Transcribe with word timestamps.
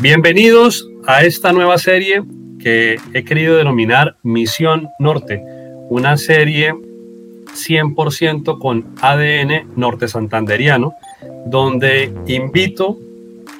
Bienvenidos 0.00 0.88
a 1.06 1.24
esta 1.24 1.52
nueva 1.52 1.76
serie 1.76 2.22
que 2.58 2.98
he 3.12 3.22
querido 3.22 3.56
denominar 3.56 4.16
Misión 4.22 4.88
Norte, 4.98 5.44
una 5.90 6.16
serie 6.16 6.72
100% 6.72 8.58
con 8.58 8.94
ADN 9.02 9.70
norte 9.76 10.08
santanderiano, 10.08 10.94
donde 11.44 12.14
invito 12.26 12.96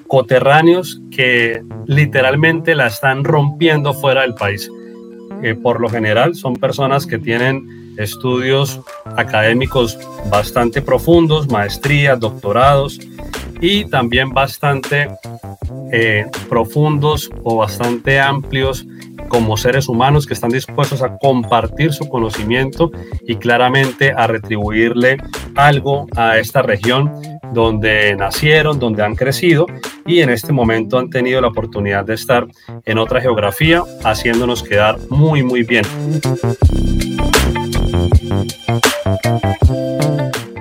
coterráneos 0.06 1.03
que 1.14 1.62
literalmente 1.87 2.75
la 2.75 2.86
están 2.86 3.22
rompiendo 3.22 3.93
fuera 3.93 4.22
del 4.22 4.34
país. 4.34 4.70
Eh, 5.43 5.54
por 5.54 5.79
lo 5.79 5.91
general 5.91 6.34
son 6.36 6.57
personas 6.57 7.07
que 7.07 7.18
tienen 7.18 7.95
estudios 7.98 8.80
académicos 9.16 9.98
bastante 10.30 10.82
profundos, 10.82 11.48
maestrías, 11.48 12.18
doctorados 12.18 12.98
y 13.60 13.84
también 13.86 14.30
bastante 14.30 15.09
eh, 15.92 16.27
profundos 16.48 17.30
o 17.42 17.56
bastante 17.56 18.20
amplios 18.20 18.87
como 19.28 19.56
seres 19.56 19.88
humanos 19.88 20.27
que 20.27 20.34
están 20.34 20.51
dispuestos 20.51 21.02
a 21.02 21.16
compartir 21.18 21.92
su 21.92 22.09
conocimiento 22.09 22.91
y 23.27 23.37
claramente 23.37 24.12
a 24.16 24.27
retribuirle 24.27 25.18
algo 25.54 26.06
a 26.16 26.38
esta 26.38 26.62
región 26.62 27.12
donde 27.52 28.16
nacieron, 28.16 28.79
donde 28.79 29.02
han 29.02 29.15
crecido 29.15 29.66
y 30.06 30.20
en 30.20 30.30
este 30.30 30.52
momento 30.52 30.98
han 30.98 31.10
tenido 31.10 31.40
la 31.40 31.48
oportunidad 31.48 32.04
de 32.04 32.15
estar 32.15 32.46
en 32.84 32.98
otra 32.98 33.20
geografía, 33.20 33.82
haciéndonos 34.04 34.62
quedar 34.62 34.98
muy, 35.09 35.42
muy 35.42 35.62
bien. 35.62 35.84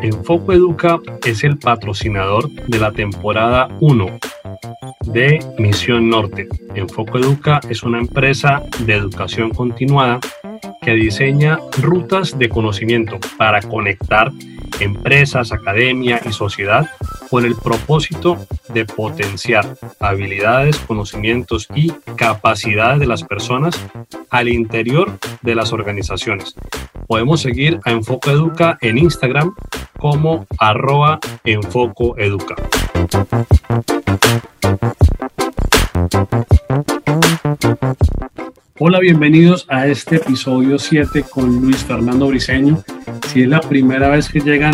Enfoco 0.02 0.54
Educa 0.54 1.00
es 1.26 1.44
el 1.44 1.58
patrocinador 1.58 2.50
de 2.50 2.80
la 2.80 2.92
temporada 2.92 3.70
1 3.80 4.20
de 5.06 5.40
Misión 5.58 6.10
Norte. 6.10 6.48
Enfoco 6.76 7.18
Educa 7.18 7.60
es 7.70 7.84
una 7.84 8.00
empresa 8.00 8.64
de 8.86 8.94
educación 8.96 9.50
continuada 9.50 10.20
diseña 10.96 11.60
rutas 11.82 12.38
de 12.38 12.50
conocimiento 12.50 13.20
para 13.38 13.62
conectar 13.62 14.32
empresas, 14.80 15.52
academia 15.52 16.22
y 16.26 16.32
sociedad 16.32 16.90
con 17.30 17.46
el 17.46 17.56
propósito 17.56 18.38
de 18.74 18.86
potenciar 18.86 19.78
habilidades, 20.00 20.78
conocimientos 20.80 21.68
y 21.76 21.92
capacidades 22.16 23.00
de 23.00 23.08
las 23.08 23.24
personas 23.24 23.80
al 24.30 24.48
interior 24.48 25.18
de 25.42 25.56
las 25.56 25.74
organizaciones. 25.74 26.56
Podemos 27.08 27.42
seguir 27.42 27.80
a 27.86 27.92
Enfoco 27.92 28.32
Educa 28.32 28.78
en 28.82 28.98
Instagram 28.98 29.56
como 29.98 30.46
arroba 30.60 31.20
Enfoco 31.44 32.18
Educa. 32.18 32.56
Hola, 38.82 39.00
bienvenidos 39.00 39.66
a 39.68 39.88
este 39.88 40.16
episodio 40.16 40.80
7 40.80 41.26
con 41.30 41.60
Luis 41.60 41.84
Fernando 41.84 42.28
Briseño. 42.28 42.82
Si 43.28 43.42
es 43.42 43.50
la 43.50 43.60
primera 43.60 44.08
vez 44.08 44.30
que 44.30 44.40
llegan 44.40 44.74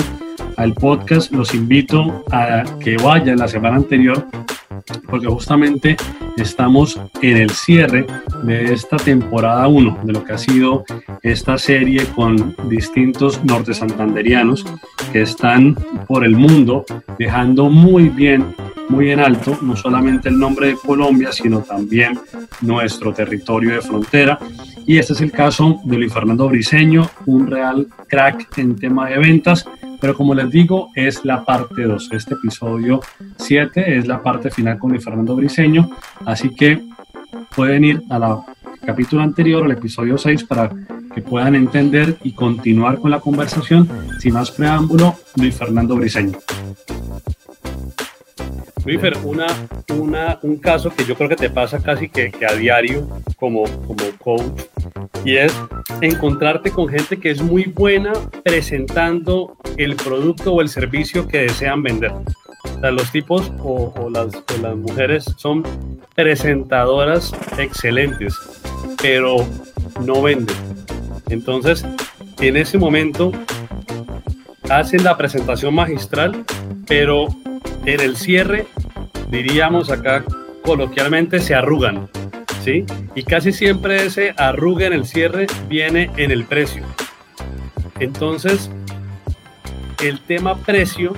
al 0.58 0.76
podcast, 0.76 1.32
los 1.32 1.56
invito 1.56 2.24
a 2.32 2.64
que 2.80 2.98
vayan 2.98 3.40
la 3.40 3.48
semana 3.48 3.78
anterior 3.78 4.28
porque 5.10 5.26
justamente 5.26 5.98
estamos 6.38 7.00
en 7.24 7.38
el 7.38 7.50
cierre 7.50 8.06
de 8.44 8.74
esta 8.74 8.98
temporada 8.98 9.68
1, 9.68 10.02
de 10.04 10.14
lo 10.14 10.24
que 10.24 10.34
ha 10.34 10.38
sido 10.38 10.86
esta 11.24 11.58
serie 11.58 12.06
con 12.16 12.56
distintos 12.70 13.44
norte 13.44 13.74
santanderianos 13.74 14.66
que 15.12 15.24
están 15.24 15.76
por 16.08 16.24
el 16.24 16.36
mundo 16.36 16.86
dejando 17.18 17.70
muy 17.70 18.10
bien 18.10 18.56
muy 18.90 19.12
en 19.12 19.20
alto, 19.20 19.58
no 19.62 19.76
solamente 19.76 20.30
el 20.30 20.38
nombre 20.38 20.68
de 20.68 20.76
Colombia, 20.76 21.32
sino 21.32 21.60
también 21.62 22.20
nuestro 22.62 23.14
territorio 23.14 23.74
de 23.74 23.82
frontera. 23.82 24.40
Y 24.86 24.98
este 24.98 25.14
es 25.14 25.22
el 25.22 25.32
caso 25.32 25.80
de 25.84 25.98
Luis 25.98 26.14
Fernando 26.14 26.48
Briseño, 26.48 27.10
un 27.26 27.48
real 27.48 27.88
crack 28.08 28.58
en 28.58 28.76
tema 28.76 29.10
de 29.10 29.18
ventas, 29.18 29.66
pero 30.00 30.16
como 30.16 30.36
les 30.36 30.50
digo, 30.52 30.90
es 30.96 31.26
la 31.26 31.44
parte 31.44 31.84
2. 31.84 32.10
Este 32.12 32.36
episodio 32.36 33.02
7 33.38 33.98
es 33.98 34.08
la 34.08 34.22
parte 34.22 34.52
final 34.52 34.78
con 34.78 34.92
Luis 34.92 35.04
Fernando 35.04 35.36
Briseño, 35.36 35.90
así 36.26 36.50
que 36.54 36.84
pueden 37.56 37.86
ir 37.86 38.04
al 38.10 38.44
capítulo 38.86 39.24
anterior, 39.24 39.64
al 39.66 39.72
episodio 39.72 40.18
6, 40.18 40.44
para 40.44 40.70
que 41.14 41.22
puedan 41.22 41.56
entender 41.56 42.18
y 42.24 42.34
continuar 42.34 43.00
con 43.00 43.10
la 43.10 43.20
conversación. 43.20 43.90
Sin 44.20 44.34
más 44.34 44.52
preámbulo, 44.52 45.16
Luis 45.38 45.56
Fernando 45.56 45.96
Briseño. 45.96 46.38
Luifer, 48.86 49.18
una, 49.24 49.48
una, 49.98 50.40
un 50.44 50.58
caso 50.58 50.92
que 50.96 51.06
yo 51.06 51.16
creo 51.16 51.28
que 51.28 51.36
te 51.36 51.50
pasa 51.50 51.82
casi 51.82 52.08
que, 52.08 52.32
que, 52.32 52.46
a 52.46 52.54
diario 52.54 53.08
como, 53.38 53.64
como 53.64 53.98
coach 54.20 54.62
y 55.24 55.38
es 55.38 55.54
encontrarte 56.02 56.70
con 56.70 56.88
gente 56.88 57.20
que 57.20 57.32
es 57.32 57.42
muy 57.42 57.64
buena 57.64 58.14
presentando 58.44 59.58
el 59.78 59.96
producto 59.96 60.54
o 60.54 60.62
el 60.62 60.70
servicio 60.70 61.28
que 61.28 61.40
desean 61.40 61.82
vender. 61.82 62.12
O 62.12 62.80
sea, 62.80 62.92
los 62.92 63.12
tipos 63.12 63.52
o, 63.60 63.92
o, 63.98 64.10
las, 64.12 64.36
o 64.36 64.62
las 64.62 64.76
mujeres 64.76 65.26
son 65.38 65.64
presentadoras 66.14 67.34
excelentes, 67.58 68.36
pero 69.02 69.38
no 70.06 70.22
venden. 70.22 70.56
Entonces, 71.30 71.84
en 72.40 72.58
ese 72.58 72.78
momento 72.78 73.32
hacen 74.70 75.04
la 75.04 75.18
presentación 75.18 75.74
magistral, 75.74 76.44
pero 76.88 77.28
en 77.86 78.00
el 78.00 78.16
cierre, 78.16 78.68
diríamos 79.30 79.92
acá 79.92 80.24
coloquialmente, 80.64 81.40
se 81.40 81.54
arrugan, 81.54 82.10
¿sí? 82.64 82.86
Y 83.14 83.24
casi 83.24 83.52
siempre 83.52 84.06
ese 84.06 84.34
arruga 84.38 84.88
en 84.88 84.94
el 84.94 85.06
cierre 85.06 85.48
viene 85.68 86.10
en 86.18 86.32
el 86.32 86.46
precio. 86.46 86.84
Entonces, 88.00 88.70
el 90.04 90.20
tema 90.22 90.58
precio, 90.58 91.14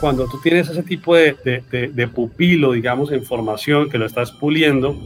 cuando 0.00 0.28
tú 0.28 0.40
tienes 0.40 0.68
ese 0.68 0.82
tipo 0.82 1.14
de, 1.16 1.36
de 1.70 2.08
pupilo, 2.08 2.72
digamos, 2.72 3.12
en 3.12 3.24
formación, 3.24 3.90
que 3.90 3.98
lo 3.98 4.06
estás 4.06 4.30
puliendo, 4.32 4.96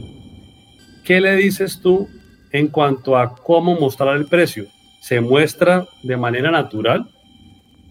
¿qué 1.03 1.19
le 1.19 1.35
dices 1.35 1.81
tú 1.81 2.07
en 2.51 2.67
cuanto 2.67 3.17
a 3.17 3.35
cómo 3.35 3.79
mostrar 3.79 4.15
el 4.15 4.25
precio? 4.25 4.67
¿Se 4.99 5.21
muestra 5.21 5.87
de 6.03 6.17
manera 6.17 6.51
natural? 6.51 7.09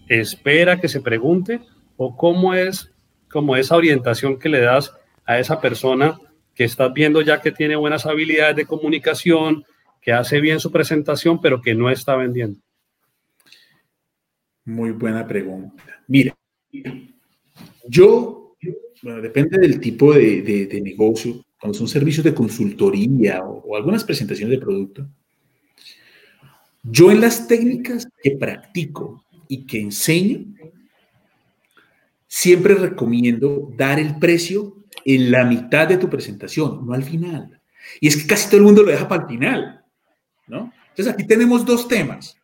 ¿Espera 0.07 0.79
que 0.79 0.87
se 0.87 1.01
pregunte? 1.01 1.61
o 1.97 2.15
cómo 2.15 2.53
es 2.53 2.91
como 3.29 3.55
esa 3.55 3.75
orientación 3.75 4.39
que 4.39 4.49
le 4.49 4.61
das 4.61 4.93
a 5.25 5.39
esa 5.39 5.59
persona 5.59 6.17
que 6.55 6.63
estás 6.63 6.93
viendo 6.93 7.21
ya 7.21 7.41
que 7.41 7.51
tiene 7.51 7.75
buenas 7.75 8.05
habilidades 8.05 8.55
de 8.55 8.65
comunicación, 8.65 9.65
que 10.01 10.13
hace 10.13 10.39
bien 10.39 10.59
su 10.59 10.71
presentación, 10.71 11.41
pero 11.41 11.61
que 11.61 11.75
no 11.75 11.89
está 11.89 12.15
vendiendo? 12.15 12.59
Muy 14.63 14.91
buena 14.91 15.27
pregunta. 15.27 15.83
Mira, 16.07 16.35
yo, 17.87 18.55
bueno, 19.03 19.21
depende 19.21 19.59
del 19.59 19.79
tipo 19.79 20.13
de, 20.13 20.79
negocio, 20.81 21.43
cuando 21.59 21.77
son 21.77 21.87
servicios 21.87 22.23
de 22.23 22.33
consultoría 22.33 23.43
o, 23.43 23.63
o 23.67 23.75
algunas 23.75 24.03
presentaciones 24.03 24.57
de 24.57 24.63
producto, 24.63 25.07
yo 26.89 27.11
en 27.11 27.21
las 27.21 27.47
técnicas 27.47 28.07
que 28.21 28.31
practico 28.31 29.25
y 29.47 29.65
que 29.65 29.79
enseño, 29.79 30.45
siempre 32.27 32.75
recomiendo 32.75 33.71
dar 33.75 33.99
el 33.99 34.17
precio 34.19 34.75
en 35.05 35.31
la 35.31 35.43
mitad 35.43 35.87
de 35.87 35.97
tu 35.97 36.09
presentación, 36.09 36.85
no 36.85 36.93
al 36.93 37.03
final. 37.03 37.61
Y 38.01 38.07
es 38.07 38.17
que 38.17 38.27
casi 38.27 38.47
todo 38.47 38.57
el 38.57 38.63
mundo 38.63 38.83
lo 38.83 38.91
deja 38.91 39.07
para 39.07 39.23
el 39.23 39.29
final, 39.29 39.83
¿no? 40.47 40.71
Entonces 40.89 41.13
aquí 41.13 41.25
tenemos 41.25 41.65
dos 41.65 41.87
temas. 41.87 42.37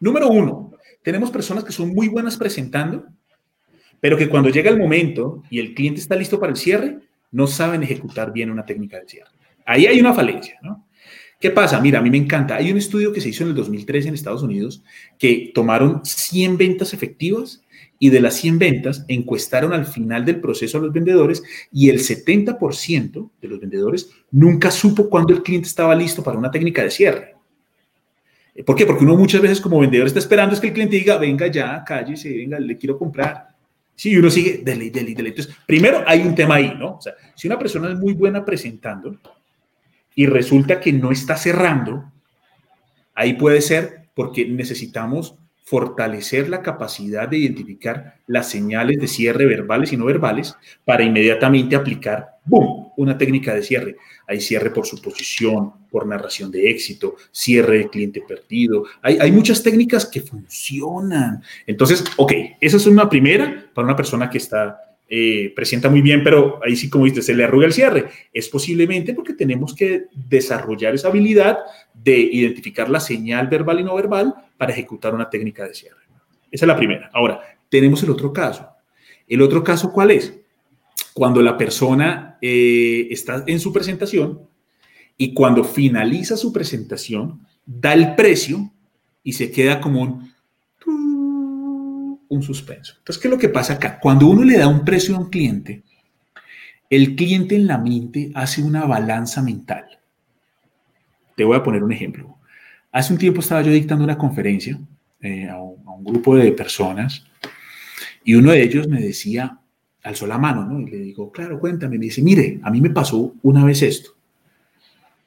Número 0.00 0.28
uno, 0.28 0.72
tenemos 1.02 1.30
personas 1.30 1.64
que 1.64 1.72
son 1.72 1.94
muy 1.94 2.08
buenas 2.08 2.36
presentando, 2.36 3.06
pero 4.00 4.16
que 4.16 4.28
cuando 4.28 4.50
llega 4.50 4.70
el 4.70 4.78
momento 4.78 5.42
y 5.50 5.58
el 5.58 5.74
cliente 5.74 6.00
está 6.00 6.14
listo 6.16 6.38
para 6.38 6.50
el 6.52 6.58
cierre, 6.58 6.98
no 7.30 7.46
saben 7.46 7.82
ejecutar 7.82 8.32
bien 8.32 8.50
una 8.50 8.64
técnica 8.64 9.00
de 9.00 9.08
cierre. 9.08 9.30
Ahí 9.66 9.86
hay 9.86 9.98
una 9.98 10.12
falencia, 10.12 10.58
¿no? 10.62 10.86
¿Qué 11.44 11.50
pasa? 11.50 11.78
Mira, 11.78 11.98
a 11.98 12.02
mí 12.02 12.08
me 12.08 12.16
encanta. 12.16 12.56
Hay 12.56 12.72
un 12.72 12.78
estudio 12.78 13.12
que 13.12 13.20
se 13.20 13.28
hizo 13.28 13.42
en 13.42 13.50
el 13.50 13.54
2013 13.54 14.08
en 14.08 14.14
Estados 14.14 14.42
Unidos 14.42 14.82
que 15.18 15.52
tomaron 15.54 16.00
100 16.02 16.56
ventas 16.56 16.94
efectivas 16.94 17.62
y 17.98 18.08
de 18.08 18.22
las 18.22 18.36
100 18.36 18.58
ventas 18.58 19.04
encuestaron 19.08 19.74
al 19.74 19.84
final 19.84 20.24
del 20.24 20.40
proceso 20.40 20.78
a 20.78 20.80
los 20.80 20.90
vendedores 20.90 21.42
y 21.70 21.90
el 21.90 21.98
70% 21.98 23.30
de 23.42 23.48
los 23.48 23.60
vendedores 23.60 24.08
nunca 24.30 24.70
supo 24.70 25.10
cuándo 25.10 25.34
el 25.34 25.42
cliente 25.42 25.68
estaba 25.68 25.94
listo 25.94 26.22
para 26.22 26.38
una 26.38 26.50
técnica 26.50 26.82
de 26.82 26.90
cierre. 26.90 27.34
¿Por 28.64 28.74
qué? 28.74 28.86
Porque 28.86 29.04
uno 29.04 29.14
muchas 29.14 29.42
veces 29.42 29.60
como 29.60 29.80
vendedor 29.80 30.06
está 30.06 30.20
esperando 30.20 30.54
es 30.54 30.60
que 30.62 30.68
el 30.68 30.72
cliente 30.72 30.96
diga, 30.96 31.18
venga 31.18 31.46
ya, 31.48 31.84
cállese, 31.84 32.34
venga, 32.34 32.58
le 32.58 32.78
quiero 32.78 32.96
comprar. 32.96 33.48
Sí, 33.94 34.16
uno 34.16 34.30
sigue, 34.30 34.62
dele, 34.64 34.88
dele, 34.88 35.14
dele. 35.14 35.28
Entonces, 35.28 35.54
primero 35.66 36.04
hay 36.06 36.22
un 36.22 36.34
tema 36.34 36.54
ahí, 36.54 36.74
¿no? 36.74 36.96
O 36.96 37.00
sea, 37.02 37.12
si 37.36 37.48
una 37.48 37.58
persona 37.58 37.92
es 37.92 37.98
muy 37.98 38.14
buena 38.14 38.42
presentando 38.42 39.18
y 40.14 40.26
resulta 40.26 40.80
que 40.80 40.92
no 40.92 41.10
está 41.10 41.36
cerrando, 41.36 42.12
ahí 43.14 43.34
puede 43.34 43.60
ser 43.60 44.08
porque 44.14 44.46
necesitamos 44.46 45.36
fortalecer 45.64 46.50
la 46.50 46.60
capacidad 46.60 47.26
de 47.26 47.38
identificar 47.38 48.16
las 48.26 48.50
señales 48.50 48.98
de 49.00 49.08
cierre 49.08 49.46
verbales 49.46 49.92
y 49.92 49.96
no 49.96 50.04
verbales 50.04 50.54
para 50.84 51.02
inmediatamente 51.02 51.74
aplicar, 51.74 52.32
¡boom!, 52.44 52.92
una 52.98 53.16
técnica 53.16 53.54
de 53.54 53.62
cierre. 53.62 53.96
Hay 54.28 54.40
cierre 54.40 54.70
por 54.70 54.86
suposición, 54.86 55.72
por 55.90 56.06
narración 56.06 56.50
de 56.50 56.70
éxito, 56.70 57.16
cierre 57.32 57.78
de 57.78 57.88
cliente 57.88 58.20
perdido. 58.20 58.84
Hay, 59.00 59.16
hay 59.18 59.32
muchas 59.32 59.62
técnicas 59.62 60.04
que 60.04 60.20
funcionan. 60.20 61.42
Entonces, 61.66 62.04
ok, 62.18 62.32
esa 62.60 62.76
es 62.76 62.86
una 62.86 63.08
primera 63.08 63.70
para 63.74 63.86
una 63.86 63.96
persona 63.96 64.28
que 64.28 64.38
está 64.38 64.93
eh, 65.08 65.52
presenta 65.54 65.90
muy 65.90 66.00
bien, 66.00 66.24
pero 66.24 66.60
ahí 66.64 66.76
sí, 66.76 66.88
como 66.88 67.04
dices, 67.04 67.26
se 67.26 67.34
le 67.34 67.44
arruga 67.44 67.66
el 67.66 67.72
cierre. 67.72 68.08
Es 68.32 68.48
posiblemente 68.48 69.14
porque 69.14 69.34
tenemos 69.34 69.74
que 69.74 70.06
desarrollar 70.14 70.94
esa 70.94 71.08
habilidad 71.08 71.58
de 71.92 72.18
identificar 72.18 72.88
la 72.88 73.00
señal 73.00 73.48
verbal 73.48 73.80
y 73.80 73.84
no 73.84 73.94
verbal 73.94 74.34
para 74.56 74.72
ejecutar 74.72 75.14
una 75.14 75.28
técnica 75.28 75.66
de 75.66 75.74
cierre. 75.74 76.04
Esa 76.50 76.64
es 76.64 76.68
la 76.68 76.76
primera. 76.76 77.10
Ahora, 77.12 77.40
tenemos 77.68 78.02
el 78.02 78.10
otro 78.10 78.32
caso. 78.32 78.68
¿El 79.26 79.42
otro 79.42 79.62
caso 79.62 79.92
cuál 79.92 80.10
es? 80.10 80.34
Cuando 81.12 81.42
la 81.42 81.56
persona 81.56 82.38
eh, 82.40 83.08
está 83.10 83.44
en 83.46 83.60
su 83.60 83.72
presentación 83.72 84.48
y 85.16 85.34
cuando 85.34 85.64
finaliza 85.64 86.36
su 86.36 86.52
presentación, 86.52 87.46
da 87.64 87.92
el 87.92 88.14
precio 88.14 88.72
y 89.22 89.32
se 89.32 89.50
queda 89.50 89.80
como 89.80 90.02
un 90.02 90.33
un 92.34 92.42
suspenso. 92.42 92.94
Entonces, 92.98 93.20
¿qué 93.20 93.28
es 93.28 93.32
lo 93.32 93.38
que 93.38 93.48
pasa 93.48 93.74
acá? 93.74 93.98
Cuando 94.00 94.26
uno 94.26 94.44
le 94.44 94.58
da 94.58 94.68
un 94.68 94.84
precio 94.84 95.16
a 95.16 95.18
un 95.18 95.30
cliente, 95.30 95.82
el 96.90 97.16
cliente 97.16 97.56
en 97.56 97.66
la 97.66 97.78
mente 97.78 98.30
hace 98.34 98.62
una 98.62 98.84
balanza 98.84 99.42
mental. 99.42 99.84
Te 101.36 101.44
voy 101.44 101.56
a 101.56 101.62
poner 101.62 101.82
un 101.82 101.92
ejemplo. 101.92 102.38
Hace 102.92 103.12
un 103.12 103.18
tiempo 103.18 103.40
estaba 103.40 103.62
yo 103.62 103.72
dictando 103.72 104.04
una 104.04 104.18
conferencia 104.18 104.78
eh, 105.20 105.48
a, 105.48 105.60
un, 105.60 106.04
grupo 106.04 106.36
de 106.36 106.52
personas 106.52 107.24
y 108.22 108.34
uno 108.34 108.52
de 108.52 108.62
ellos 108.62 108.86
me 108.86 109.00
decía, 109.00 109.58
alzó 110.02 110.26
la 110.26 110.38
mano, 110.38 110.64
¿no? 110.64 110.80
Y 110.80 110.90
le 110.90 110.98
digo, 110.98 111.32
claro, 111.32 111.58
cuéntame. 111.58 111.98
Me 111.98 112.04
dice, 112.04 112.22
mire, 112.22 112.60
a 112.62 112.70
mí 112.70 112.80
me 112.80 112.90
pasó 112.90 113.34
una 113.42 113.64
vez 113.64 113.82
esto. 113.82 114.10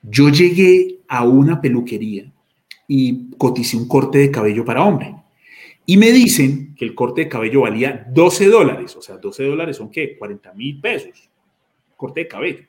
Yo 0.03 0.29
llegué 0.29 0.99
a 1.07 1.25
una 1.25 1.59
peluquería 1.59 2.31
y 2.87 3.31
coticé 3.37 3.75
un 3.75 3.87
corte 3.87 4.19
de 4.19 4.31
cabello 4.31 4.63
para 4.63 4.83
hombre. 4.83 5.15
Y 5.89 5.95
me 5.95 6.11
dicen 6.11 6.75
que 6.75 6.83
el 6.83 6.93
corte 6.93 7.21
de 7.21 7.29
cabello 7.29 7.61
valía 7.61 8.05
12 8.11 8.47
dólares. 8.49 8.93
O 8.97 9.01
sea, 9.01 9.15
12 9.15 9.45
dólares 9.45 9.77
son 9.77 9.89
qué? 9.89 10.17
40 10.17 10.53
mil 10.53 10.81
pesos. 10.81 11.29
Corte 11.95 12.19
de 12.19 12.27
cabello. 12.27 12.65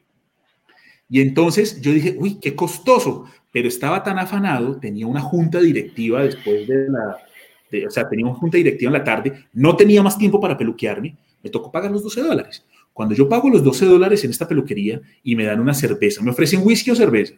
Y 1.11 1.21
entonces 1.21 1.81
yo 1.81 1.93
dije, 1.93 2.15
uy, 2.17 2.39
qué 2.41 2.55
costoso. 2.55 3.25
Pero 3.51 3.67
estaba 3.67 4.05
tan 4.05 4.21
afanado, 4.21 4.79
tenía 4.79 5.09
una 5.09 5.21
junta 5.21 5.59
directiva 5.61 6.23
después 6.23 6.69
de 6.69 6.89
la... 6.89 7.17
o 7.89 7.91
sea, 7.91 8.09
tenía 8.09 8.25
una 8.25 8.37
junta 8.37 8.57
directiva 8.57 8.91
en 8.91 8.99
la 8.99 9.05
tarde, 9.05 9.47
no 9.53 9.75
tenía 9.75 10.01
más 10.01 10.17
tiempo 10.17 10.41
para 10.41 10.57
peluquearme, 10.57 11.17
me 11.43 11.51
tocó 11.51 11.73
pagar 11.73 11.91
los 11.91 12.05
12 12.05 12.21
dólares. 12.21 12.65
Cuando 12.93 13.17
yo 13.17 13.29
pago 13.29 13.51
los 13.51 13.65
12 13.65 13.87
dólares 13.87 14.23
en 14.23 14.31
esta 14.31 14.47
peluquería 14.47 15.01
y 15.25 15.35
me 15.35 15.45
dan 15.45 15.59
una 15.59 15.75
cerveza, 15.75 16.23
me 16.23 16.31
ofrecen 16.31 16.61
whisky 16.63 16.93
o 16.93 16.95
cerveza, 16.95 17.35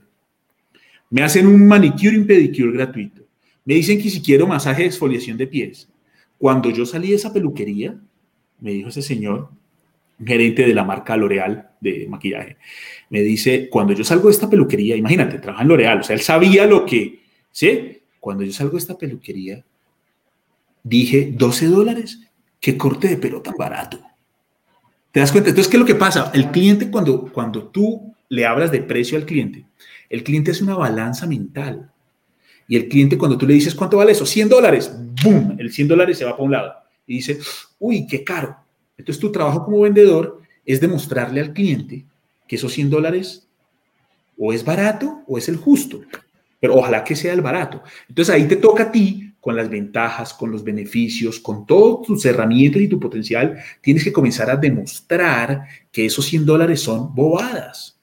me 1.09 1.23
hacen 1.23 1.47
un 1.47 1.67
manicure 1.67 2.17
y 2.17 2.25
pedicure 2.25 2.73
gratuito, 2.73 3.20
me 3.65 3.75
dicen 3.75 4.01
que 4.01 4.11
si 4.11 4.23
quiero 4.23 4.47
masaje 4.47 4.83
de 4.83 4.89
exfoliación 4.89 5.37
de 5.37 5.47
pies. 5.47 5.89
Cuando 6.39 6.71
yo 6.71 6.87
salí 6.87 7.11
de 7.11 7.17
esa 7.17 7.33
peluquería, 7.33 7.99
me 8.61 8.73
dijo 8.73 8.89
ese 8.89 9.03
señor, 9.03 9.51
gerente 10.25 10.67
de 10.67 10.75
la 10.75 10.85
marca 10.85 11.17
L'Oreal 11.17 11.71
de 11.81 12.07
maquillaje, 12.09 12.57
me 13.09 13.23
dice, 13.23 13.69
cuando 13.71 13.93
yo 13.93 14.05
salgo 14.05 14.29
de 14.29 14.35
esta 14.35 14.51
peluquería, 14.51 14.97
imagínate, 14.97 15.39
trabaja 15.39 15.63
en 15.63 15.69
L'Oreal, 15.69 16.01
o 16.01 16.03
sea, 16.03 16.15
él 16.15 16.23
sabía 16.23 16.67
lo 16.67 16.85
que, 16.85 17.21
¿sí? 17.51 17.99
Cuando 18.19 18.45
yo 18.45 18.53
salgo 18.53 18.73
de 18.73 18.79
esta 18.79 18.99
peluquería, 18.99 19.65
dije, 20.83 21.33
12 21.35 21.67
dólares, 21.67 22.21
qué 22.61 22.77
corte 22.77 23.09
de 23.09 23.17
pelo 23.17 23.41
tan 23.41 23.55
barato. 23.57 24.01
¿Te 25.13 25.21
das 25.21 25.33
cuenta? 25.33 25.51
Entonces, 25.51 25.71
¿qué 25.71 25.77
es 25.77 25.81
lo 25.81 25.87
que 25.87 25.95
pasa? 25.95 26.31
El 26.35 26.51
cliente, 26.51 26.91
cuando, 26.91 27.31
cuando 27.33 27.65
tú 27.65 28.15
le 28.29 28.47
hablas 28.47 28.71
de 28.71 28.83
precio 28.83 29.19
al 29.19 29.27
cliente, 29.27 29.67
el 30.09 30.23
cliente 30.23 30.53
hace 30.53 30.65
una 30.65 30.77
balanza 30.77 31.27
mental. 31.27 31.91
Y 32.71 32.77
el 32.77 32.89
cliente, 32.89 33.19
cuando 33.19 33.37
tú 33.37 33.49
le 33.49 33.55
dices, 33.55 33.75
¿cuánto 33.75 33.97
vale 33.97 34.13
eso? 34.13 34.25
100 34.25 34.49
dólares. 34.49 34.95
¡Boom! 35.25 35.57
El 35.59 35.73
100 35.73 35.89
dólares 35.89 36.17
se 36.17 36.25
va 36.25 36.31
para 36.31 36.45
un 36.45 36.53
lado. 36.53 36.73
Y 37.05 37.15
dice, 37.15 37.41
uy, 37.81 38.07
qué 38.07 38.23
caro. 38.23 38.57
Entonces 38.97 39.21
tu 39.21 39.33
trabajo 39.33 39.65
como 39.65 39.81
vendedor 39.81 40.41
es 40.65 40.81
demostrarle 40.81 41.41
al 41.41 41.53
cliente 41.53 42.05
que 42.47 42.55
esos 42.55 42.73
100 42.73 42.91
dólares 42.91 43.49
o 44.39 44.53
es 44.53 44.65
barato 44.65 45.25
o 45.27 45.37
es 45.37 45.49
el 45.49 45.57
justo. 45.57 46.01
Pero 46.61 46.77
ojalá 46.77 47.03
que 47.03 47.17
sea 47.17 47.33
el 47.33 47.41
barato. 47.41 47.83
Entonces 48.09 48.33
ahí 48.33 48.47
te 48.47 48.55
toca 48.55 48.85
a 48.85 48.93
ti, 48.93 49.33
con 49.41 49.57
las 49.57 49.69
ventajas, 49.69 50.33
con 50.33 50.53
los 50.53 50.63
beneficios, 50.63 51.41
con 51.41 51.67
todas 51.67 52.07
tus 52.07 52.25
herramientas 52.25 52.83
y 52.83 52.87
tu 52.87 53.01
potencial, 53.01 53.59
tienes 53.81 54.05
que 54.05 54.13
comenzar 54.13 54.49
a 54.49 54.55
demostrar 54.55 55.67
que 55.91 56.07
esos 56.07 56.25
100 56.25 56.47
dólares 56.47 56.81
son 56.81 57.13
bobadas. 57.17 58.00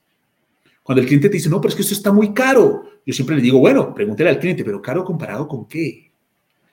Cuando 0.88 1.02
el 1.02 1.06
cliente 1.06 1.28
te 1.28 1.34
dice, 1.34 1.50
no, 1.50 1.60
pero 1.60 1.68
es 1.68 1.74
que 1.74 1.82
esto 1.82 1.92
está 1.92 2.10
muy 2.10 2.32
caro, 2.32 2.82
yo 3.04 3.12
siempre 3.12 3.36
le 3.36 3.42
digo, 3.42 3.58
bueno, 3.58 3.92
pregúntele 3.92 4.30
al 4.30 4.38
cliente, 4.38 4.64
pero 4.64 4.80
caro 4.80 5.04
comparado 5.04 5.46
con 5.46 5.68
qué? 5.68 6.10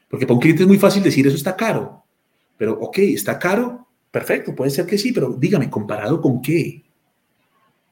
Porque 0.08 0.26
para 0.26 0.36
un 0.36 0.40
cliente 0.40 0.64
es 0.64 0.70
muy 0.70 0.78
fácil 0.78 1.04
decir, 1.04 1.28
eso 1.28 1.36
está 1.36 1.54
caro. 1.54 2.06
Pero, 2.56 2.80
ok, 2.80 2.98
está 3.00 3.38
caro, 3.38 3.90
perfecto, 4.12 4.56
puede 4.56 4.72
ser 4.72 4.86
que 4.86 4.98
sí, 4.98 5.12
pero 5.12 5.36
dígame, 5.38 5.70
¿comparado 5.70 6.22
con 6.22 6.42
qué? 6.42 6.86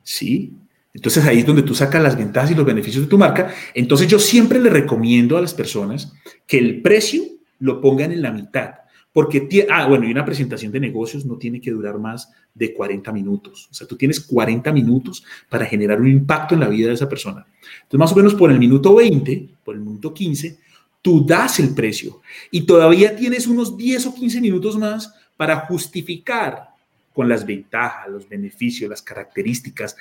¿Sí? 0.01 0.53
Entonces 0.93 1.25
ahí 1.25 1.39
es 1.39 1.45
donde 1.45 1.63
tú 1.63 1.75
sacas 1.75 2.01
las 2.01 2.15
ventajas 2.15 2.51
y 2.51 2.55
los 2.55 2.65
beneficios 2.65 3.03
de 3.03 3.09
tu 3.09 3.17
marca. 3.17 3.53
Entonces 3.73 4.07
yo 4.07 4.17
siempre 4.17 4.61
le 4.61 4.69
recomiendo 4.69 5.35
a 5.35 5.41
las 5.41 5.53
personas 5.53 6.13
que 6.47 6.57
el 6.57 6.81
precio 6.81 7.21
lo 7.59 7.81
pongan 7.81 8.13
en 8.13 8.21
la 8.21 8.31
mitad. 8.31 8.75
Porque, 9.13 9.67
ah, 9.69 9.87
bueno, 9.87 10.07
y 10.07 10.11
una 10.11 10.25
presentación 10.25 10.71
de 10.71 10.79
negocios 10.79 11.23
no 11.23 11.37
tiene 11.37 11.61
que 11.61 11.69
durar 11.69 11.99
más 11.99 12.31
de 12.53 12.73
40 12.73 13.11
minutos. 13.11 13.67
O 13.69 13.73
sea, 13.73 13.87
tú 13.87 13.95
tienes 13.95 14.19
40 14.19 14.71
minutos 14.71 15.23
para 15.47 15.65
generar 15.65 16.01
un 16.01 16.07
impacto 16.07 16.55
en 16.55 16.61
la 16.61 16.67
vida 16.67 16.87
de 16.87 16.95
esa 16.95 17.07
persona. 17.07 17.45
Entonces, 17.83 17.99
más 17.99 18.11
o 18.11 18.15
menos 18.15 18.33
por 18.33 18.51
el 18.51 18.57
minuto 18.57 18.95
20, 18.95 19.49
por 19.63 19.75
el 19.75 19.81
minuto 19.81 20.11
15, 20.11 20.57
tú 21.03 21.23
das 21.23 21.59
el 21.59 21.75
precio 21.75 22.21
y 22.49 22.61
todavía 22.61 23.15
tienes 23.15 23.45
unos 23.45 23.77
10 23.77 24.07
o 24.07 24.15
15 24.15 24.41
minutos 24.41 24.77
más 24.77 25.13
para 25.37 25.57
justificar 25.67 26.69
con 27.13 27.29
las 27.29 27.45
ventajas, 27.45 28.09
los 28.09 28.27
beneficios, 28.27 28.89
las 28.89 29.03
características, 29.03 29.95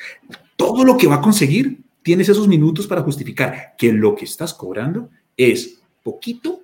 todo 0.57 0.85
lo 0.85 0.97
que 0.97 1.07
va 1.07 1.17
a 1.17 1.21
conseguir, 1.21 1.81
tienes 2.03 2.29
esos 2.29 2.49
minutos 2.49 2.87
para 2.87 3.03
justificar 3.03 3.75
que 3.77 3.93
lo 3.93 4.15
que 4.15 4.25
estás 4.25 4.55
cobrando 4.55 5.11
es 5.37 5.83
poquito 6.03 6.63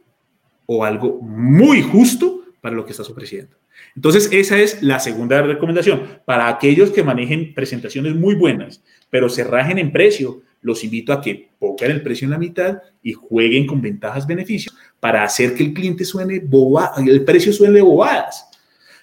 o 0.65 0.85
algo 0.85 1.21
muy 1.21 1.83
justo 1.83 2.38
para 2.69 2.77
lo 2.77 2.85
que 2.85 2.91
estás 2.91 3.09
ofreciendo. 3.09 3.57
Entonces, 3.97 4.29
esa 4.31 4.59
es 4.59 4.83
la 4.83 5.01
segunda 5.01 5.41
recomendación. 5.41 6.21
Para 6.27 6.49
aquellos 6.49 6.91
que 6.91 7.03
manejen 7.03 7.55
presentaciones 7.55 8.15
muy 8.15 8.35
buenas, 8.35 8.83
pero 9.09 9.31
se 9.31 9.43
rajen 9.43 9.79
en 9.79 9.91
precio, 9.91 10.43
los 10.61 10.85
invito 10.85 11.15
a 11.15 11.23
que 11.23 11.49
pongan 11.59 11.93
el 11.93 12.03
precio 12.03 12.27
en 12.27 12.33
la 12.33 12.39
mitad 12.39 12.83
y 13.03 13.15
jueguen 13.15 13.67
con 13.67 13.81
ventajas, 13.81 14.27
beneficios 14.27 14.77
para 15.01 15.23
hacer 15.23 15.55
que 15.55 15.63
el 15.63 15.73
cliente 15.73 16.05
suene 16.05 16.41
boba, 16.41 16.93
el 16.99 17.25
precio 17.25 17.55
suene 17.55 17.81
bobadas. 17.81 18.47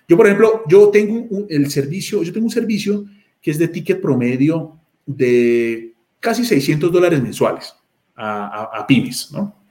Yo, 0.07 0.15
por 0.15 0.27
ejemplo, 0.27 0.61
yo 0.67 0.89
tengo 0.89 1.25
un, 1.27 1.47
el 1.49 1.71
servicio, 1.71 2.21
yo 2.21 2.31
tengo 2.31 2.45
un 2.45 2.51
servicio 2.51 3.05
que 3.41 3.49
es 3.49 3.57
de 3.57 3.67
ticket 3.67 3.99
promedio 3.99 4.77
de 5.07 5.93
casi 6.19 6.45
600 6.45 6.91
dólares 6.91 7.19
mensuales 7.19 7.73
a, 8.15 8.45
a, 8.45 8.79
a 8.81 8.85
pymes, 8.85 9.31
¿no? 9.31 9.65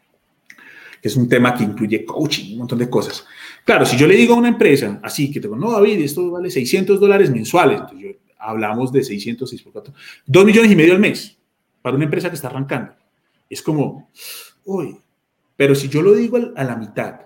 es 1.04 1.16
un 1.16 1.28
tema 1.28 1.54
que 1.54 1.64
incluye 1.64 2.04
coaching, 2.04 2.52
un 2.52 2.58
montón 2.60 2.78
de 2.78 2.88
cosas. 2.88 3.26
Claro, 3.64 3.86
si 3.86 3.96
yo 3.96 4.06
le 4.06 4.14
digo 4.14 4.34
a 4.34 4.38
una 4.38 4.48
empresa, 4.48 5.00
así 5.02 5.30
que 5.30 5.40
te 5.40 5.46
digo, 5.46 5.56
no, 5.56 5.72
David, 5.72 6.02
esto 6.02 6.30
vale 6.30 6.50
600 6.50 7.00
dólares 7.00 7.30
mensuales, 7.30 7.80
entonces 7.80 8.16
hablamos 8.38 8.92
de 8.92 9.02
600, 9.02 9.48
6 9.48 9.62
por 9.62 9.72
4, 9.72 9.94
2 10.26 10.44
millones 10.44 10.70
y 10.70 10.76
medio 10.76 10.92
al 10.92 11.00
mes 11.00 11.38
para 11.80 11.96
una 11.96 12.04
empresa 12.04 12.28
que 12.28 12.36
está 12.36 12.48
arrancando. 12.48 12.92
Es 13.48 13.62
como, 13.62 14.10
uy, 14.66 14.98
pero 15.56 15.74
si 15.74 15.88
yo 15.88 16.02
lo 16.02 16.14
digo 16.14 16.38
a 16.54 16.64
la 16.64 16.76
mitad 16.76 17.20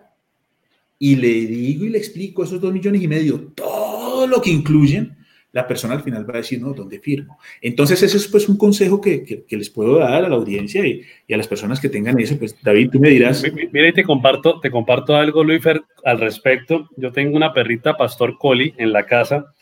y 0.98 1.16
le 1.16 1.46
digo 1.46 1.84
y 1.84 1.88
le 1.88 1.98
explico 1.98 2.44
esos 2.44 2.60
2 2.60 2.72
millones 2.72 3.02
y 3.02 3.08
medio, 3.08 3.52
todo 3.54 4.26
lo 4.28 4.40
que 4.40 4.50
incluyen, 4.50 5.17
la 5.58 5.66
persona 5.66 5.94
al 5.94 6.02
final 6.02 6.28
va 6.28 6.34
a 6.34 6.38
decir, 6.38 6.60
no, 6.60 6.72
¿dónde 6.72 7.00
firmo? 7.00 7.38
Entonces, 7.60 8.02
ese 8.02 8.16
es 8.16 8.28
pues 8.28 8.48
un 8.48 8.56
consejo 8.56 9.00
que, 9.00 9.24
que, 9.24 9.56
les 9.56 9.68
puedo 9.70 9.98
dar 9.98 10.24
a 10.24 10.28
la 10.28 10.36
audiencia 10.36 10.86
y, 10.86 11.02
y, 11.26 11.34
a 11.34 11.36
las 11.36 11.48
personas 11.48 11.80
que 11.80 11.88
tengan 11.88 12.18
eso. 12.18 12.38
Pues, 12.38 12.56
David, 12.62 12.90
tú 12.92 13.00
me 13.00 13.10
dirás. 13.10 13.44
Mira, 13.72 13.88
y 13.88 13.92
te 13.92 14.04
comparto, 14.04 14.60
te 14.60 14.70
comparto 14.70 15.16
algo, 15.16 15.44
Luifer, 15.44 15.82
al 16.04 16.20
respecto. 16.20 16.88
Yo 16.96 17.12
tengo 17.12 17.36
una 17.36 17.52
perrita 17.52 17.96
pastor 17.96 18.38
collie 18.38 18.74
en 18.78 18.92
la 18.92 19.04
casa 19.04 19.52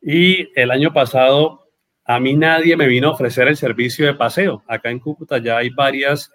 y 0.00 0.48
el 0.54 0.70
año 0.70 0.92
pasado 0.92 1.66
a 2.04 2.20
mí 2.20 2.34
nadie 2.34 2.76
me 2.76 2.86
vino 2.86 3.08
a 3.08 3.12
ofrecer 3.12 3.48
el 3.48 3.56
servicio 3.56 4.06
de 4.06 4.14
paseo. 4.14 4.62
Acá 4.68 4.90
en 4.90 5.00
Cúcuta 5.00 5.38
ya 5.38 5.56
hay 5.56 5.70
varias, 5.70 6.30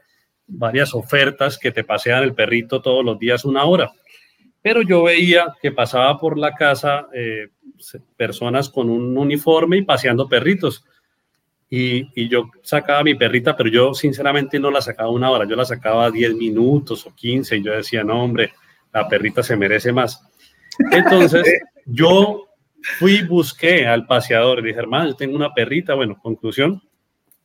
varias 0.45 0.93
ofertas 0.93 1.57
que 1.57 1.71
te 1.71 1.83
pasean 1.83 2.23
el 2.23 2.33
perrito 2.33 2.81
todos 2.81 3.05
los 3.05 3.17
días 3.17 3.45
una 3.45 3.63
hora. 3.63 3.91
Pero 4.61 4.81
yo 4.81 5.03
veía 5.03 5.55
que 5.61 5.71
pasaba 5.71 6.19
por 6.19 6.37
la 6.37 6.53
casa 6.53 7.07
eh, 7.13 7.49
personas 8.15 8.69
con 8.69 8.89
un 8.89 9.17
uniforme 9.17 9.77
y 9.77 9.81
paseando 9.83 10.27
perritos. 10.29 10.85
y, 11.69 12.27
yo 12.27 12.49
sacaba 12.61 13.03
mi 13.03 13.15
perrita, 13.15 13.55
pero 13.55 13.69
yo 13.69 13.93
sinceramente 13.93 14.59
no 14.59 14.69
la 14.69 14.81
sacaba 14.81 15.09
una 15.09 15.29
hora, 15.31 15.47
yo 15.47 15.55
la 15.55 15.65
sacaba 15.65 16.11
10 16.11 16.35
minutos 16.35 17.05
o 17.05 17.15
15 17.15 17.57
y 17.57 17.63
yo 17.63 17.71
decía, 17.71 18.03
no, 18.03 18.21
hombre, 18.23 18.51
la 18.93 19.07
perrita 19.07 19.41
se 19.41 19.55
merece 19.55 19.91
más. 19.91 20.21
Entonces, 20.91 21.43
yo 21.85 22.47
fui, 22.99 23.23
busqué 23.23 23.87
al 23.87 24.05
paseador 24.05 24.59
y 24.59 24.69
dije, 24.69 24.79
hermano, 24.79 25.09
yo 25.09 25.15
tengo 25.15 25.35
una 25.35 25.53
perrita. 25.53 25.93
Bueno, 25.93 26.19
conclusión, 26.21 26.81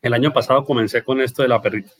el 0.02 0.14
año 0.14 0.32
pasado 0.32 0.64
comencé 0.64 1.02
con 1.02 1.20
esto 1.20 1.42
de 1.42 1.48
la 1.48 1.60
perrita. 1.60 1.90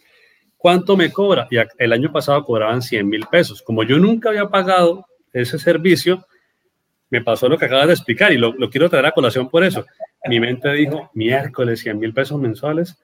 ¿Cuánto 0.57 0.97
me 0.97 1.13
cobra? 1.13 1.47
Y 1.51 1.57
el 1.79 1.93
año 1.93 2.13
pasado 2.13 2.45
cobraban 2.45 2.83
100 2.83 3.09
mil 3.09 3.27
pesos. 3.31 3.63
Como 3.63 3.83
yo 3.83 3.99
nunca 3.99 4.31
había 4.31 4.49
pagado 4.49 5.07
ese 5.33 5.59
servicio, 5.59 6.27
me 7.11 7.23
pasó 7.23 7.49
lo 7.49 7.59
que 7.59 7.67
acabas 7.67 7.89
de 7.89 7.93
explicar 7.93 8.33
y 8.33 8.39
lo, 8.39 8.55
quiero 8.71 8.91
traer 8.91 9.07
a 9.07 9.13
colación 9.13 9.49
por 9.49 9.63
eso 9.63 9.85
mi 10.29 10.41
mente 10.41 10.73
dijo, 10.73 11.11
miércoles, 11.15 11.81
100 11.81 11.99
mil 11.99 12.13
pesos 12.13 12.41
mensuales. 12.41 12.99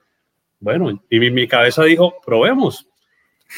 Bueno, 0.60 1.02
y 1.10 1.18
mi, 1.18 1.48
cabeza 1.48 1.84
dijo, 1.84 2.14
probemos. 2.24 2.88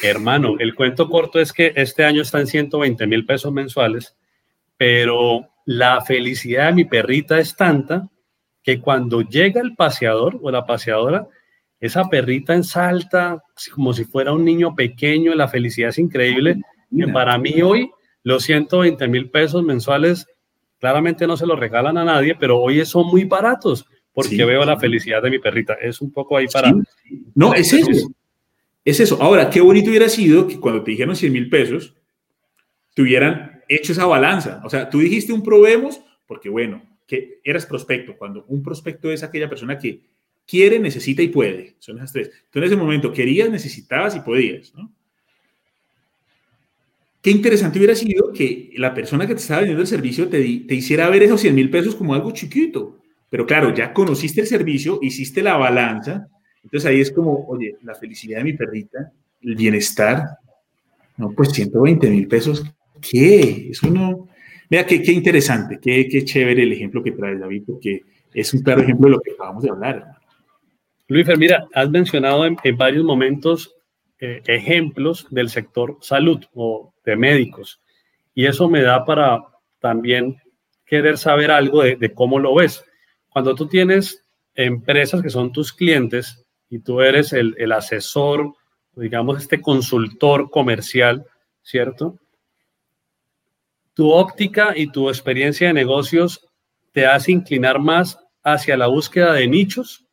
Hermano, 0.03 0.55
el 0.59 0.75
cuento 0.75 1.09
corto 1.09 1.39
es 1.39 1.53
que 1.53 1.71
este 1.75 2.03
año 2.03 2.21
está 2.21 2.39
en 2.39 2.47
120 2.47 3.07
mil 3.07 3.25
pesos 3.25 3.51
mensuales, 3.53 4.15
pero 4.77 5.47
la 5.65 6.01
felicidad 6.01 6.67
de 6.67 6.73
mi 6.73 6.85
perrita 6.85 7.39
es 7.39 7.55
tanta 7.55 8.09
que 8.61 8.81
cuando 8.81 9.21
llega 9.21 9.61
el 9.61 9.75
paseador 9.75 10.37
o 10.41 10.51
la 10.51 10.65
paseadora, 10.65 11.27
esa 11.79 12.09
perrita 12.09 12.53
ensalta 12.53 13.43
como 13.73 13.93
si 13.93 14.05
fuera 14.05 14.33
un 14.33 14.45
niño 14.45 14.75
pequeño, 14.75 15.35
la 15.35 15.47
felicidad 15.47 15.89
es 15.89 15.99
increíble. 15.99 16.61
Y 16.91 17.05
para 17.07 17.37
mí 17.37 17.61
hoy 17.61 17.89
los 18.23 18.43
120 18.43 19.07
mil 19.07 19.29
pesos 19.29 19.63
mensuales 19.63 20.27
Claramente 20.79 21.25
no 21.25 21.37
se 21.37 21.45
lo 21.47 21.55
regalan 21.55 21.97
a 21.97 22.03
nadie, 22.03 22.35
pero 22.35 22.59
hoy 22.59 22.85
son 22.85 23.07
muy 23.07 23.23
baratos 23.23 23.87
porque 24.13 24.45
veo 24.45 24.63
la 24.65 24.77
felicidad 24.77 25.21
de 25.21 25.29
mi 25.29 25.39
perrita. 25.39 25.73
Es 25.73 25.99
un 25.99 26.11
poco 26.11 26.37
ahí 26.37 26.45
para... 26.47 26.73
No, 27.33 27.53
es 27.53 27.73
eso. 27.73 28.09
Es 28.83 28.99
eso. 28.99 29.17
Ahora, 29.21 29.49
qué 29.49 29.61
bonito 29.61 29.89
hubiera 29.89 30.07
sido 30.07 30.47
que 30.47 30.59
cuando 30.59 30.83
te 30.83 30.91
dijeron 30.91 31.15
100 31.15 31.33
mil 31.33 31.49
pesos, 31.49 31.95
te 32.93 33.01
hubieran 33.01 33.63
hecho 33.67 33.93
esa 33.93 34.05
balanza. 34.05 34.61
O 34.63 34.69
sea, 34.69 34.89
tú 34.89 34.99
dijiste 34.99 35.33
un 35.33 35.41
probemos 35.43 35.99
porque, 36.27 36.49
bueno, 36.49 36.83
que 37.07 37.39
eras 37.43 37.65
prospecto. 37.65 38.15
Cuando 38.15 38.45
un 38.47 38.61
prospecto 38.61 39.11
es 39.11 39.23
aquella 39.23 39.49
persona 39.49 39.79
que 39.79 40.01
quiere, 40.47 40.79
necesita 40.79 41.21
y 41.21 41.29
puede. 41.29 41.75
Son 41.79 41.97
esas 41.97 42.13
tres. 42.13 42.31
Tú 42.49 42.59
en 42.59 42.65
ese 42.65 42.75
momento 42.75 43.11
querías, 43.11 43.49
necesitabas 43.49 44.15
y 44.15 44.19
podías, 44.19 44.73
¿no? 44.75 44.91
Qué 47.25 47.31
interesante 47.31 47.79
hubiera 47.79 47.95
sido 47.95 48.31
que 48.31 48.69
la 48.77 48.93
persona 48.93 49.25
que 49.25 49.33
te 49.33 49.41
estaba 49.41 49.61
vendiendo 49.61 49.81
el 49.81 49.87
servicio 49.87 50.29
te, 50.29 50.39
hiciera 50.39 51.09
ver 51.09 51.23
esos 51.23 51.41
100 51.41 51.55
mil 51.55 51.71
pesos 51.71 51.95
como 51.95 52.13
algo 52.13 52.29
chiquito. 52.29 52.99
Pero 53.31 53.47
claro, 53.47 53.73
ya 53.73 53.93
conociste 53.93 54.41
el 54.41 54.47
servicio, 54.47 54.99
hiciste 55.01 55.41
la 55.41 55.57
balanza. 55.57 56.27
Entonces 56.63 56.87
ahí 56.87 57.01
es 57.01 57.11
como, 57.11 57.43
oye, 57.47 57.77
la 57.81 57.95
felicidad 57.95 58.37
de 58.37 58.43
mi 58.43 58.53
perrita, 58.53 59.11
el 59.41 59.55
bienestar. 59.55 60.37
No, 61.17 61.31
pues 61.31 61.49
120 61.49 62.11
mil 62.11 62.27
pesos. 62.27 62.63
¿Qué? 63.01 63.69
Eso 63.71 63.89
no. 63.89 64.29
Mira, 64.69 64.85
qué, 64.85 65.01
qué 65.01 65.11
interesante, 65.11 65.79
qué, 65.81 66.07
qué 66.07 66.23
chévere 66.23 66.61
el 66.61 66.73
ejemplo 66.73 67.01
que 67.01 67.13
trae 67.13 67.39
David, 67.39 67.63
porque 67.65 68.01
es 68.35 68.53
un 68.53 68.61
claro 68.61 68.83
ejemplo 68.83 69.07
de 69.07 69.15
lo 69.15 69.21
que 69.21 69.31
acabamos 69.31 69.63
de 69.63 69.71
hablar. 69.71 70.14
Luis, 71.07 71.27
mira, 71.37 71.67
has 71.73 71.89
mencionado 71.89 72.45
en, 72.45 72.57
en 72.63 72.77
varios 72.77 73.03
momentos 73.03 73.75
eh, 74.17 74.41
ejemplos 74.47 75.27
del 75.29 75.49
sector 75.49 75.97
salud 75.99 76.43
o 76.53 76.93
de 77.03 77.17
médicos. 77.17 77.81
Y 78.33 78.45
eso 78.45 78.69
me 78.69 78.81
da 78.81 79.03
para 79.03 79.43
también 79.79 80.41
querer 80.85 81.17
saber 81.17 81.51
algo 81.51 81.83
de, 81.83 82.13
cómo 82.13 82.39
lo 82.39 82.55
ves. 82.55 82.85
Cuando 83.29 83.55
tú 83.55 83.67
tienes 83.67 84.25
empresas 84.55 85.21
que 85.21 85.29
son 85.29 85.51
tus 85.51 85.73
clientes 85.73 86.45
y 86.69 86.79
tú 86.79 87.01
eres 87.01 87.33
el, 87.33 87.55
el 87.57 87.73
asesor, 87.73 88.53
digamos, 88.95 89.41
este 89.41 89.61
consultor 89.61 90.49
comercial, 90.49 91.25
¿cierto? 91.61 92.17
Tu 93.93 94.09
óptica 94.09 94.77
y 94.77 94.87
tu 94.87 95.09
experiencia 95.09 95.67
de 95.67 95.73
negocios 95.73 96.47
te 96.93 97.05
hace 97.05 97.33
inclinar 97.33 97.79
más 97.79 98.17
hacia 98.43 98.77
la 98.77 98.87
búsqueda 98.87 99.33
de 99.33 99.47
nichos 99.47 100.04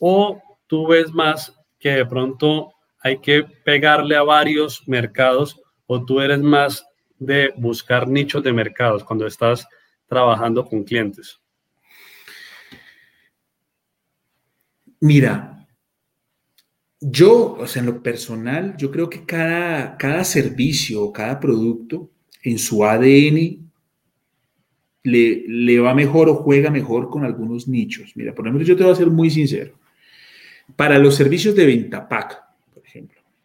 o 0.00 0.42
tú 0.66 0.86
ves 0.86 1.12
más 1.12 1.54
que 1.78 1.90
de 1.90 2.06
pronto 2.06 2.72
hay 3.00 3.18
que 3.18 3.44
pegarle 3.64 4.16
a 4.16 4.22
varios 4.22 4.86
mercados 4.86 5.60
o 5.86 6.04
tú 6.04 6.20
eres 6.20 6.40
más 6.40 6.84
de 7.18 7.52
buscar 7.56 8.08
nichos 8.08 8.42
de 8.42 8.52
mercados 8.52 9.04
cuando 9.04 9.26
estás 9.26 9.66
trabajando 10.06 10.64
con 10.64 10.84
clientes? 10.84 11.40
Mira, 15.00 15.66
yo, 17.00 17.54
o 17.54 17.66
sea, 17.66 17.80
en 17.80 17.86
lo 17.86 18.02
personal, 18.02 18.76
yo 18.76 18.90
creo 18.90 19.08
que 19.08 19.24
cada, 19.24 19.96
cada 19.96 20.24
servicio, 20.24 21.12
cada 21.12 21.38
producto 21.38 22.10
en 22.42 22.58
su 22.58 22.84
ADN 22.84 23.70
le, 25.04 25.44
le, 25.46 25.78
va 25.78 25.94
mejor 25.94 26.28
o 26.28 26.34
juega 26.34 26.70
mejor 26.70 27.08
con 27.08 27.24
algunos 27.24 27.68
nichos. 27.68 28.12
Mira, 28.16 28.34
por 28.34 28.46
ejemplo, 28.46 28.66
yo 28.66 28.76
te 28.76 28.82
voy 28.82 28.92
a 28.92 28.96
ser 28.96 29.08
muy 29.08 29.30
sincero. 29.30 29.78
Para 30.76 30.98
los 30.98 31.14
servicios 31.14 31.54
de 31.54 31.66
venta 31.66 32.08
pack, 32.08 32.48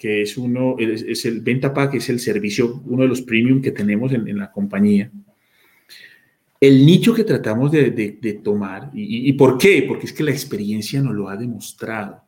que 0.03 0.22
es 0.22 0.36
uno, 0.38 0.75
es, 0.77 1.24
el 1.24 1.39
Venta 1.39 1.74
Pack, 1.74 1.94
es 1.94 2.10
el 2.10 2.20
servicio, 2.20 2.84
uno 2.88 3.03
de 3.03 3.08
los 3.08 3.22
premium 3.22 3.62
que 3.62 3.72
tenemos 3.72 4.12
en, 4.12 4.38
la 4.38 4.51
compañía. 4.51 5.10
El 6.60 6.86
nicho 6.86 7.13
que 7.13 7.24
tratamos 7.24 7.72
de, 7.72 8.42
tomar, 8.44 8.92
y, 8.94 9.32
por 9.32 9.58
qué? 9.58 9.86
Porque 9.88 10.08
es 10.08 10.12
que 10.12 10.24
la 10.24 10.32
experiencia 10.32 11.01
nos 11.01 11.15
lo 11.15 11.30
ha 11.30 11.38
demostrado. 11.38 12.22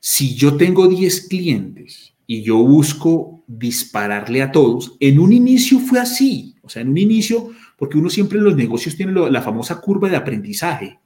Si 0.00 0.34
yo 0.34 0.56
tengo 0.56 0.88
10 0.88 1.28
clientes 1.28 2.14
y 2.26 2.40
yo 2.40 2.56
busco 2.56 3.44
dispararle 3.46 4.40
a 4.40 4.50
todos, 4.50 4.96
en 4.98 5.18
un 5.18 5.34
inicio 5.34 5.80
fue 5.80 6.00
así, 6.00 6.54
o 6.62 6.70
sea, 6.70 6.80
en 6.80 6.88
un 6.88 6.96
inicio, 6.96 7.50
porque 7.76 7.98
uno 7.98 8.08
siempre 8.08 8.38
en 8.38 8.44
los 8.44 8.56
negocios 8.56 8.96
tiene 8.96 9.12
la 9.12 9.42
famosa 9.42 9.78
curva 9.78 10.08
de 10.08 10.16
aprendizaje. 10.16 10.98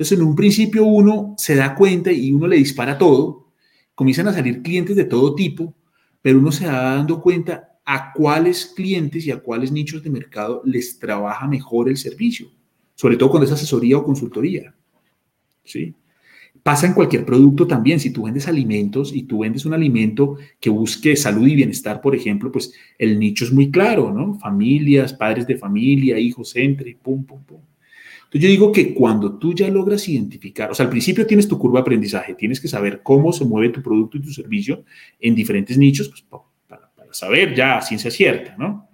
Entonces, 0.00 0.18
en 0.18 0.24
un 0.24 0.34
principio 0.34 0.86
uno 0.86 1.34
se 1.36 1.54
da 1.54 1.74
cuenta 1.74 2.10
y 2.10 2.32
uno 2.32 2.46
le 2.46 2.56
dispara 2.56 2.96
todo, 2.96 3.52
comienzan 3.94 4.28
a 4.28 4.32
salir 4.32 4.62
clientes 4.62 4.96
de 4.96 5.04
todo 5.04 5.34
tipo, 5.34 5.74
pero 6.22 6.38
uno 6.38 6.50
se 6.50 6.66
va 6.66 6.94
dando 6.96 7.20
cuenta 7.20 7.78
a 7.84 8.10
cuáles 8.14 8.64
clientes 8.64 9.26
y 9.26 9.30
a 9.30 9.40
cuáles 9.40 9.70
nichos 9.70 10.02
de 10.02 10.08
mercado 10.08 10.62
les 10.64 10.98
trabaja 10.98 11.46
mejor 11.46 11.90
el 11.90 11.98
servicio, 11.98 12.50
sobre 12.94 13.18
todo 13.18 13.28
cuando 13.28 13.44
es 13.44 13.52
asesoría 13.52 13.98
o 13.98 14.02
consultoría. 14.02 14.74
¿Sí? 15.64 15.94
Pasa 16.62 16.86
en 16.86 16.94
cualquier 16.94 17.26
producto 17.26 17.66
también. 17.66 18.00
Si 18.00 18.10
tú 18.10 18.22
vendes 18.22 18.48
alimentos 18.48 19.14
y 19.14 19.24
tú 19.24 19.40
vendes 19.40 19.66
un 19.66 19.74
alimento 19.74 20.38
que 20.58 20.70
busque 20.70 21.14
salud 21.14 21.46
y 21.46 21.56
bienestar, 21.56 22.00
por 22.00 22.16
ejemplo, 22.16 22.50
pues 22.50 22.72
el 22.96 23.18
nicho 23.18 23.44
es 23.44 23.52
muy 23.52 23.70
claro, 23.70 24.14
¿no? 24.14 24.38
Familias, 24.38 25.12
padres 25.12 25.46
de 25.46 25.58
familia, 25.58 26.18
hijos 26.18 26.56
entre, 26.56 26.96
pum, 26.96 27.22
pum, 27.26 27.44
pum. 27.44 27.60
Entonces 28.30 28.48
yo 28.48 28.52
digo 28.52 28.70
que 28.70 28.94
cuando 28.94 29.38
tú 29.38 29.52
ya 29.52 29.68
logras 29.68 30.08
identificar, 30.08 30.70
o 30.70 30.74
sea, 30.74 30.84
al 30.84 30.90
principio 30.90 31.26
tienes 31.26 31.48
tu 31.48 31.58
curva 31.58 31.80
de 31.80 31.82
aprendizaje, 31.82 32.34
tienes 32.34 32.60
que 32.60 32.68
saber 32.68 33.02
cómo 33.02 33.32
se 33.32 33.44
mueve 33.44 33.70
tu 33.70 33.82
producto 33.82 34.18
y 34.18 34.20
tu 34.20 34.30
servicio 34.30 34.84
en 35.18 35.34
diferentes 35.34 35.76
nichos, 35.76 36.08
pues, 36.08 36.24
para, 36.68 36.88
saber 37.10 37.56
ya 37.56 37.82
ciencia 37.82 38.08
cierta, 38.08 38.54
¿no? 38.56 38.88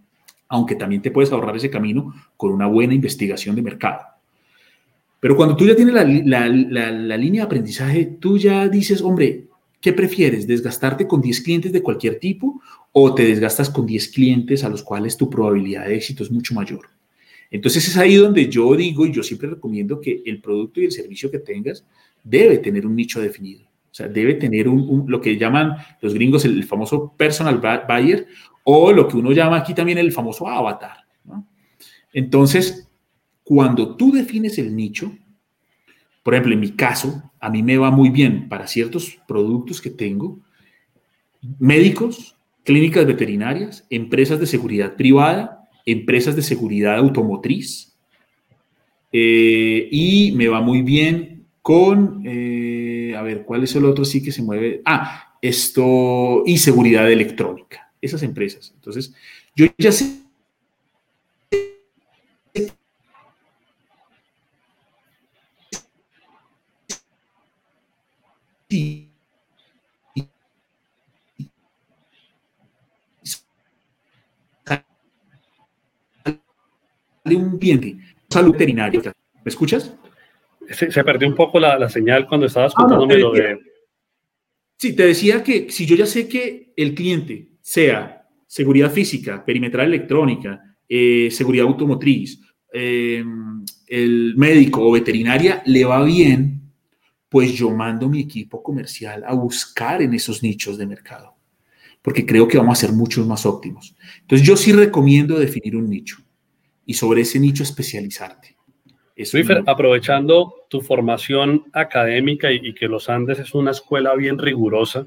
Aunque 0.48 0.74
también 0.74 1.02
te 1.02 1.10
puedes 1.10 1.30
ahorrar 1.32 1.54
ese 1.54 1.68
camino 1.68 2.14
con 2.34 2.50
una 2.50 2.66
buena 2.66 2.94
investigación 2.94 3.54
de 3.54 3.60
mercado. 3.60 4.06
Pero 5.20 5.36
cuando 5.36 5.54
tú 5.54 5.66
ya 5.66 5.76
tienes 5.76 5.92
la, 5.92 6.48
la 6.48 7.16
línea 7.18 7.42
de 7.42 7.46
aprendizaje, 7.46 8.06
tú 8.18 8.38
ya 8.38 8.68
dices, 8.68 9.02
hombre, 9.02 9.48
¿qué 9.82 9.92
prefieres? 9.92 10.46
¿Desgastarte 10.46 11.06
con 11.06 11.20
10 11.20 11.42
clientes 11.42 11.72
de 11.72 11.82
cualquier 11.82 12.18
tipo 12.18 12.62
o 12.90 13.14
te 13.14 13.26
desgastas 13.26 13.68
con 13.68 13.84
10 13.84 14.08
clientes 14.08 14.64
a 14.64 14.70
los 14.70 14.82
cuales 14.82 15.18
tu 15.18 15.28
probabilidad 15.28 15.84
de 15.84 15.96
éxito 15.96 16.22
es 16.22 16.30
mucho 16.30 16.54
mayor? 16.54 16.95
Entonces 17.50 17.86
es 17.88 17.96
ahí 17.96 18.16
donde 18.16 18.48
yo 18.48 18.74
digo 18.74 19.06
y 19.06 19.12
yo 19.12 19.22
siempre 19.22 19.48
recomiendo 19.48 20.00
que 20.00 20.22
el 20.26 20.40
producto 20.40 20.80
y 20.80 20.84
el 20.84 20.92
servicio 20.92 21.30
que 21.30 21.38
tengas 21.38 21.84
debe 22.22 22.58
tener 22.58 22.86
un 22.86 22.96
nicho 22.96 23.20
definido. 23.20 23.64
O 23.64 23.94
sea, 23.96 24.08
debe 24.08 24.34
tener 24.34 24.68
un, 24.68 25.04
lo 25.08 25.20
que 25.20 25.38
llaman 25.38 25.76
los 26.02 26.12
gringos 26.12 26.44
el, 26.44 26.64
famoso 26.64 27.14
personal 27.16 27.60
buyer 27.88 28.26
o 28.64 28.92
lo 28.92 29.08
que 29.08 29.16
uno 29.16 29.32
llama 29.32 29.56
aquí 29.56 29.74
también 29.74 29.98
el 29.98 30.12
famoso 30.12 30.48
avatar. 30.48 30.98
Entonces, 32.12 32.88
cuando 33.42 33.96
tú 33.96 34.12
defines 34.12 34.58
el 34.58 34.74
nicho, 34.74 35.12
por 36.22 36.34
ejemplo, 36.34 36.54
en 36.54 36.60
mi 36.60 36.72
caso, 36.72 37.30
a 37.38 37.48
mí 37.48 37.62
me 37.62 37.78
va 37.78 37.90
muy 37.90 38.10
bien 38.10 38.48
para 38.48 38.66
ciertos 38.66 39.18
productos 39.28 39.80
que 39.80 39.90
tengo, 39.90 40.40
médicos, 41.58 42.36
clínicas 42.64 43.06
veterinarias, 43.06 43.86
empresas 43.90 44.40
de 44.40 44.46
seguridad 44.46 44.96
privada, 44.96 45.55
empresas 45.86 46.36
de 46.36 46.42
seguridad 46.42 46.96
automotriz 46.96 47.96
eh, 49.12 49.88
y 49.90 50.32
me 50.32 50.48
va 50.48 50.60
muy 50.60 50.82
bien 50.82 51.46
con, 51.62 52.22
eh, 52.26 53.14
a 53.16 53.22
ver, 53.22 53.44
¿cuál 53.44 53.64
es 53.64 53.74
el 53.76 53.84
otro 53.86 54.04
sí 54.04 54.22
que 54.22 54.32
se 54.32 54.42
mueve? 54.42 54.82
Ah, 54.84 55.36
esto 55.40 56.42
y 56.44 56.58
seguridad 56.58 57.10
electrónica, 57.10 57.92
esas 58.00 58.22
empresas. 58.22 58.72
Entonces, 58.74 59.14
yo 59.54 59.66
ya 59.78 59.92
sé 59.92 60.26
un 77.34 77.58
cliente, 77.58 77.96
salud 78.28 78.52
veterinaria. 78.52 79.00
¿Me 79.02 79.50
escuchas? 79.50 79.92
Se, 80.70 81.04
perdió 81.04 81.28
un 81.28 81.34
poco 81.34 81.60
la, 81.60 81.88
señal 81.88 82.26
cuando 82.26 82.46
estabas 82.46 82.72
ah, 82.76 82.80
contándome 82.80 83.16
lo 83.18 83.32
de... 83.32 83.58
Sí, 84.78 84.94
te 84.94 85.06
decía 85.06 85.42
que 85.42 85.70
si 85.70 85.86
yo 85.86 85.96
ya 85.96 86.04
sé 86.04 86.28
que 86.28 86.72
el 86.76 86.94
cliente 86.94 87.52
sea 87.60 88.26
seguridad 88.46 88.90
física, 88.90 89.44
perimetral 89.44 89.86
electrónica, 89.86 90.76
eh, 90.88 91.28
seguridad 91.30 91.66
automotriz, 91.66 92.40
em, 92.72 93.64
el 93.86 94.34
médico 94.36 94.86
o 94.86 94.92
veterinaria 94.92 95.62
le 95.64 95.84
va 95.84 96.04
bien, 96.04 96.72
pues 97.28 97.54
yo 97.54 97.70
mando 97.70 98.08
mi 98.08 98.20
equipo 98.20 98.62
comercial 98.62 99.24
a 99.26 99.34
buscar 99.34 100.02
en 100.02 100.12
esos 100.14 100.42
nichos 100.42 100.76
de 100.76 100.86
mercado, 100.86 101.36
porque 102.02 102.26
creo 102.26 102.46
que 102.46 102.58
vamos 102.58 102.78
a 102.78 102.86
ser 102.86 102.92
muchos 102.92 103.26
más 103.26 103.46
óptimos. 103.46 103.96
Entonces 104.22 104.46
yo 104.46 104.56
sí 104.56 104.72
recomiendo 104.72 105.38
definir 105.38 105.76
un 105.76 105.88
nicho 105.88 106.25
y 106.86 106.94
sobre 106.94 107.22
ese 107.22 107.38
nicho 107.38 107.64
especializarte. 107.64 108.56
Luis, 109.32 109.48
aprovechando 109.66 110.54
tu 110.68 110.80
formación 110.82 111.64
académica 111.72 112.52
y, 112.52 112.74
que 112.74 112.86
los 112.86 113.08
Andes 113.08 113.38
es 113.38 113.54
una 113.54 113.70
escuela 113.70 114.14
bien 114.14 114.38
rigurosa, 114.38 115.06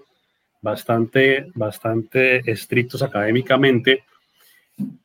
bastante, 0.62 1.48
bastante 1.53 2.51
estrictos 2.51 3.03
académicamente, 3.03 4.03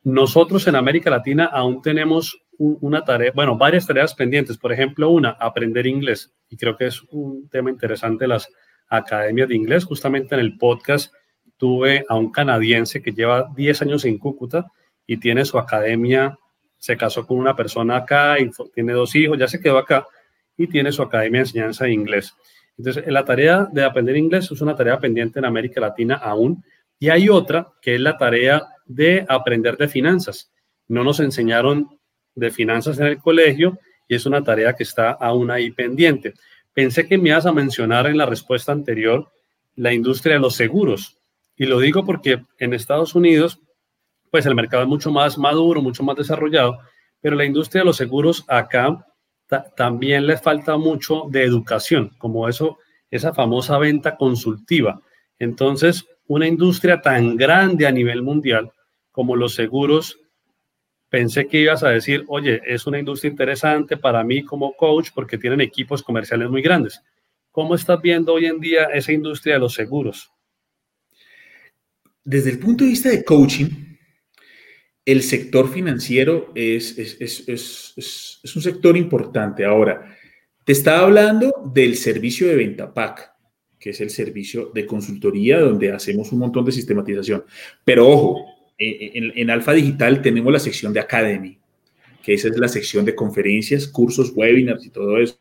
nosotros 0.03 0.67
en 0.67 0.75
América 0.75 1.09
Latina 1.09 1.45
aún 1.45 1.81
tenemos 1.81 2.37
una 2.57 3.03
tarea, 3.03 3.31
bueno, 3.35 3.57
varias 3.57 3.85
tareas 3.85 4.13
pendientes. 4.13 4.57
Por 4.57 4.71
ejemplo, 4.71 5.09
una, 5.09 5.31
aprender 5.31 5.85
inglés. 5.85 6.33
Y 6.49 6.55
creo 6.55 6.77
que 6.77 6.87
es 6.87 7.01
un 7.11 7.49
tema 7.49 7.69
interesante 7.69 8.27
las 8.27 8.49
academias 8.87 9.49
de 9.49 9.55
inglés. 9.55 9.83
Justamente 9.83 10.35
en 10.35 10.41
el 10.41 10.57
podcast 10.57 11.13
tuve 11.57 12.05
a 12.07 12.15
un 12.15 12.31
canadiense 12.31 13.01
que 13.01 13.11
lleva 13.11 13.49
10 13.55 13.81
años 13.81 14.05
en 14.05 14.17
Cúcuta 14.17 14.65
y 15.05 15.17
tiene 15.17 15.43
su 15.43 15.59
academia 15.59 16.37
se 16.85 16.95
casó 16.95 17.25
con 17.25 17.39
una 17.39 17.55
persona 17.55 17.97
acá 17.97 18.37
tiene 18.75 18.93
dos 18.93 19.15
hijos, 19.15 19.39
ya 19.39 19.47
se 19.47 19.59
quedó 19.59 19.79
acá 19.79 20.05
y 20.55 20.67
tiene 20.67 20.91
su 20.91 21.01
academia 21.01 21.39
de 21.39 21.47
enseñanza 21.47 21.85
de 21.85 21.93
inglés. 21.93 22.35
Entonces, 22.77 23.07
la 23.07 23.25
tarea 23.25 23.67
de 23.71 23.83
aprender 23.83 24.15
inglés 24.15 24.51
es 24.51 24.61
una 24.61 24.75
tarea 24.75 24.99
pendiente 24.99 25.39
en 25.39 25.45
América 25.45 25.81
Latina 25.81 26.13
aún. 26.13 26.63
Y 26.99 27.09
hay 27.09 27.27
otra 27.27 27.69
que 27.81 27.95
es 27.95 28.01
la 28.01 28.19
tarea 28.19 28.67
de 28.85 29.25
aprender 29.27 29.77
de 29.77 29.87
finanzas. 29.87 30.51
No 30.87 31.03
nos 31.03 31.19
enseñaron 31.21 31.89
de 32.35 32.51
finanzas 32.51 32.99
en 32.99 33.07
el 33.07 33.17
colegio 33.17 33.79
y 34.07 34.13
es 34.13 34.27
una 34.27 34.43
tarea 34.43 34.73
que 34.73 34.83
está 34.83 35.09
aún 35.09 35.49
ahí 35.49 35.71
pendiente. 35.71 36.35
Pensé 36.71 37.07
que 37.07 37.17
me 37.17 37.29
ibas 37.29 37.47
a 37.47 37.51
mencionar 37.51 38.05
en 38.05 38.17
la 38.19 38.27
respuesta 38.27 38.71
anterior 38.71 39.31
la 39.75 39.91
industria 39.91 40.35
de 40.35 40.41
los 40.41 40.55
seguros. 40.55 41.17
Y 41.57 41.65
lo 41.65 41.79
digo 41.79 42.05
porque 42.05 42.43
en 42.59 42.75
Estados 42.75 43.15
Unidos 43.15 43.59
pues 44.35 44.45
el 44.47 44.53
mercado 44.53 44.83
es 44.83 44.89
mucho 44.89 45.13
más 45.13 45.37
maduro, 45.37 45.81
mucho 45.81 46.03
más 46.03 46.17
desarrollado, 46.17 46.79
pero 47.21 47.37
la 47.37 47.45
industria 47.45 47.83
de 47.83 47.85
los 47.85 47.95
seguros 47.95 48.43
acá 48.49 49.07
también 49.77 50.27
le 50.27 50.35
falta 50.35 50.75
mucho 50.75 51.27
de 51.29 51.45
educación, 51.45 52.11
como 52.17 52.49
eso, 52.49 52.77
esa 53.09 53.33
famosa 53.33 53.77
venta 53.77 54.17
consultiva. 54.17 55.01
Entonces, 55.39 56.05
una 56.27 56.49
industria 56.49 56.99
tan 56.99 57.37
grande 57.37 57.87
a 57.87 57.93
nivel 57.93 58.23
mundial 58.23 58.73
como 59.09 59.37
los 59.37 59.55
seguros, 59.55 60.19
pensé 61.07 61.47
que 61.47 61.61
ibas 61.61 61.81
a 61.83 61.91
decir, 61.91 62.25
oye, 62.27 62.61
es 62.65 62.85
una 62.87 62.99
industria 62.99 63.31
interesante 63.31 63.95
para 63.95 64.21
mí 64.21 64.43
como 64.43 64.73
coach 64.73 65.11
porque 65.15 65.37
tienen 65.37 65.61
equipos 65.61 66.03
comerciales 66.03 66.49
muy 66.49 66.61
grandes. 66.61 67.01
¿Cómo 67.51 67.73
estás 67.73 68.01
viendo 68.01 68.33
hoy 68.33 68.47
en 68.47 68.59
día 68.59 68.87
esa 68.93 69.13
industria 69.13 69.53
de 69.53 69.61
los 69.61 69.75
seguros? 69.75 70.29
Desde 72.25 72.49
el 72.49 72.59
punto 72.59 72.83
de 72.83 72.89
vista 72.89 73.07
de 73.07 73.23
coaching, 73.23 73.94
el 75.05 75.21
sector 75.21 75.71
financiero 75.71 76.51
es, 76.55 76.97
un 78.55 78.61
sector 78.61 78.97
importante. 78.97 79.63
Ahora, 79.63 80.17
te 80.63 80.71
estaba 80.71 81.05
hablando 81.05 81.53
del 81.73 81.95
servicio 81.95 82.47
de 82.47 82.55
venta 82.55 82.91
PAC, 82.93 83.31
que 83.79 83.91
es 83.91 84.01
el 84.01 84.09
servicio 84.09 84.71
de 84.73 84.87
consultoría 84.87 85.59
donde 85.59 85.91
hacemos 85.91 86.31
un 86.31 86.39
montón 86.39 86.65
de 86.65 86.71
sistematización. 86.71 87.43
Pero 87.83 88.09
ojo, 88.09 88.45
en, 88.77 89.31
en 89.35 89.49
Alfa 89.51 89.73
Digital 89.73 90.21
tenemos 90.23 90.51
la 90.51 90.59
sección 90.59 90.91
de 90.91 90.99
Academy, 90.99 91.59
que 92.23 92.33
esa 92.33 92.47
es 92.47 92.57
la 92.57 92.67
sección 92.67 93.05
de 93.05 93.13
conferencias, 93.13 93.87
cursos, 93.87 94.31
webinars 94.35 94.83
y 94.83 94.89
todo 94.89 95.19
eso. 95.19 95.37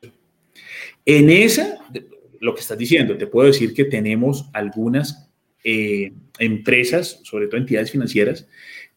En 1.07 1.31
esa, 1.31 1.79
lo 2.41 2.55
que 2.55 2.61
estás 2.61 2.77
diciendo, 2.77 3.17
te 3.17 3.27
puedo 3.27 3.47
decir 3.47 3.73
que 3.73 3.87
tenemos 3.87 4.51
algunas 4.53 5.31
eh, 5.65 6.13
empresas, 6.39 7.21
sobre 7.23 7.47
todo 7.47 7.57
entidades 7.57 7.91
financieras, 7.91 8.47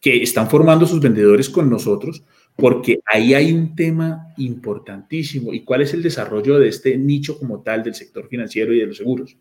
que 0.00 0.22
están 0.22 0.48
formando 0.48 0.86
sus 0.86 1.00
vendedores 1.00 1.48
con 1.48 1.68
nosotros, 1.68 2.22
porque 2.56 3.00
ahí 3.04 3.34
hay 3.34 3.52
un 3.52 3.74
tema 3.74 4.32
importantísimo. 4.36 5.52
¿Y 5.52 5.64
cuál 5.64 5.82
es 5.82 5.94
el 5.94 6.02
desarrollo 6.02 6.58
de 6.58 6.68
este 6.68 6.96
nicho 6.96 7.38
como 7.38 7.62
tal 7.62 7.82
del 7.82 7.94
sector 7.94 8.28
financiero 8.28 8.72
y 8.72 8.80
de 8.80 8.86
los 8.86 8.96
seguros? 8.96 9.36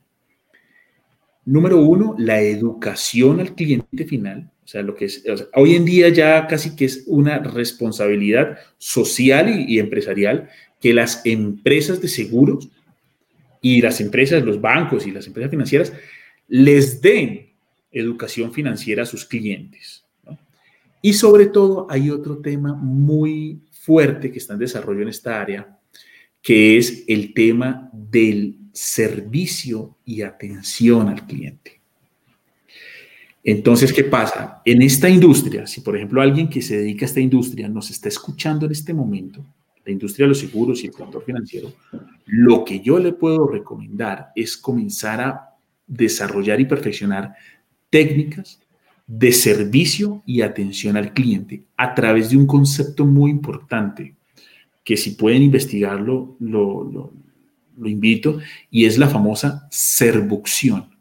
Número 1.46 1.80
uno, 1.82 2.16
la 2.18 2.42
educación 2.42 3.40
al 3.40 3.56
cliente 3.56 4.06
final. 4.06 4.52
O 4.64 4.68
sea, 4.68 4.82
lo 4.82 4.96
que 4.96 5.06
es, 5.06 5.24
hoy 5.56 5.76
en 5.76 5.86
día 5.86 6.10
ya 6.10 6.46
casi 6.46 6.76
que 6.76 6.86
es 6.86 7.06
una 7.08 7.40
responsabilidad 7.40 8.58
social 8.78 9.50
y, 9.50 9.76
y 9.76 9.80
empresarial 9.80 10.50
que 10.82 10.94
las 10.94 11.26
empresas 11.26 12.02
de 12.02 12.10
seguros 12.10 12.70
y 13.62 13.82
las 13.82 14.02
empresas, 14.02 14.44
los 14.44 14.60
bancos 14.60 15.08
y 15.08 15.12
las 15.12 15.26
empresas 15.26 15.50
financieras 15.50 15.94
les 16.48 17.02
den 17.02 17.54
educación 17.92 18.54
financiera 18.54 19.04
a 19.04 19.06
sus 19.06 19.26
clientes. 19.26 20.07
Y 21.08 21.14
sobre 21.14 21.46
todo 21.46 21.88
hay 21.90 22.10
otro 22.10 22.40
tema 22.40 22.74
muy 22.76 23.62
fuerte 23.72 24.30
que 24.30 24.40
está 24.40 24.56
en 24.56 24.60
desarrollo 24.60 25.04
en 25.04 25.08
esta 25.08 25.40
área, 25.40 25.80
que 26.42 26.78
es 26.78 27.06
el 27.08 27.34
tema 27.34 27.90
del 27.94 28.58
servicio 28.74 29.96
y 30.04 30.22
atención 30.22 31.08
al 31.08 31.26
cliente. 31.26 31.80
Entonces, 33.42 33.94
¿qué 33.94 34.04
pasa? 34.04 34.62
En 34.66 34.82
esta 34.82 35.08
industria, 35.08 35.66
si 35.66 35.80
por 35.80 35.96
ejemplo 35.96 36.22
alguien 36.22 36.50
que 36.50 36.62
se 36.62 36.80
dedica 36.80 37.06
a 37.06 37.08
esta 37.08 37.22
industria 37.22 37.70
nos 37.70 37.90
está 37.90 38.10
escuchando 38.10 38.66
en 38.66 38.74
este 38.74 38.94
momento, 38.94 39.46
la 39.86 39.94
industria 39.94 40.26
de 40.26 40.32
los 40.32 40.40
seguros 40.40 40.84
y 40.84 40.88
el 40.88 40.94
sector 40.94 41.24
financiero, 41.24 41.72
lo 42.26 42.66
que 42.66 42.82
yo 42.82 43.00
le 43.00 43.14
puedo 43.14 43.48
recomendar 43.48 44.32
es 44.36 44.58
comenzar 44.58 45.22
a 45.22 45.56
desarrollar 45.88 46.60
y 46.60 46.66
perfeccionar 46.66 47.34
técnicas 47.90 48.60
de 49.08 49.32
servicio 49.32 50.22
y 50.26 50.42
atención 50.42 50.98
al 50.98 51.14
cliente 51.14 51.64
a 51.78 51.96
través 51.96 52.30
de 52.30 52.38
un 52.38 52.46
concepto 52.46 53.06
muy 53.06 53.32
importante 53.32 54.16
que 54.84 54.98
si 54.98 55.12
pueden 55.12 55.44
investigarlo, 55.44 56.36
lo, 56.40 57.12
invito, 57.84 58.40
y 58.72 58.86
es 58.86 58.98
la 58.98 59.08
famosa 59.08 59.68
servucción. 59.70 60.96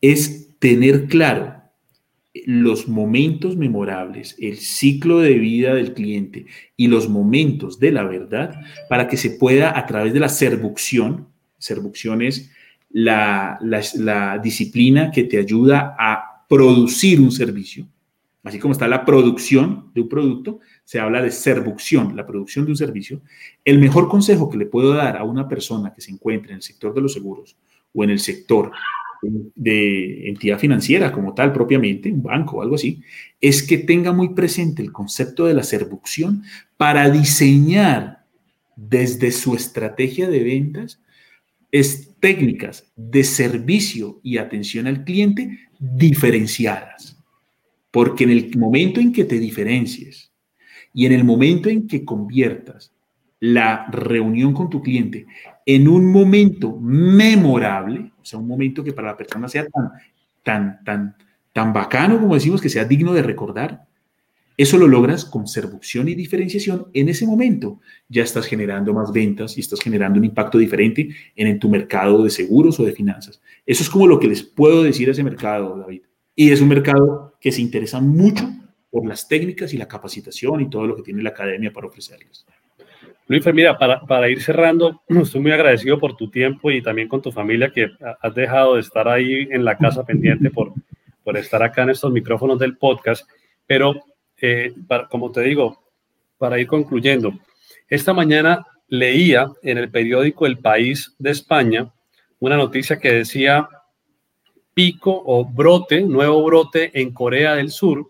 Es 0.00 0.48
tener 0.58 1.06
claro 1.06 1.54
los 2.44 2.86
momentos 2.86 3.56
memorables, 3.56 4.36
el 4.38 4.58
ciclo 4.58 5.20
de 5.20 5.34
vida 5.34 5.74
del 5.74 5.94
cliente 5.94 6.46
y 6.76 6.88
los 6.88 7.08
momentos 7.08 7.78
de 7.78 7.92
la 7.92 8.04
verdad 8.04 8.60
para 8.88 9.08
que 9.08 9.16
se 9.16 9.30
pueda 9.30 9.76
a 9.76 9.86
través 9.86 10.12
de 10.12 10.20
la 10.20 10.28
servucción, 10.28 11.28
servucción 11.58 12.20
es 12.20 12.50
la, 12.90 13.58
la 13.62 14.38
disciplina 14.38 15.10
que 15.10 15.24
te 15.24 15.38
ayuda 15.38 15.96
a 15.98 16.27
producir 16.48 17.20
un 17.20 17.30
servicio. 17.30 17.86
Así 18.42 18.58
como 18.58 18.72
está 18.72 18.88
la 18.88 19.04
producción 19.04 19.90
de 19.94 20.00
un 20.00 20.08
producto, 20.08 20.60
se 20.84 20.98
habla 20.98 21.20
de 21.20 21.30
servucción, 21.30 22.16
la 22.16 22.26
producción 22.26 22.64
de 22.64 22.70
un 22.70 22.76
servicio. 22.76 23.20
El 23.64 23.78
mejor 23.78 24.08
consejo 24.08 24.48
que 24.48 24.56
le 24.56 24.66
puedo 24.66 24.94
dar 24.94 25.16
a 25.16 25.24
una 25.24 25.46
persona 25.46 25.92
que 25.92 26.00
se 26.00 26.10
encuentre 26.10 26.52
en 26.52 26.56
el 26.56 26.62
sector 26.62 26.94
de 26.94 27.02
los 27.02 27.12
seguros 27.12 27.56
o 27.92 28.04
en 28.04 28.10
el 28.10 28.18
sector 28.18 28.72
de 29.20 30.28
entidad 30.28 30.58
financiera 30.58 31.10
como 31.10 31.34
tal 31.34 31.52
propiamente, 31.52 32.10
un 32.10 32.22
banco 32.22 32.58
o 32.58 32.62
algo 32.62 32.76
así, 32.76 33.02
es 33.40 33.62
que 33.62 33.78
tenga 33.78 34.12
muy 34.12 34.30
presente 34.30 34.80
el 34.80 34.92
concepto 34.92 35.46
de 35.46 35.54
la 35.54 35.64
servucción 35.64 36.44
para 36.76 37.10
diseñar 37.10 38.24
desde 38.76 39.32
su 39.32 39.56
estrategia 39.56 40.28
de 40.28 40.44
ventas 40.44 41.02
es 41.72 42.14
técnicas 42.20 42.90
de 42.96 43.24
servicio 43.24 44.20
y 44.22 44.38
atención 44.38 44.86
al 44.86 45.04
cliente 45.04 45.67
diferenciadas. 45.78 47.16
Porque 47.90 48.24
en 48.24 48.30
el 48.30 48.58
momento 48.58 49.00
en 49.00 49.12
que 49.12 49.24
te 49.24 49.38
diferencies 49.38 50.32
y 50.92 51.06
en 51.06 51.12
el 51.12 51.24
momento 51.24 51.68
en 51.68 51.86
que 51.86 52.04
conviertas 52.04 52.92
la 53.40 53.86
reunión 53.90 54.52
con 54.52 54.68
tu 54.68 54.82
cliente 54.82 55.26
en 55.64 55.86
un 55.86 56.10
momento 56.10 56.78
memorable, 56.80 58.12
o 58.20 58.24
sea, 58.24 58.38
un 58.38 58.48
momento 58.48 58.82
que 58.82 58.94
para 58.94 59.08
la 59.08 59.16
persona 59.16 59.48
sea 59.48 59.66
tan, 59.66 59.90
tan, 60.42 60.82
tan, 60.82 61.16
tan 61.52 61.72
bacano, 61.74 62.18
como 62.18 62.34
decimos, 62.34 62.62
que 62.62 62.70
sea 62.70 62.86
digno 62.86 63.12
de 63.12 63.22
recordar, 63.22 63.84
Eso 64.58 64.76
lo 64.76 64.88
logras 64.88 65.24
con 65.24 65.46
seducción 65.46 66.08
y 66.08 66.16
diferenciación 66.16 66.88
en 66.92 67.08
ese 67.08 67.24
momento. 67.24 67.80
Ya 68.08 68.24
estás 68.24 68.44
generando 68.44 68.92
más 68.92 69.12
ventas 69.12 69.56
y 69.56 69.60
estás 69.60 69.80
generando 69.80 70.18
un 70.18 70.24
impacto 70.24 70.58
diferente 70.58 71.10
en, 71.36 71.46
en, 71.46 71.60
tu 71.60 71.70
mercado 71.70 72.24
de 72.24 72.30
seguros 72.30 72.80
o 72.80 72.84
de 72.84 72.90
finanzas. 72.90 73.40
Eso 73.64 73.84
es 73.84 73.88
como 73.88 74.08
lo 74.08 74.18
que 74.18 74.26
les 74.26 74.42
puedo 74.42 74.82
decir 74.82 75.08
a 75.08 75.12
ese 75.12 75.22
mercado, 75.22 75.78
David. 75.78 76.02
Y 76.34 76.50
es 76.50 76.60
un 76.60 76.68
mercado 76.68 77.36
que 77.40 77.52
se 77.52 77.62
interesa 77.62 78.00
mucho 78.00 78.50
por 78.90 79.06
las 79.06 79.28
técnicas 79.28 79.72
y 79.74 79.78
la 79.78 79.86
capacitación 79.86 80.60
y 80.60 80.68
todo 80.68 80.88
lo 80.88 80.96
que 80.96 81.02
tiene 81.02 81.22
la 81.22 81.30
academia 81.30 81.72
para 81.72 81.86
ofrecerles. 81.86 82.44
Luis, 83.28 83.44
mira, 83.54 83.78
para, 83.78 84.00
para, 84.00 84.28
ir 84.28 84.42
cerrando, 84.42 85.02
estoy 85.08 85.40
muy 85.40 85.52
agradecido 85.52 86.00
por 86.00 86.16
tu 86.16 86.30
tiempo 86.30 86.72
y 86.72 86.82
también 86.82 87.06
con 87.06 87.22
tu 87.22 87.30
familia 87.30 87.70
que 87.72 87.90
has 88.20 88.34
dejado 88.34 88.74
de 88.74 88.80
estar 88.80 89.06
ahí 89.06 89.46
en 89.52 89.64
la 89.64 89.78
casa 89.78 90.04
pendiente 90.04 90.50
por, 90.50 90.72
por 91.22 91.36
estar 91.36 91.62
acá 91.62 91.84
en 91.84 91.90
estos 91.90 92.10
micrófonos 92.10 92.58
del 92.58 92.76
podcast. 92.76 93.28
Pero 93.64 93.94
eh, 94.40 94.72
como 95.10 95.30
te 95.32 95.42
digo, 95.42 95.82
para 96.38 96.58
ir 96.58 96.66
concluyendo, 96.66 97.32
esta 97.88 98.12
mañana 98.12 98.64
leía 98.88 99.50
en 99.62 99.78
el 99.78 99.90
periódico 99.90 100.46
El 100.46 100.58
País 100.58 101.14
de 101.18 101.30
España 101.30 101.92
una 102.40 102.56
noticia 102.56 102.98
que 102.98 103.12
decía 103.12 103.68
pico 104.74 105.22
o 105.26 105.44
brote, 105.44 106.02
nuevo 106.02 106.42
brote 106.44 106.90
en 107.00 107.12
Corea 107.12 107.56
del 107.56 107.70
Sur, 107.70 108.06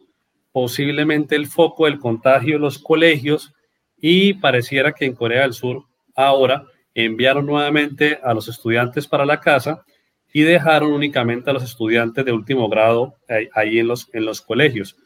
posiblemente 0.53 1.35
el 1.35 1.47
foco 1.47 1.87
del 1.87 1.99
contagio 1.99 2.57
en 2.57 2.62
los 2.62 2.79
colegios 2.79 3.55
y 3.97 4.35
pareciera 4.35 4.93
que 4.93 5.07
en 5.07 5.14
Corea 5.14 5.43
del 5.43 5.55
Sur 5.55 5.85
ahora 6.14 6.64
enviaron 6.95 7.47
nuevamente 7.47 8.19
a 8.23 8.35
los 8.35 8.49
estudiantes 8.49 9.07
para 9.07 9.25
la 9.25 9.41
casa 9.41 9.85
y 10.33 10.43
dejaron 10.43 10.93
únicamente 10.93 11.49
a 11.49 11.53
los 11.53 11.62
estudiantes 11.62 12.25
de 12.25 12.33
último 12.33 12.69
grado 12.69 13.14
ahí 13.55 13.79
en 13.79 13.88
los, 13.88 14.11
en 14.12 14.25
los 14.25 14.43
colegios. 14.43 14.97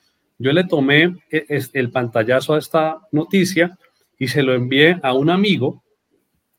Yo 0.42 0.52
le 0.52 0.64
tomé 0.64 1.14
e, 1.30 1.60
el 1.72 1.90
pantallazo 1.92 2.54
a 2.54 2.58
esta 2.58 2.98
noticia 3.12 3.78
y 4.18 4.26
se 4.26 4.42
lo 4.42 4.54
envié 4.54 4.98
a 5.02 5.12
un 5.12 5.30
amigo 5.30 5.84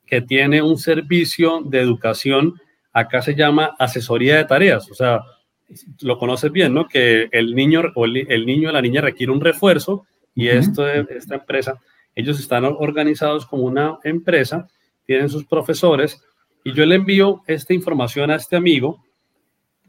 que 0.05 0.21
tiene 0.21 0.61
un 0.61 0.77
servicio 0.77 1.61
de 1.65 1.81
educación, 1.81 2.53
acá 2.93 3.21
se 3.21 3.35
llama 3.35 3.75
asesoría 3.77 4.37
de 4.37 4.45
tareas, 4.45 4.89
o 4.89 4.93
sea, 4.93 5.21
lo 6.01 6.17
conoces 6.17 6.51
bien, 6.51 6.73
¿no? 6.73 6.87
Que 6.87 7.27
el 7.31 7.55
niño 7.55 7.81
o 7.95 8.05
el, 8.05 8.45
niño 8.45 8.69
o 8.69 8.71
la 8.71 8.81
niña 8.81 9.01
requiere 9.01 9.33
un 9.33 9.41
refuerzo 9.41 10.05
y 10.33 10.47
esto, 10.47 10.87
esta 10.87 11.35
empresa, 11.35 11.81
ellos 12.15 12.39
están 12.39 12.63
organizados 12.63 13.45
como 13.45 13.63
una 13.63 13.97
empresa, 14.03 14.67
tienen 15.05 15.27
sus 15.27 15.45
profesores 15.45 16.23
y 16.63 16.71
yo 16.73 16.85
le 16.85 16.95
envío 16.95 17.41
esta 17.47 17.73
información 17.73 18.31
a 18.31 18.35
este 18.35 18.55
amigo, 18.55 19.03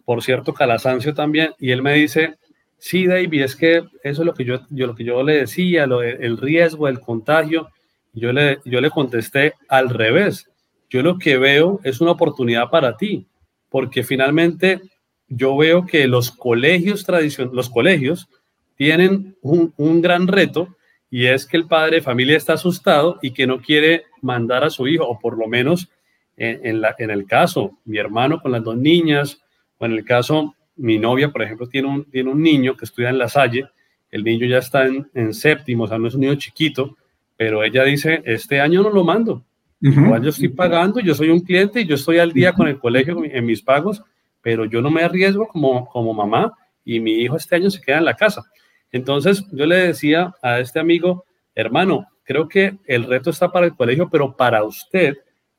por 0.05 0.23
cierto, 0.23 0.53
Calasancio 0.53 1.15
también, 1.15 1.53
y 1.61 1.71
él 1.71 1.81
me 1.81 1.95
dice, 1.95 2.39
Sí, 2.87 3.07
David, 3.07 3.44
es 3.44 3.57
que 3.57 3.77
eso 3.79 3.88
es 4.03 4.18
lo 4.27 4.35
que 4.35 4.44
yo, 4.44 4.61
lo 4.68 4.94
que 4.94 5.05
yo 5.05 5.23
le 5.23 5.38
decía, 5.38 5.85
el 5.85 6.37
riesgo, 6.37 6.87
el 6.87 7.01
contagio. 7.01 7.70
Yo 8.12 8.31
le, 8.31 8.59
yo 8.66 8.79
le 8.83 8.90
contesté 8.90 9.55
al 9.70 9.88
revés. 9.88 10.51
Yo 10.90 11.03
lo 11.03 11.16
que 11.16 11.38
veo 11.38 11.81
es 11.83 12.03
una 12.03 12.11
oportunidad 12.11 12.68
para 12.68 12.99
ti, 12.99 13.27
porque 13.70 14.03
finalmente 14.03 14.83
yo 15.29 15.57
veo 15.57 15.87
que 15.87 16.07
los 16.07 16.31
colegios 16.31 17.07
tradicionales, 17.07 17.57
los 17.57 17.70
colegios 17.70 18.29
tienen 18.77 19.35
un, 19.40 19.73
un, 19.79 20.03
gran 20.03 20.29
reto 20.29 20.77
y 21.11 21.25
es 21.25 21.47
que 21.47 21.57
el 21.57 21.66
padre 21.66 21.97
de 21.97 22.03
familia 22.03 22.37
está 22.37 22.53
asustado 22.53 23.18
y 23.23 23.31
que 23.31 23.47
no 23.47 23.62
quiere 23.62 24.03
mandar 24.20 24.62
a 24.62 24.68
su 24.68 24.87
hijo, 24.87 25.09
o 25.09 25.18
por 25.18 25.38
lo 25.38 25.49
menos 25.49 25.88
en, 26.37 26.61
en, 26.66 26.83
la, 26.83 26.94
en 26.99 27.11
el 27.11 27.25
caso, 27.25 27.79
mi 27.87 27.97
hermano 27.97 28.42
con 28.42 28.53
las 28.53 28.62
dos 28.62 28.77
niñas, 28.77 29.40
o 29.79 29.87
en 29.87 29.92
el 29.92 30.05
caso 30.05 30.55
mi 30.77 30.99
novia, 30.99 31.31
por 31.31 31.43
ejemplo, 31.43 31.69
tiene 31.69 31.89
un, 31.89 32.05
tiene 32.11 32.31
un 32.31 32.43
niño 32.43 32.77
que 32.77 32.85
estudia 32.85 33.11
en 33.11 33.19
La 33.19 33.29
Salle, 33.29 33.69
el 34.11 34.23
niño 34.23 34.47
ya 34.47 34.59
está 34.59 34.87
en, 34.87 35.35
séptimo, 35.35 35.85
o 35.85 35.87
sea, 35.89 35.99
no 35.99 36.09
es 36.09 36.15
un 36.15 36.21
niño 36.21 36.35
chiquito, 36.37 36.97
pero 37.37 37.65
ella 37.65 37.83
dice, 37.85 38.23
este 38.25 38.61
año 38.61 38.83
no 38.83 38.91
lo 38.91 39.03
mando. 39.05 39.45
Igual 39.81 40.23
yo 40.23 40.31
estoy 40.31 40.49
pagando, 40.49 41.01
yo 41.01 41.15
soy 41.15 41.31
un 41.31 41.41
cliente 41.41 41.81
y 41.81 41.87
yo 41.87 41.97
estoy 41.97 42.19
al 42.19 42.33
día 42.33 42.53
con 42.53 42.69
el 42.69 42.79
colegio 42.79 43.23
en 43.25 43.45
mis 43.45 43.61
pagos, 43.61 44.03
pero 44.41 44.65
yo 44.65 44.81
no 44.81 44.91
me 44.91 45.03
arriesgo 45.03 45.49
como, 45.49 45.87
como 45.87 46.15
mamá 46.15 46.53
y 46.85 47.01
mi 47.01 47.13
hijo 47.13 47.37
este 47.37 47.57
año 47.57 47.71
se 47.71 47.81
queda 47.81 47.99
en 47.99 48.05
la 48.05 48.15
casa. 48.15 48.45
Entonces 48.93 49.45
yo 49.51 49.67
le 49.67 49.77
decía 49.77 50.33
a 50.43 50.61
este 50.61 50.79
amigo, 50.79 51.25
hermano, 51.55 52.07
creo 52.23 52.49
que 52.49 52.79
el 52.87 53.05
reto 53.05 53.31
está 53.31 53.51
para 53.51 53.67
el 53.67 53.75
colegio, 53.75 54.09
pero 54.09 54.37
para 54.37 54.63
usted, 54.63 55.17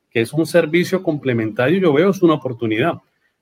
que 0.09 0.21
es 0.21 0.31
un 0.31 0.45
servicio 0.45 1.03
complementario, 1.03 1.79
yo 1.79 1.93
veo 1.93 2.09
es 2.09 2.21
una 2.21 2.35
oportunidad. 2.35 2.93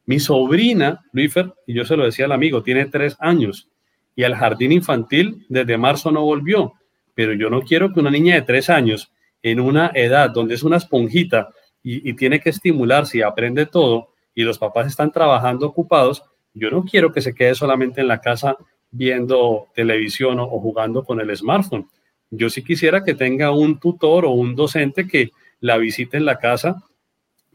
Mi 0.05 0.19
sobrina, 0.19 1.01
Luifer, 1.13 1.53
y 1.65 1.73
yo 1.73 1.85
se 1.85 1.95
lo 1.95 2.05
decía 2.05 2.25
al 2.25 2.33
amigo, 2.33 2.63
tiene 2.63 2.85
tres 2.85 3.15
años 3.19 3.69
y 4.15 4.23
al 4.23 4.35
jardín 4.35 4.71
infantil 4.71 5.45
desde 5.49 5.77
marzo 5.77 6.11
no 6.11 6.23
volvió. 6.23 6.73
Pero 7.15 7.33
yo 7.33 7.49
no 7.49 7.61
quiero 7.61 7.93
que 7.93 7.99
una 7.99 8.11
niña 8.11 8.35
de 8.35 8.41
tres 8.41 8.69
años, 8.69 9.11
en 9.41 9.59
una 9.59 9.91
edad 9.93 10.29
donde 10.29 10.55
es 10.55 10.63
una 10.63 10.77
esponjita 10.77 11.49
y, 11.81 12.13
tiene 12.13 12.39
que 12.39 12.49
estimularse 12.49 13.17
y 13.17 13.21
aprende 13.21 13.65
todo, 13.65 14.09
y 14.33 14.43
los 14.43 14.57
papás 14.57 14.87
están 14.87 15.11
trabajando 15.11 15.67
ocupados, 15.67 16.23
yo 16.53 16.69
no 16.69 16.83
quiero 16.83 17.11
que 17.11 17.21
se 17.21 17.33
quede 17.33 17.55
solamente 17.55 18.01
en 18.01 18.07
la 18.07 18.21
casa 18.21 18.55
viendo 18.89 19.67
televisión 19.75 20.39
o, 20.39 20.43
o 20.43 20.59
jugando 20.59 21.03
con 21.03 21.19
el 21.19 21.35
smartphone. 21.35 21.87
Yo 22.29 22.49
sí 22.49 22.63
quisiera 22.63 23.03
que 23.03 23.15
tenga 23.15 23.51
un 23.51 23.79
tutor 23.79 24.25
o 24.25 24.31
un 24.31 24.55
docente 24.55 25.07
que 25.07 25.31
la 25.59 25.77
visite 25.77 26.17
en 26.17 26.25
la 26.25 26.39
casa 26.39 26.83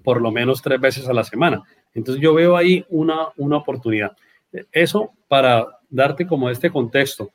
por 0.03 0.23
lo 0.23 0.31
menos 0.31 0.63
tres 0.63 0.81
veces 0.81 1.09
a 1.09 1.13
la 1.13 1.25
semana. 1.25 1.63
Entonces 1.95 2.23
yo 2.23 2.35
veo 2.35 2.57
ahí 2.57 2.85
una, 2.89 3.29
una 3.37 3.57
oportunidad. 3.57 4.17
Eso 4.73 5.13
para 5.29 5.67
darte 5.91 6.27
como 6.27 6.51
este 6.51 6.71
contexto. 6.71 7.31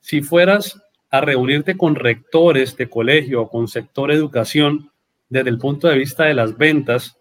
Si 0.00 0.22
fueras 0.22 0.80
a 1.10 1.20
reunirte 1.20 1.76
con 1.76 1.94
rectores 1.94 2.76
de 2.76 2.88
colegio 2.88 3.42
o 3.42 3.48
con 3.48 3.68
sector 3.68 4.10
educación 4.10 4.90
desde 5.28 5.50
el 5.50 5.58
punto 5.58 5.88
de 5.88 5.98
vista 5.98 6.24
de 6.24 6.34
las 6.34 6.56
ventas, 6.56 7.18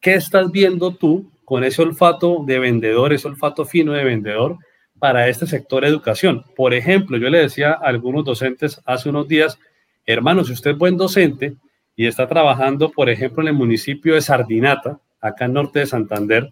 ¿qué 0.00 0.14
estás 0.14 0.50
viendo 0.50 0.94
tú 0.94 1.30
con 1.44 1.64
ese 1.64 1.82
olfato 1.82 2.42
de 2.46 2.58
vendedor, 2.58 3.12
ese 3.12 3.28
olfato 3.28 3.64
fino 3.64 3.92
de 3.92 4.04
vendedor 4.04 4.58
para 4.98 5.28
este 5.28 5.46
sector 5.46 5.84
educación? 5.84 6.44
Por 6.56 6.74
ejemplo, 6.74 7.16
yo 7.18 7.30
le 7.30 7.38
decía 7.38 7.72
a 7.72 7.86
algunos 7.86 8.24
docentes 8.24 8.80
hace 8.84 9.08
unos 9.08 9.28
días, 9.28 9.58
hermano, 10.06 10.44
si 10.44 10.52
usted 10.52 10.72
es 10.72 10.78
buen 10.78 10.96
docente 10.96 11.56
y 11.94 12.06
está 12.06 12.26
trabajando, 12.28 12.90
por 12.90 13.08
ejemplo, 13.08 13.42
en 13.42 13.48
el 13.48 13.54
municipio 13.54 14.14
de 14.14 14.20
Sardinata, 14.20 15.00
acá 15.22 15.46
en 15.46 15.54
Norte 15.54 15.78
de 15.78 15.86
Santander, 15.86 16.50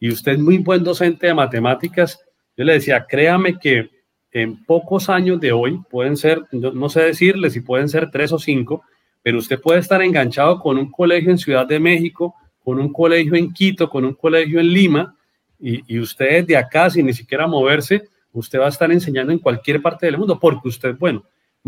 y 0.00 0.10
usted 0.10 0.32
es 0.32 0.38
muy 0.38 0.58
buen 0.58 0.82
docente 0.82 1.28
de 1.28 1.34
matemáticas, 1.34 2.18
yo 2.56 2.64
le 2.64 2.72
decía, 2.72 3.06
créame 3.08 3.58
que 3.58 3.90
en 4.32 4.64
pocos 4.64 5.08
años 5.08 5.40
de 5.40 5.52
hoy, 5.52 5.80
pueden 5.90 6.16
ser, 6.16 6.42
no, 6.52 6.88
sé 6.88 7.02
decirle 7.02 7.50
si 7.50 7.60
pueden 7.60 7.88
ser 7.88 8.10
tres 8.10 8.32
o 8.32 8.38
cinco, 8.38 8.82
pero 9.22 9.38
usted 9.38 9.60
puede 9.60 9.80
estar 9.80 10.00
enganchado 10.02 10.58
con 10.60 10.78
un 10.78 10.90
colegio 10.90 11.30
en 11.30 11.38
Ciudad 11.38 11.66
de 11.66 11.78
México, 11.78 12.34
con 12.64 12.80
un 12.80 12.92
colegio 12.92 13.34
en 13.34 13.52
Quito, 13.52 13.90
con 13.90 14.04
un 14.04 14.14
colegio 14.14 14.60
en 14.60 14.72
Lima, 14.72 15.16
y, 15.58 15.94
y 15.94 15.98
usted 15.98 16.46
de 16.46 16.56
acá, 16.56 16.88
sin 16.88 17.06
ni 17.06 17.12
siquiera 17.12 17.46
moverse, 17.46 18.04
usted 18.32 18.60
va 18.60 18.66
a 18.66 18.70
estar 18.70 18.90
enseñando 18.90 19.32
en 19.32 19.38
cualquier 19.38 19.82
parte 19.82 20.06
del 20.06 20.16
mundo, 20.16 20.38
porque 20.38 20.68
usted, 20.68 20.96
bueno, 20.96 21.24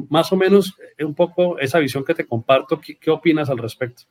más 0.08 0.32
o 0.32 0.36
menos 0.36 0.74
un 1.00 1.14
poco 1.14 1.58
esa 1.58 1.78
visión 1.78 2.04
que 2.04 2.14
te 2.14 2.26
comparto, 2.26 2.80
qué 2.80 3.10
opinas 3.10 3.50
al 3.50 3.58
respecto? 3.58 4.04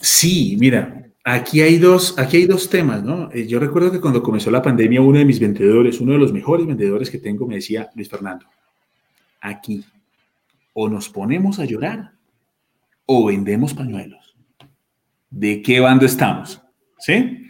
Sí, 0.00 0.56
mira, 0.58 1.10
aquí 1.22 1.60
hay 1.60 1.76
dos, 1.76 2.18
aquí 2.18 2.38
hay 2.38 2.46
dos 2.46 2.70
temas, 2.70 3.02
¿no? 3.02 3.30
Eh, 3.32 3.46
yo 3.46 3.60
recuerdo 3.60 3.92
que 3.92 4.00
cuando 4.00 4.22
comenzó 4.22 4.50
la 4.50 4.62
pandemia, 4.62 5.02
uno 5.02 5.18
de 5.18 5.26
mis 5.26 5.38
vendedores, 5.38 6.00
uno 6.00 6.12
de 6.12 6.18
los 6.18 6.32
mejores 6.32 6.66
vendedores 6.66 7.10
que 7.10 7.18
tengo, 7.18 7.46
me 7.46 7.56
decía, 7.56 7.90
Luis 7.94 8.08
Fernando, 8.08 8.46
aquí 9.42 9.84
o 10.72 10.88
nos 10.88 11.10
ponemos 11.10 11.58
a 11.58 11.66
llorar 11.66 12.12
o 13.04 13.26
vendemos 13.26 13.74
pañuelos. 13.74 14.34
¿De 15.28 15.60
qué 15.60 15.80
bando 15.80 16.06
estamos? 16.06 16.62
¿Sí? 16.98 17.46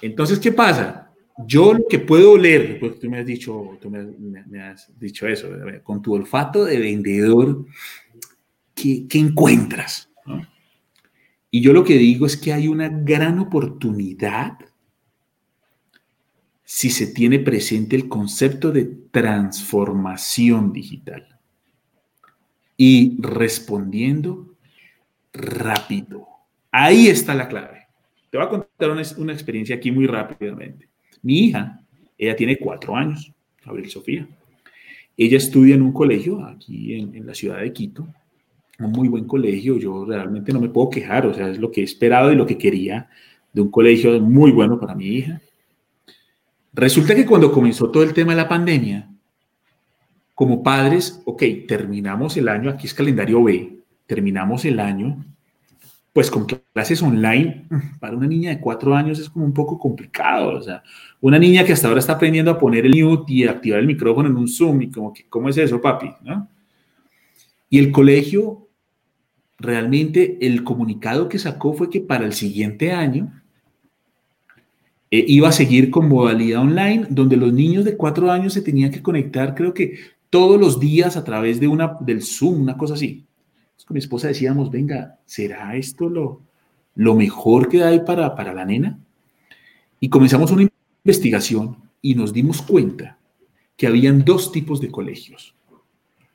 Entonces, 0.00 0.38
¿qué 0.38 0.52
pasa? 0.52 1.12
Yo 1.46 1.74
lo 1.74 1.84
que 1.88 1.98
puedo 1.98 2.32
oler, 2.32 2.78
pues 2.80 2.98
tú 2.98 3.10
me 3.10 3.18
has 3.18 3.26
dicho, 3.26 3.78
tú 3.80 3.90
me, 3.90 4.62
has 4.62 4.90
dicho 4.98 5.26
eso, 5.26 5.48
con 5.82 6.00
tu 6.00 6.14
olfato 6.14 6.64
de 6.64 6.78
vendedor, 6.78 7.66
¿qué, 8.74 9.06
qué 9.08 9.18
encuentras? 9.18 10.10
¿no? 10.24 10.51
Y 11.54 11.60
yo 11.60 11.74
lo 11.74 11.84
que 11.84 11.98
digo 11.98 12.24
es 12.24 12.38
que 12.38 12.54
hay 12.54 12.66
una 12.66 12.88
gran 12.88 13.38
oportunidad 13.38 14.58
si 16.64 16.88
se 16.88 17.08
tiene 17.08 17.40
presente 17.40 17.94
el 17.94 18.08
concepto 18.08 18.72
de 18.72 18.86
transformación 18.86 20.72
digital 20.72 21.38
y 22.78 23.18
respondiendo 23.20 24.54
rápido. 25.34 26.26
Ahí 26.70 27.08
está 27.08 27.34
la 27.34 27.48
clave. 27.48 27.86
Te 28.30 28.38
voy 28.38 28.46
a 28.46 28.48
contar 28.48 28.90
una, 29.18 29.32
experiencia 29.34 29.76
aquí 29.76 29.92
muy 29.92 30.06
rápidamente. 30.06 30.88
Mi 31.20 31.40
hija, 31.40 31.82
ella 32.16 32.34
tiene 32.34 32.56
cuatro 32.56 32.96
años, 32.96 33.30
Gabriel 33.62 33.90
Sofía. 33.90 34.26
Ella 35.18 35.36
estudia 35.36 35.74
en 35.74 35.82
un 35.82 35.92
colegio 35.92 36.42
aquí 36.46 36.94
en 36.94 37.26
la 37.26 37.34
ciudad 37.34 37.58
de 37.58 37.74
Quito 37.74 38.08
un 38.84 38.92
muy 38.92 39.08
buen 39.08 39.24
colegio, 39.24 39.78
yo 39.78 40.04
realmente 40.04 40.52
no 40.52 40.60
me 40.60 40.68
puedo 40.68 40.90
quejar, 40.90 41.26
o 41.26 41.34
sea, 41.34 41.48
es 41.48 41.58
lo 41.58 41.70
que 41.70 41.80
he 41.80 41.84
esperado 41.84 42.32
y 42.32 42.36
lo 42.36 42.46
que 42.46 42.58
quería 42.58 43.08
de 43.52 43.60
un 43.60 43.70
colegio 43.70 44.18
muy 44.20 44.50
bueno 44.50 44.78
para 44.80 44.94
mi 44.94 45.06
hija. 45.06 45.40
Resulta 46.72 47.14
que 47.14 47.26
cuando 47.26 47.52
comenzó 47.52 47.90
todo 47.90 48.02
el 48.02 48.14
tema 48.14 48.32
de 48.32 48.38
la 48.38 48.48
pandemia, 48.48 49.08
como 50.34 50.62
padres, 50.62 51.20
ok, 51.24 51.42
terminamos 51.68 52.36
el 52.36 52.48
año, 52.48 52.70
aquí 52.70 52.86
es 52.86 52.94
calendario 52.94 53.42
B, 53.42 53.78
terminamos 54.06 54.64
el 54.64 54.80
año, 54.80 55.24
pues 56.12 56.30
con 56.30 56.46
clases 56.46 57.02
online, 57.02 57.66
para 58.00 58.16
una 58.16 58.26
niña 58.26 58.50
de 58.50 58.60
cuatro 58.60 58.94
años 58.94 59.18
es 59.18 59.30
como 59.30 59.44
un 59.44 59.54
poco 59.54 59.78
complicado, 59.78 60.58
o 60.58 60.62
sea, 60.62 60.82
una 61.20 61.38
niña 61.38 61.64
que 61.64 61.72
hasta 61.72 61.88
ahora 61.88 62.00
está 62.00 62.14
aprendiendo 62.14 62.50
a 62.50 62.58
poner 62.58 62.84
el 62.84 63.02
mute 63.02 63.32
y 63.32 63.44
activar 63.44 63.80
el 63.80 63.86
micrófono 63.86 64.28
en 64.28 64.36
un 64.36 64.48
Zoom, 64.48 64.82
y 64.82 64.90
como 64.90 65.12
que, 65.12 65.26
¿cómo 65.28 65.48
es 65.48 65.56
eso, 65.58 65.80
papi? 65.80 66.10
¿No? 66.22 66.48
Y 67.70 67.78
el 67.78 67.90
colegio, 67.90 68.68
realmente 69.62 70.38
el 70.40 70.64
comunicado 70.64 71.28
que 71.28 71.38
sacó 71.38 71.72
fue 71.72 71.88
que 71.88 72.00
para 72.00 72.26
el 72.26 72.32
siguiente 72.32 72.92
año 72.92 73.32
eh, 75.10 75.24
iba 75.28 75.48
a 75.48 75.52
seguir 75.52 75.90
con 75.90 76.08
modalidad 76.08 76.62
online, 76.62 77.06
donde 77.08 77.36
los 77.36 77.52
niños 77.52 77.84
de 77.84 77.96
cuatro 77.96 78.30
años 78.30 78.52
se 78.52 78.62
tenían 78.62 78.90
que 78.90 79.02
conectar, 79.02 79.54
creo 79.54 79.72
que 79.72 79.98
todos 80.30 80.58
los 80.58 80.80
días 80.80 81.16
a 81.16 81.24
través 81.24 81.60
de 81.60 81.68
una, 81.68 81.96
del 82.00 82.22
Zoom, 82.22 82.62
una 82.62 82.76
cosa 82.76 82.94
así. 82.94 83.24
con 83.86 83.94
mi 83.94 83.98
esposa 83.98 84.28
decíamos, 84.28 84.70
venga, 84.70 85.18
¿será 85.26 85.76
esto 85.76 86.08
lo, 86.08 86.40
lo 86.94 87.14
mejor 87.14 87.68
que 87.68 87.82
hay 87.82 88.00
para, 88.00 88.34
para 88.34 88.54
la 88.54 88.64
nena? 88.64 88.98
Y 90.00 90.08
comenzamos 90.08 90.50
una 90.50 90.66
investigación 91.04 91.76
y 92.00 92.14
nos 92.14 92.32
dimos 92.32 92.62
cuenta 92.62 93.18
que 93.76 93.86
habían 93.86 94.24
dos 94.24 94.50
tipos 94.50 94.80
de 94.80 94.90
colegios. 94.90 95.54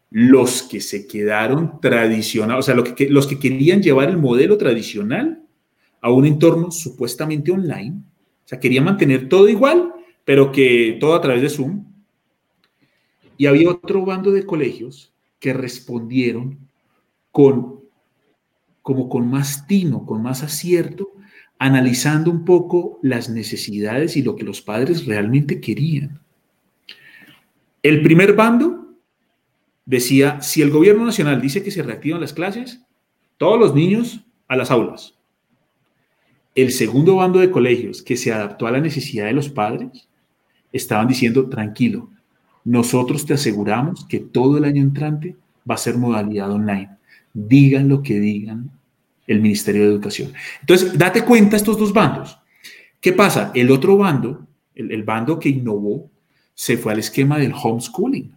Los 0.10 0.64
que 0.64 0.80
se 0.80 1.08
quedaron 1.08 1.82
tradicionales, 1.82 2.68
o 2.70 2.74
sea, 2.74 2.94
que, 2.96 3.10
los 3.10 3.28
que 3.28 3.40
querían 3.40 3.82
llevar 3.82 4.10
el 4.10 4.18
modelo 4.18 4.58
tradicional 4.58 5.44
a 6.02 6.12
un 6.12 6.26
entorno 6.26 6.72
supuestamente 6.72 7.52
online, 7.52 7.98
o 7.98 8.48
sea, 8.48 8.60
quería 8.60 8.82
mantener 8.82 9.28
todo 9.28 9.50
igual, 9.50 9.94
pero 10.24 10.52
que 10.52 10.98
todo 11.00 11.16
a 11.16 11.22
través 11.22 11.42
de 11.42 11.50
Zoom. 11.50 11.86
Y 13.38 13.46
había 13.46 13.70
otro 13.70 14.06
bando 14.06 14.32
de 14.32 14.46
colegios 14.46 15.14
que 15.40 15.54
respondieron 15.54 16.58
con, 17.32 17.82
como 18.82 19.10
con 19.10 19.30
más 19.30 19.68
tino, 19.68 20.06
con 20.06 20.24
más 20.24 20.44
acierto, 20.44 21.12
analizando 21.60 22.32
un 22.32 22.46
poco 22.46 23.00
las 23.02 23.30
necesidades 23.30 24.16
y 24.16 24.22
lo 24.22 24.36
que 24.36 24.44
los 24.44 24.62
padres 24.62 25.06
realmente 25.06 25.60
querían. 25.60 26.22
El 27.84 28.02
primer 28.02 28.34
bando 28.34 28.87
decía, 29.88 30.42
si 30.42 30.62
el 30.62 30.70
gobierno 30.70 31.06
nacional 31.06 31.42
dice 31.42 31.64
que 31.64 31.72
se 31.72 31.82
reactivan 31.82 32.22
las 32.22 32.34
clases, 32.34 32.82
todos 33.38 33.58
los 33.58 33.74
niños 33.74 34.22
a 34.48 34.56
las 34.56 34.70
aulas. 34.70 35.16
El 36.54 36.72
segundo 36.72 37.16
bando 37.16 37.40
de 37.40 37.50
colegios 37.50 38.02
que 38.02 38.18
se 38.18 38.32
adaptó 38.32 38.68
a 38.68 38.72
la 38.72 38.82
necesidad 38.82 39.26
de 39.26 39.34
los 39.34 39.50
padres 39.50 40.08
estaban 40.74 41.08
diciendo, 41.08 41.48
tranquilo, 41.50 42.10
nosotros 42.66 43.26
te 43.26 43.34
aseguramos 43.34 44.06
que 44.06 44.20
todo 44.20 44.58
el 44.58 44.66
año 44.66 44.82
entrante 44.82 45.36
va 45.70 45.76
a 45.76 45.80
ser 45.80 45.98
modalidad 45.98 46.52
online. 46.52 46.90
Digan 47.34 47.88
lo 47.88 48.04
que 48.04 48.20
digan 48.20 48.70
el 49.26 49.40
Ministerio 49.40 49.84
de 49.84 49.90
Educación. 49.90 50.34
Entonces, 50.60 50.98
date 50.98 51.24
cuenta 51.24 51.56
estos 51.56 51.78
dos 51.78 51.94
bandos. 51.94 52.38
¿Qué 53.00 53.14
pasa? 53.14 53.52
El 53.54 53.72
otro 53.72 53.98
bando, 53.98 54.46
el, 54.76 54.92
el 54.92 55.04
bando 55.04 55.40
que 55.40 55.50
innovó, 55.50 56.10
se 56.54 56.76
fue 56.76 56.92
al 56.92 57.00
esquema 57.00 57.38
del 57.38 57.54
homeschooling, 57.54 58.37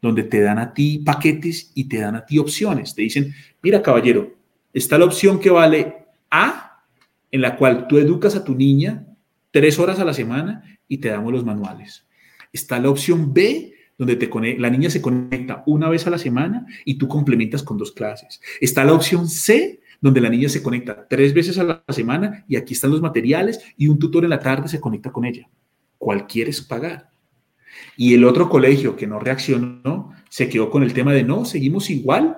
donde 0.00 0.22
te 0.22 0.40
dan 0.40 0.58
a 0.58 0.72
ti 0.74 0.98
paquetes 0.98 1.72
y 1.74 1.84
te 1.84 1.98
dan 1.98 2.16
a 2.16 2.26
ti 2.26 2.38
opciones. 2.38 2.94
Te 2.94 3.02
dicen, 3.02 3.34
mira 3.62 3.82
caballero, 3.82 4.34
está 4.72 4.98
la 4.98 5.04
opción 5.04 5.40
que 5.40 5.50
vale 5.50 6.06
A 6.30 6.84
en 7.30 7.40
la 7.40 7.56
cual 7.56 7.86
tú 7.88 7.98
educas 7.98 8.36
a 8.36 8.44
tu 8.44 8.54
niña 8.54 9.06
tres 9.50 9.78
horas 9.78 9.98
a 9.98 10.04
la 10.04 10.14
semana 10.14 10.62
y 10.88 10.98
te 10.98 11.08
damos 11.08 11.32
los 11.32 11.44
manuales. 11.44 12.06
Está 12.52 12.78
la 12.78 12.90
opción 12.90 13.32
B, 13.32 13.72
donde 13.98 14.16
te 14.16 14.30
la 14.58 14.70
niña 14.70 14.90
se 14.90 15.00
conecta 15.00 15.62
una 15.66 15.88
vez 15.88 16.06
a 16.06 16.10
la 16.10 16.18
semana 16.18 16.66
y 16.84 16.94
tú 16.98 17.08
complementas 17.08 17.62
con 17.62 17.78
dos 17.78 17.92
clases. 17.92 18.40
Está 18.60 18.84
la 18.84 18.92
opción 18.92 19.28
C, 19.28 19.80
donde 20.00 20.20
la 20.20 20.28
niña 20.28 20.48
se 20.48 20.62
conecta 20.62 21.06
tres 21.08 21.32
veces 21.32 21.58
a 21.58 21.64
la 21.64 21.82
semana 21.88 22.44
y 22.46 22.56
aquí 22.56 22.74
están 22.74 22.90
los 22.90 23.00
materiales 23.00 23.60
y 23.76 23.88
un 23.88 23.98
tutor 23.98 24.24
en 24.24 24.30
la 24.30 24.40
tarde 24.40 24.68
se 24.68 24.80
conecta 24.80 25.10
con 25.10 25.24
ella. 25.24 25.48
¿Cuál 25.98 26.26
quieres 26.26 26.60
pagar? 26.60 27.10
Y 27.96 28.14
el 28.14 28.24
otro 28.24 28.48
colegio 28.48 28.96
que 28.96 29.06
no 29.06 29.18
reaccionó 29.18 30.12
se 30.28 30.48
quedó 30.48 30.70
con 30.70 30.82
el 30.82 30.92
tema 30.92 31.12
de 31.12 31.22
no, 31.22 31.44
seguimos 31.44 31.90
igual 31.90 32.36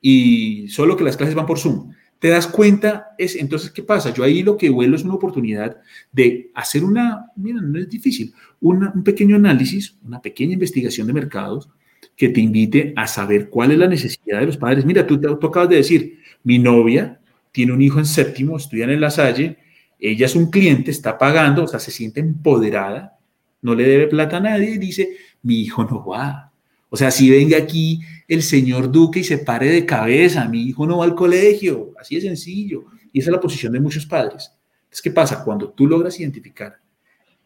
y 0.00 0.68
solo 0.68 0.96
que 0.96 1.04
las 1.04 1.16
clases 1.16 1.34
van 1.34 1.46
por 1.46 1.58
Zoom 1.58 1.90
te 2.20 2.28
das 2.28 2.46
cuenta, 2.46 3.14
es, 3.16 3.34
entonces, 3.34 3.70
¿qué 3.70 3.82
pasa? 3.82 4.12
Yo 4.12 4.22
ahí 4.22 4.42
lo 4.42 4.58
que 4.58 4.68
vuelo 4.68 4.94
es 4.94 5.04
una 5.04 5.14
oportunidad 5.14 5.78
de 6.12 6.50
hacer 6.54 6.84
una, 6.84 7.30
mira, 7.34 7.62
no 7.62 7.78
es 7.78 7.88
difícil, 7.88 8.34
un 8.60 9.02
pequeño 9.02 9.36
análisis, 9.36 9.96
una 10.04 10.20
pequeña 10.20 10.52
investigación 10.52 11.06
de 11.06 11.14
mercados 11.14 11.70
que 12.14 12.28
te 12.28 12.42
invite 12.42 12.92
a 12.94 13.06
saber 13.06 13.48
cuál 13.48 13.72
es 13.72 13.78
la 13.78 13.88
necesidad 13.88 14.40
de 14.40 14.46
los 14.46 14.58
padres. 14.58 14.84
Mira, 14.84 15.06
tú, 15.06 15.18
tú 15.18 15.46
acabas 15.46 15.70
de 15.70 15.76
decir, 15.76 16.18
mi 16.44 16.58
novia 16.58 17.18
tiene 17.52 17.72
un 17.72 17.80
hijo 17.80 17.98
en 17.98 18.06
séptimo, 18.06 18.58
estudian 18.58 18.90
en 18.90 19.00
la 19.00 19.10
Salle, 19.10 19.56
ella 19.98 20.26
es 20.26 20.36
un 20.36 20.50
cliente, 20.50 20.90
está 20.90 21.16
pagando, 21.16 21.64
o 21.64 21.68
sea, 21.68 21.80
se 21.80 21.90
siente 21.90 22.20
empoderada, 22.20 23.18
no 23.62 23.74
le 23.74 23.84
debe 23.84 24.06
plata 24.06 24.38
a 24.38 24.40
nadie 24.40 24.78
dice, 24.78 25.16
mi 25.42 25.60
hijo 25.60 25.84
no 25.84 26.04
va, 26.04 26.50
o 26.90 26.96
sea, 26.96 27.12
si 27.12 27.30
venga 27.30 27.56
aquí 27.56 28.00
el 28.26 28.42
señor 28.42 28.90
Duque 28.90 29.20
y 29.20 29.24
se 29.24 29.38
pare 29.38 29.68
de 29.68 29.86
cabeza, 29.86 30.48
mi 30.48 30.62
hijo 30.62 30.86
no 30.86 30.98
va 30.98 31.04
al 31.04 31.14
colegio, 31.14 31.92
así 31.98 32.16
de 32.16 32.22
sencillo. 32.22 32.86
Y 33.12 33.20
esa 33.20 33.30
es 33.30 33.32
la 33.32 33.40
posición 33.40 33.72
de 33.72 33.80
muchos 33.80 34.06
padres. 34.06 34.52
Entonces, 34.82 35.02
¿qué 35.02 35.12
pasa? 35.12 35.44
Cuando 35.44 35.70
tú 35.70 35.86
logras 35.86 36.18
identificar 36.18 36.80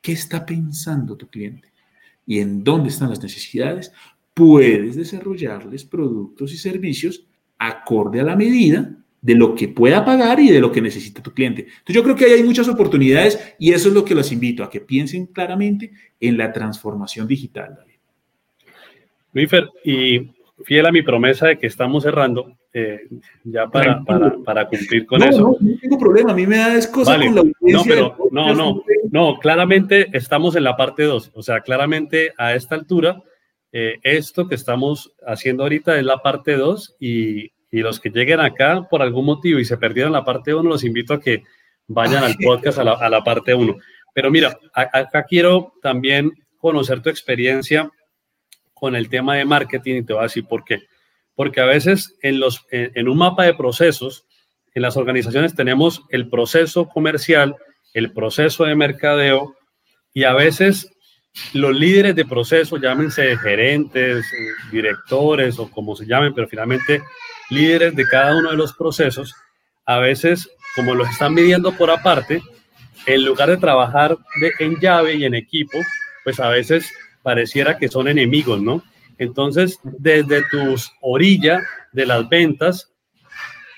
qué 0.00 0.12
está 0.12 0.44
pensando 0.46 1.16
tu 1.16 1.28
cliente 1.28 1.72
y 2.26 2.38
en 2.38 2.64
dónde 2.64 2.88
están 2.88 3.10
las 3.10 3.22
necesidades, 3.22 3.92
puedes 4.32 4.96
desarrollarles 4.96 5.84
productos 5.84 6.52
y 6.54 6.56
servicios 6.56 7.26
acorde 7.58 8.20
a 8.20 8.24
la 8.24 8.36
medida 8.36 8.96
de 9.24 9.34
lo 9.34 9.54
que 9.54 9.68
pueda 9.68 10.04
pagar 10.04 10.38
y 10.38 10.50
de 10.50 10.60
lo 10.60 10.70
que 10.70 10.82
necesita 10.82 11.22
tu 11.22 11.32
cliente. 11.32 11.62
Entonces 11.62 11.94
yo 11.94 12.02
creo 12.02 12.14
que 12.14 12.26
ahí 12.26 12.32
hay 12.32 12.42
muchas 12.42 12.68
oportunidades 12.68 13.54
y 13.58 13.72
eso 13.72 13.88
es 13.88 13.94
lo 13.94 14.04
que 14.04 14.14
los 14.14 14.30
invito 14.30 14.62
a 14.62 14.68
que 14.68 14.82
piensen 14.82 15.24
claramente 15.24 15.92
en 16.20 16.36
la 16.36 16.52
transformación 16.52 17.26
digital, 17.26 17.74
David. 17.74 17.94
Luífer, 19.32 19.70
y 19.82 20.30
fiel 20.64 20.84
a 20.84 20.92
mi 20.92 21.00
promesa 21.00 21.46
de 21.46 21.58
que 21.58 21.68
estamos 21.68 22.02
cerrando, 22.02 22.54
eh, 22.74 23.08
ya 23.44 23.66
para, 23.66 24.04
para, 24.44 24.68
cumplir 24.68 25.06
con 25.06 25.22
eso. 25.22 25.56
No, 25.58 25.68
no 25.70 25.78
tengo 25.80 25.98
problema, 25.98 26.32
a 26.32 26.34
mí 26.34 26.46
me 26.46 26.58
da 26.58 26.74
cosas 26.92 27.16
con 27.16 27.34
la 27.34 27.40
audiencia. 27.40 27.72
No, 27.72 27.82
pero 27.82 28.16
no, 28.30 28.54
no, 28.54 28.82
no, 29.10 29.38
claramente 29.38 30.08
estamos 30.12 30.54
en 30.54 30.64
la 30.64 30.76
parte 30.76 31.04
2, 31.04 31.30
o 31.32 31.42
sea, 31.42 31.62
claramente 31.62 32.34
a 32.36 32.54
esta 32.54 32.74
altura, 32.74 33.22
eh, 33.72 34.00
esto 34.02 34.48
que 34.48 34.54
estamos 34.54 35.14
haciendo 35.26 35.62
ahorita 35.62 35.98
es 35.98 36.04
la 36.04 36.18
parte 36.18 36.56
2 36.58 36.96
y, 37.00 37.53
y, 37.74 37.80
los 37.80 38.00
que 38.00 38.10
lleguen 38.10 38.40
acá 38.40 38.86
por 38.88 39.02
algún 39.02 39.26
motivo 39.26 39.58
y 39.58 39.64
se 39.64 39.76
perdieron 39.76 40.12
la 40.12 40.24
parte 40.24 40.54
1, 40.54 40.68
los 40.68 40.84
invito 40.84 41.14
a 41.14 41.20
que 41.20 41.42
vayan 41.86 42.24
al 42.24 42.36
podcast 42.36 42.78
a 42.78 42.84
la, 42.84 42.92
a 42.92 43.08
la 43.08 43.22
parte 43.22 43.54
1. 43.54 43.76
Pero 44.14 44.30
mira, 44.30 44.56
acá 44.72 45.24
quiero 45.24 45.74
también 45.82 46.32
conocer 46.58 47.02
tu 47.02 47.10
experiencia 47.10 47.90
con 48.72 48.94
el 48.94 49.08
tema 49.08 49.36
de 49.36 49.44
marketing 49.44 49.96
y 49.96 50.02
te 50.04 50.12
voy 50.12 50.20
a 50.20 50.24
decir 50.24 50.46
por 50.46 50.64
qué. 50.64 50.82
Porque 51.34 51.60
a 51.60 51.64
veces 51.64 52.16
en, 52.22 52.38
los, 52.38 52.64
en, 52.70 53.08
un 53.08 53.18
mapa 53.18 53.44
de 53.44 53.54
procesos, 53.54 54.24
en 54.72 54.82
las 54.82 54.96
organizaciones 54.96 55.54
tenemos 55.54 56.02
el 56.10 56.28
proceso 56.28 56.86
comercial, 56.88 57.56
el 57.92 58.12
proceso 58.12 58.64
de 58.64 58.76
mercadeo 58.76 59.56
y 60.12 60.24
a 60.24 60.32
veces 60.32 60.90
los 61.52 61.74
líderes 61.74 62.14
de 62.14 62.24
proceso, 62.24 62.76
llámense 62.76 63.36
gerentes, 63.36 64.24
directores 64.70 65.58
o 65.58 65.68
como 65.68 65.96
se 65.96 66.06
llamen, 66.06 66.32
pero 66.32 66.46
finalmente 66.46 67.02
líderes 67.50 67.94
de 67.94 68.06
cada 68.06 68.36
uno 68.36 68.50
de 68.50 68.56
los 68.56 68.72
procesos, 68.74 69.34
a 69.86 69.98
veces 69.98 70.50
como 70.74 70.94
los 70.94 71.08
están 71.08 71.34
midiendo 71.34 71.72
por 71.72 71.90
aparte, 71.90 72.42
en 73.06 73.24
lugar 73.24 73.50
de 73.50 73.56
trabajar 73.56 74.16
de, 74.40 74.52
en 74.58 74.80
llave 74.80 75.14
y 75.14 75.24
en 75.24 75.34
equipo, 75.34 75.78
pues 76.24 76.40
a 76.40 76.48
veces 76.48 76.90
pareciera 77.22 77.78
que 77.78 77.88
son 77.88 78.08
enemigos, 78.08 78.60
¿no? 78.60 78.82
Entonces, 79.18 79.78
desde 79.82 80.42
tus 80.50 80.92
orillas 81.00 81.62
de 81.92 82.06
las 82.06 82.28
ventas, 82.28 82.92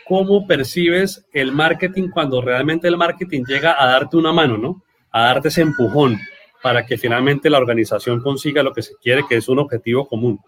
¿cómo 0.06 0.46
percibes 0.46 1.26
el 1.32 1.52
marketing 1.52 2.08
cuando 2.08 2.40
realmente 2.40 2.88
el 2.88 2.96
marketing 2.96 3.44
llega 3.46 3.76
a 3.78 3.86
darte 3.86 4.16
una 4.16 4.32
mano, 4.32 4.56
¿no? 4.56 4.82
A 5.10 5.26
darte 5.26 5.48
ese 5.48 5.62
empujón 5.62 6.18
para 6.62 6.86
que 6.86 6.96
finalmente 6.96 7.50
la 7.50 7.58
organización 7.58 8.20
consiga 8.20 8.62
lo 8.62 8.72
que 8.72 8.82
se 8.82 8.94
quiere, 9.02 9.24
que 9.28 9.36
es 9.36 9.48
un 9.48 9.58
objetivo 9.58 10.08
común. 10.08 10.40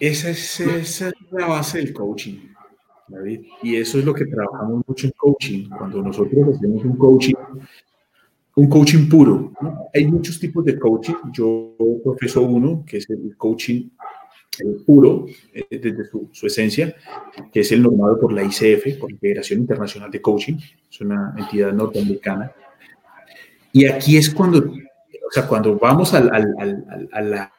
Esa 0.00 0.30
es, 0.30 0.60
esa 0.60 1.08
es 1.08 1.14
la 1.30 1.46
base 1.46 1.78
del 1.78 1.92
coaching, 1.92 2.38
David. 3.06 3.42
Y 3.62 3.76
eso 3.76 3.98
es 3.98 4.04
lo 4.04 4.14
que 4.14 4.24
trabajamos 4.24 4.82
mucho 4.86 5.06
en 5.06 5.12
coaching. 5.16 5.68
Cuando 5.68 6.02
nosotros 6.02 6.56
hacemos 6.56 6.84
un 6.84 6.96
coaching, 6.96 7.34
un 8.56 8.68
coaching 8.68 9.08
puro. 9.08 9.52
Hay 9.92 10.06
muchos 10.06 10.40
tipos 10.40 10.64
de 10.64 10.78
coaching. 10.78 11.14
Yo 11.32 11.76
profeso 12.02 12.42
uno, 12.42 12.82
que 12.86 12.96
es 12.96 13.10
el 13.10 13.36
coaching 13.36 13.90
puro, 14.86 15.26
eh, 15.52 15.66
desde 15.70 16.04
su, 16.04 16.46
esencia, 16.46 16.94
que 17.52 17.60
es 17.60 17.72
el 17.72 17.82
normado 17.82 18.18
por 18.20 18.32
la 18.32 18.42
ICF, 18.42 18.98
por 18.98 19.16
Federación 19.18 19.60
Internacional 19.60 20.10
de 20.10 20.20
Coaching, 20.20 20.56
es 20.90 21.00
una 21.00 21.34
entidad 21.36 21.72
norteamericana. 21.72 22.52
Y 23.72 23.86
aquí 23.86 24.16
es 24.16 24.30
cuando, 24.30 24.58
o 24.58 25.30
sea, 25.30 25.46
cuando 25.46 25.78
vamos 25.78 26.12
a, 26.14 26.20
la, 26.20 27.52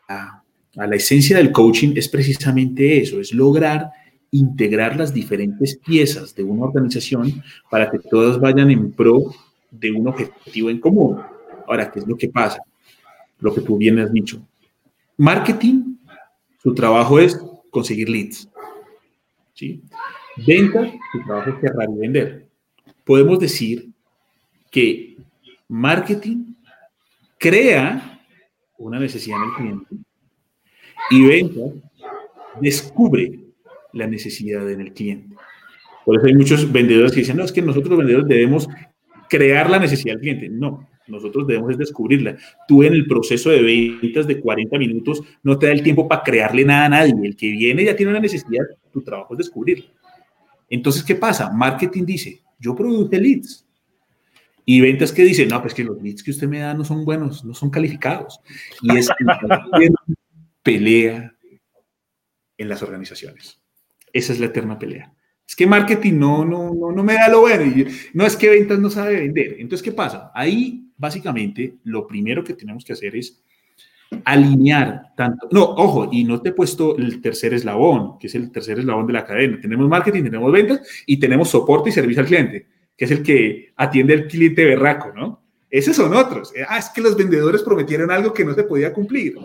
a 0.77 0.87
la 0.87 0.95
esencia 0.95 1.37
del 1.37 1.51
coaching, 1.51 1.93
es 1.95 2.07
precisamente 2.07 3.01
eso, 3.01 3.19
es 3.19 3.33
lograr 3.33 3.91
integrar 4.31 4.95
las 4.95 5.13
diferentes 5.13 5.77
piezas 5.77 6.33
de 6.33 6.43
una 6.43 6.65
organización 6.65 7.43
para 7.69 7.91
que 7.91 7.99
todas 7.99 8.39
vayan 8.39 8.71
en 8.71 8.91
pro 8.91 9.33
de 9.69 9.91
un 9.91 10.07
objetivo 10.07 10.69
en 10.69 10.79
común. 10.79 11.19
Ahora, 11.67 11.91
¿qué 11.91 11.99
es 11.99 12.07
lo 12.07 12.15
que 12.15 12.29
pasa? 12.29 12.63
Lo 13.39 13.53
que 13.53 13.61
tú 13.61 13.77
bien 13.77 13.99
has 13.99 14.11
dicho. 14.11 14.41
Marketing, 15.17 15.95
su 16.63 16.73
trabajo 16.73 17.19
es 17.19 17.37
conseguir 17.69 18.09
leads. 18.09 18.47
¿sí? 19.53 19.83
Ventas, 20.47 20.91
su 21.11 21.21
trabajo 21.23 21.49
es 21.49 21.59
cerrar 21.59 21.89
y 21.89 21.99
vender. 21.99 22.47
Podemos 23.03 23.37
decir 23.39 23.89
que 24.69 25.17
marketing 25.67 26.53
crea 27.37 28.21
una 28.77 28.99
necesidad 28.99 29.37
en 29.37 29.43
el 29.43 29.55
cliente 29.55 30.10
y 31.09 31.25
ventas 31.25 31.73
descubre 32.59 33.39
la 33.93 34.07
necesidad 34.07 34.69
en 34.69 34.81
el 34.81 34.93
cliente. 34.93 35.35
Por 36.05 36.17
eso 36.17 36.27
hay 36.27 36.35
muchos 36.35 36.71
vendedores 36.71 37.11
que 37.11 37.19
dicen, 37.19 37.37
no, 37.37 37.43
es 37.43 37.51
que 37.51 37.61
nosotros 37.61 37.89
los 37.89 37.99
vendedores 37.99 38.27
debemos 38.27 38.67
crear 39.29 39.69
la 39.69 39.79
necesidad 39.79 40.15
del 40.15 40.21
cliente. 40.21 40.49
No, 40.49 40.87
nosotros 41.07 41.47
debemos 41.47 41.77
descubrirla. 41.77 42.37
Tú 42.67 42.83
en 42.83 42.93
el 42.93 43.05
proceso 43.05 43.49
de 43.49 43.61
ventas 44.01 44.27
de 44.27 44.39
40 44.39 44.77
minutos 44.77 45.21
no 45.43 45.57
te 45.57 45.67
da 45.67 45.73
el 45.73 45.83
tiempo 45.83 46.07
para 46.07 46.23
crearle 46.23 46.65
nada 46.65 46.85
a 46.85 46.89
nadie. 46.89 47.13
El 47.23 47.35
que 47.35 47.51
viene 47.51 47.85
ya 47.85 47.95
tiene 47.95 48.11
una 48.11 48.19
necesidad, 48.19 48.65
tu 48.91 49.01
trabajo 49.01 49.33
es 49.33 49.39
descubrirla. 49.39 49.85
Entonces, 50.69 51.03
¿qué 51.03 51.15
pasa? 51.15 51.51
Marketing 51.51 52.05
dice, 52.05 52.41
yo 52.59 52.75
produje 52.75 53.19
leads. 53.19 53.65
Y 54.63 54.79
ventas 54.79 55.11
que 55.11 55.23
dicen, 55.23 55.49
no, 55.49 55.61
pues 55.61 55.73
que 55.73 55.83
los 55.83 56.01
leads 56.01 56.23
que 56.23 56.31
usted 56.31 56.47
me 56.47 56.59
da 56.59 56.73
no 56.73 56.85
son 56.85 57.03
buenos, 57.03 57.43
no 57.43 57.53
son 57.53 57.69
calificados. 57.69 58.39
Y 58.81 58.97
es 58.97 59.09
pelea 60.63 61.35
en 62.57 62.69
las 62.69 62.83
organizaciones. 62.83 63.61
Esa 64.13 64.33
es 64.33 64.39
la 64.39 64.47
eterna 64.47 64.77
pelea. 64.77 65.13
Es 65.47 65.55
que 65.55 65.67
marketing 65.67 66.13
no, 66.13 66.45
no, 66.45 66.73
no, 66.73 66.91
no 66.91 67.03
me 67.03 67.15
da 67.15 67.27
lo 67.27 67.41
bueno. 67.41 67.65
no 68.13 68.25
es 68.25 68.35
que 68.37 68.49
ventas 68.49 68.79
no 68.79 68.89
sabe 68.89 69.15
vender. 69.15 69.57
Entonces, 69.59 69.83
¿qué 69.83 69.91
pasa? 69.91 70.31
Ahí, 70.33 70.85
básicamente, 70.97 71.75
lo 71.83 72.07
primero 72.07 72.43
que 72.43 72.53
tenemos 72.53 72.85
que 72.85 72.93
hacer 72.93 73.15
es 73.15 73.41
alinear 74.25 75.13
tanto. 75.15 75.47
No, 75.51 75.63
ojo, 75.63 76.09
y 76.11 76.23
no 76.23 76.41
te 76.41 76.49
he 76.49 76.53
puesto 76.53 76.97
el 76.97 77.21
tercer 77.21 77.53
eslabón, 77.53 78.17
que 78.19 78.27
es 78.27 78.35
el 78.35 78.51
tercer 78.51 78.79
eslabón 78.79 79.07
de 79.07 79.13
la 79.13 79.25
cadena. 79.25 79.59
Tenemos 79.59 79.87
marketing, 79.87 80.23
tenemos 80.23 80.51
ventas 80.51 80.81
y 81.05 81.17
tenemos 81.17 81.49
soporte 81.49 81.89
y 81.89 81.93
servicio 81.93 82.21
al 82.21 82.27
cliente, 82.27 82.67
que 82.95 83.05
es 83.05 83.11
el 83.11 83.23
que 83.23 83.73
atiende 83.75 84.13
al 84.13 84.27
cliente 84.27 84.63
berraco, 84.65 85.11
¿no? 85.13 85.41
Esos 85.69 85.95
son 85.95 86.13
otros. 86.13 86.53
Ah, 86.67 86.77
es 86.77 86.89
que 86.89 87.01
los 87.01 87.15
vendedores 87.15 87.63
prometieron 87.63 88.11
algo 88.11 88.33
que 88.33 88.43
no 88.43 88.53
se 88.53 88.63
podía 88.63 88.91
cumplir. 88.91 89.35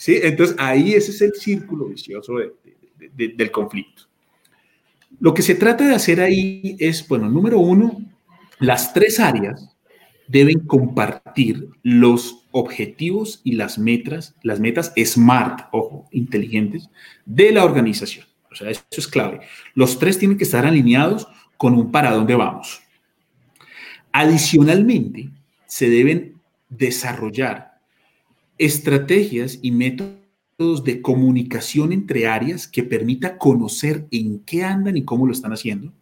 ¿Sí? 0.00 0.18
Entonces, 0.22 0.56
ahí 0.58 0.94
ese 0.94 1.10
es 1.10 1.20
el 1.20 1.34
círculo 1.34 1.84
vicioso 1.88 2.36
de, 2.36 3.28
del 3.34 3.50
conflicto. 3.50 4.04
Lo 5.18 5.34
que 5.34 5.42
se 5.42 5.54
trata 5.54 5.86
de 5.86 5.94
hacer 5.94 6.22
ahí 6.22 6.74
es, 6.78 7.06
bueno, 7.06 7.28
número 7.28 7.58
uno, 7.58 8.00
las 8.60 8.94
tres 8.94 9.20
áreas 9.20 9.76
deben 10.26 10.60
compartir 10.60 11.68
los 11.82 12.46
objetivos 12.50 13.42
y 13.44 13.52
las 13.56 13.78
metas, 13.78 14.34
las 14.42 14.58
metas 14.58 14.94
SMART, 14.96 15.68
ojo, 15.70 16.08
inteligentes, 16.12 16.88
de 17.26 17.52
la 17.52 17.66
organización. 17.66 18.24
O 18.50 18.54
sea, 18.54 18.70
eso 18.70 18.82
es 18.90 19.06
clave. 19.06 19.40
Los 19.74 19.98
tres 19.98 20.18
tienen 20.18 20.38
que 20.38 20.44
estar 20.44 20.64
alineados 20.64 21.28
con 21.58 21.74
un 21.74 21.92
para 21.92 22.12
dónde 22.12 22.36
vamos. 22.36 22.80
Adicionalmente, 24.12 25.28
se 25.66 25.90
deben 25.90 26.40
desarrollar 26.70 27.69
estrategias 28.60 29.58
y 29.62 29.70
métodos 29.70 30.84
de 30.84 31.00
comunicación 31.00 31.92
entre 31.92 32.26
áreas 32.26 32.68
que 32.68 32.82
permita 32.82 33.38
conocer 33.38 34.06
en 34.10 34.40
qué 34.40 34.62
andan 34.62 34.98
y 34.98 35.02
cómo 35.02 35.26
lo 35.26 35.32
están 35.32 35.54
haciendo, 35.54 35.94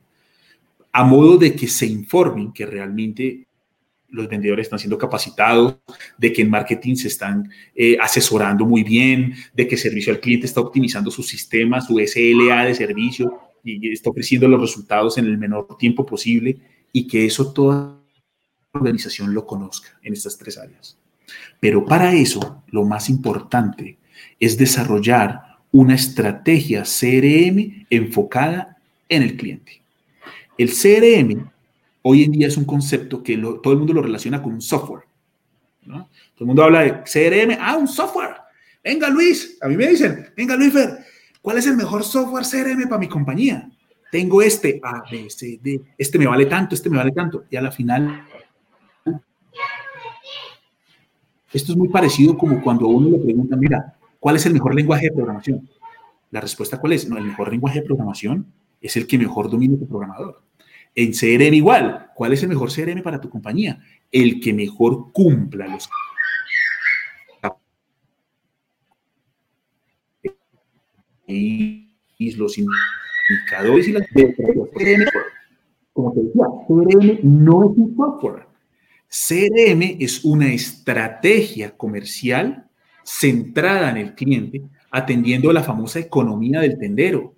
a 0.90 1.05
modo 1.05 1.38
de 1.38 1.55
que 1.55 1.68
se 1.68 1.87
informen 1.87 2.53
que 2.53 2.66
realmente 2.66 3.47
los 4.09 4.29
vendedores 4.29 4.66
están 4.66 4.81
siendo 4.81 4.99
capacitados, 4.99 5.77
de 6.16 6.33
que 6.33 6.42
en 6.42 6.51
marketing 6.51 6.97
se 6.97 7.07
están 7.07 7.49
eh, 7.77 7.97
asesorando 8.01 8.66
muy 8.66 8.83
bien, 8.83 9.35
de 9.55 9.68
que 9.68 9.77
servicio 9.77 10.12
al 10.12 10.18
cliente 10.18 10.47
está 10.47 10.61
optimizando 10.61 11.12
su 11.12 11.23
sistema, 11.23 11.81
su 11.81 11.97
SLA 12.01 12.64
de 12.64 12.75
servicio 12.75 13.38
y 13.62 13.92
está 13.92 14.11
ofreciendo 14.11 14.49
los 14.49 14.61
resultados 14.61 15.16
en 15.18 15.27
el 15.27 15.38
menor 15.38 15.77
tiempo 15.79 16.05
posible 16.05 16.59
y 16.92 17.07
que 17.07 17.25
eso 17.25 17.53
toda 17.53 18.03
organización 18.73 19.33
lo 19.33 19.47
conozca 19.47 19.97
en 20.03 20.14
estas 20.14 20.37
tres 20.37 20.59
áreas. 20.59 20.99
Pero 21.61 21.85
para 21.85 22.12
eso, 22.14 22.62
lo 22.69 22.85
más 22.85 23.09
importante 23.09 23.99
es 24.41 24.57
desarrollar 24.57 25.59
una 25.73 25.95
estrategia 25.95 26.83
CRM 26.83 27.87
enfocada 27.91 28.77
en 29.09 29.23
el 29.23 29.37
cliente. 29.37 29.83
El 30.57 30.71
CRM 30.71 31.51
hoy 32.03 32.25
en 32.25 32.33
día 32.33 32.49
es 32.49 32.57
un 32.57 32.64
concepto 32.64 33.23
que 33.23 33.37
todo 33.37 33.73
el 33.73 33.79
mundo 33.79 33.93
lo 33.93 34.03
relaciona 34.03 34.43
con 34.43 34.55
un 34.55 34.62
software. 34.62 35.05
Todo 35.85 36.07
el 36.41 36.47
mundo 36.47 36.62
habla 36.62 36.81
de 36.83 37.03
CRM, 37.03 37.57
ah, 37.61 37.77
un 37.77 37.88
software. 37.88 38.37
Venga 38.83 39.09
Luis, 39.09 39.59
a 39.61 39.69
mí 39.69 39.77
me 39.77 39.88
dicen, 39.88 40.31
venga 40.37 40.57
Luis, 40.57 40.73
¿cuál 41.43 41.59
es 41.59 41.67
el 41.67 41.77
mejor 41.77 42.05
software 42.05 42.45
CRM 42.45 42.88
para 42.88 42.99
mi 42.99 43.09
compañía? 43.09 43.69
Tengo 44.11 44.41
este, 44.41 44.81
A, 44.83 45.03
B, 45.11 45.29
C, 45.29 45.59
D, 45.62 45.83
este 45.99 46.19
me 46.19 46.27
vale 46.27 46.47
tanto, 46.47 46.75
este 46.75 46.88
me 46.88 46.97
vale 46.97 47.12
tanto. 47.12 47.45
Y 47.51 47.57
a 47.57 47.62
la 47.62 47.71
final, 47.71 48.27
esto 51.53 51.73
es 51.73 51.79
muy 51.79 51.89
parecido 51.89 52.37
como 52.37 52.63
cuando 52.63 52.89
uno 52.89 53.11
le 53.11 53.19
pregunta, 53.19 53.57
mira, 53.57 53.99
¿Cuál 54.21 54.37
es 54.37 54.47
el 54.47 54.53
mejor 54.53 54.75
lenguaje 54.75 55.07
de 55.07 55.13
programación? 55.13 55.69
La 56.31 56.41
respuesta 56.41 56.79
cuál 56.79 56.93
es? 56.95 57.09
No, 57.09 57.17
el 57.17 57.25
mejor 57.25 57.51
lenguaje 57.51 57.81
de 57.81 57.87
programación 57.87 58.53
es 58.81 58.97
el 58.97 59.07
que 59.07 59.19
mejor 59.19 59.51
domina 59.51 59.79
tu 59.79 59.87
programador. 59.87 60.43
En 60.95 61.13
CRM 61.13 61.55
igual, 61.55 62.11
¿cuál 62.15 62.33
es 62.33 62.43
el 62.43 62.49
mejor 62.49 62.73
CRM 62.73 63.03
para 63.03 63.21
tu 63.21 63.31
compañía? 63.31 63.81
El 64.11 64.41
que 64.41 64.53
mejor 64.53 65.13
cumpla 65.13 65.69
los 65.69 65.89
los 72.37 72.59
indicadores 72.59 73.89
y 73.89 73.93
las 73.93 74.03
como 75.93 76.13
te 76.13 76.23
decía, 76.23 76.45
CRM 76.67 77.21
no 77.23 77.71
es 77.71 77.79
un 77.79 77.95
software. 77.97 78.48
CRM 79.09 79.97
es 80.01 80.25
una 80.25 80.53
estrategia 80.53 81.77
comercial 81.77 82.66
centrada 83.03 83.90
en 83.90 83.97
el 83.97 84.14
cliente, 84.14 84.62
atendiendo 84.90 85.51
a 85.51 85.55
la 85.55 85.62
famosa 85.62 85.99
economía 85.99 86.61
del 86.61 86.79
tendero, 86.79 87.35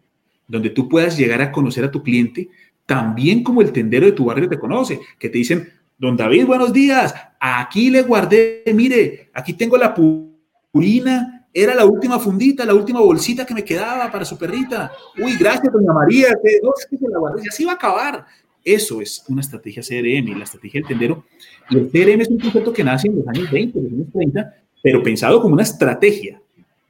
donde 0.48 0.70
tú 0.70 0.88
puedas 0.88 1.16
llegar 1.16 1.40
a 1.42 1.52
conocer 1.52 1.84
a 1.84 1.90
tu 1.90 2.02
cliente 2.02 2.48
también 2.86 3.44
como 3.44 3.62
el 3.62 3.70
tendero 3.70 4.06
de 4.06 4.12
tu 4.12 4.24
barrio 4.24 4.48
te 4.48 4.58
conoce, 4.58 4.98
que 5.16 5.28
te 5.28 5.38
dicen, 5.38 5.72
don 5.96 6.16
David, 6.16 6.44
buenos 6.44 6.72
días, 6.72 7.14
aquí 7.38 7.88
le 7.88 8.02
guardé, 8.02 8.64
mire, 8.74 9.30
aquí 9.32 9.52
tengo 9.52 9.76
la 9.76 9.94
purina, 9.94 11.46
era 11.54 11.72
la 11.72 11.84
última 11.84 12.18
fundita, 12.18 12.64
la 12.64 12.74
última 12.74 12.98
bolsita 13.00 13.46
que 13.46 13.54
me 13.54 13.62
quedaba 13.62 14.10
para 14.10 14.24
su 14.24 14.36
perrita. 14.36 14.90
Uy, 15.22 15.36
gracias, 15.38 15.72
doña 15.72 15.92
María, 15.92 16.30
que, 16.42 16.58
no, 16.64 16.72
se 16.76 17.08
la 17.08 17.18
guardé, 17.20 17.42
ya 17.44 17.52
se 17.52 17.62
iba 17.62 17.70
a 17.70 17.76
acabar. 17.76 18.26
Eso 18.64 19.00
es 19.00 19.24
una 19.28 19.40
estrategia 19.40 19.82
CRM, 19.82 20.36
la 20.36 20.44
estrategia 20.44 20.80
del 20.80 20.88
tendero. 20.88 21.24
Y 21.70 21.76
el 21.76 21.90
CRM 21.90 22.20
es 22.20 22.28
un 22.28 22.38
concepto 22.38 22.72
que 22.72 22.84
nace 22.84 23.08
en 23.08 23.16
los 23.16 23.28
años 23.28 23.50
20, 23.50 23.80
los 23.80 23.92
años 23.92 24.06
30, 24.12 24.54
pero 24.82 25.02
pensado 25.02 25.40
como 25.40 25.54
una 25.54 25.62
estrategia 25.62 26.40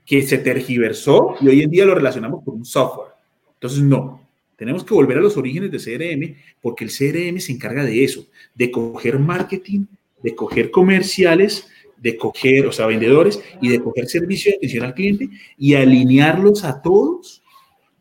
que 0.05 0.23
se 0.23 0.39
tergiversó 0.39 1.37
y 1.41 1.49
hoy 1.49 1.63
en 1.63 1.71
día 1.71 1.85
lo 1.85 1.95
relacionamos 1.95 2.43
con 2.45 2.57
un 2.57 2.65
software. 2.65 3.13
Entonces, 3.55 3.81
no, 3.81 4.27
tenemos 4.57 4.85
que 4.85 4.95
volver 4.95 5.19
a 5.19 5.21
los 5.21 5.37
orígenes 5.37 5.71
de 5.71 5.79
CRM 5.79 6.37
porque 6.61 6.85
el 6.85 6.91
CRM 6.91 7.41
se 7.41 7.53
encarga 7.53 7.85
de 7.85 8.05
eso, 8.05 8.27
de 8.55 8.71
coger 8.71 9.19
marketing, 9.19 9.87
de 10.23 10.35
coger 10.35 10.71
comerciales, 10.71 11.69
de 11.97 12.17
coger, 12.17 12.67
o 12.67 12.73
sea, 12.73 12.87
vendedores 12.87 13.41
y 13.61 13.69
de 13.69 13.81
coger 13.81 14.09
servicio 14.09 14.51
de 14.51 14.57
atención 14.57 14.85
al 14.85 14.95
cliente 14.95 15.29
y 15.57 15.75
alinearlos 15.75 16.65
a 16.65 16.81
todos 16.83 17.43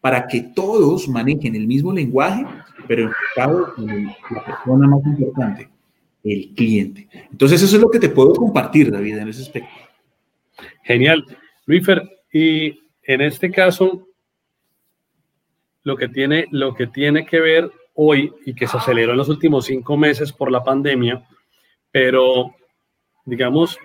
para 0.01 0.27
que 0.27 0.41
todos 0.41 1.07
manejen 1.07 1.55
el 1.55 1.67
mismo 1.67 1.93
lenguaje, 1.93 2.45
pero 2.89 3.03
enfocado 3.03 3.75
en 3.77 4.07
la 4.31 4.43
persona 4.43 4.87
más 4.87 5.05
importante, 5.05 5.69
el 6.23 6.51
cliente. 6.55 7.07
Entonces, 7.31 7.61
eso 7.61 7.75
es 7.75 7.81
lo 7.83 7.91
que 7.91 7.99
te 7.99 8.09
puedo 8.09 8.33
compartir, 8.33 8.91
David, 8.91 9.19
en 9.19 9.27
ese 9.27 9.43
aspecto. 9.43 9.69
Genial. 10.81 11.23
Luifer, 11.67 12.01
y 12.33 12.79
en 13.03 13.21
este 13.21 13.51
caso, 13.51 14.07
lo 15.83 15.95
que 15.95 16.07
tiene, 16.07 16.47
lo 16.49 16.73
que, 16.73 16.87
tiene 16.87 17.27
que 17.27 17.39
ver 17.39 17.71
hoy 17.93 18.33
y 18.43 18.55
que 18.55 18.65
se 18.65 18.77
aceleró 18.77 19.11
en 19.11 19.19
los 19.19 19.29
últimos 19.29 19.65
cinco 19.65 19.95
meses 19.95 20.33
por 20.33 20.51
la 20.51 20.63
pandemia, 20.63 21.23
pero 21.91 22.55
digamos, 23.23 23.77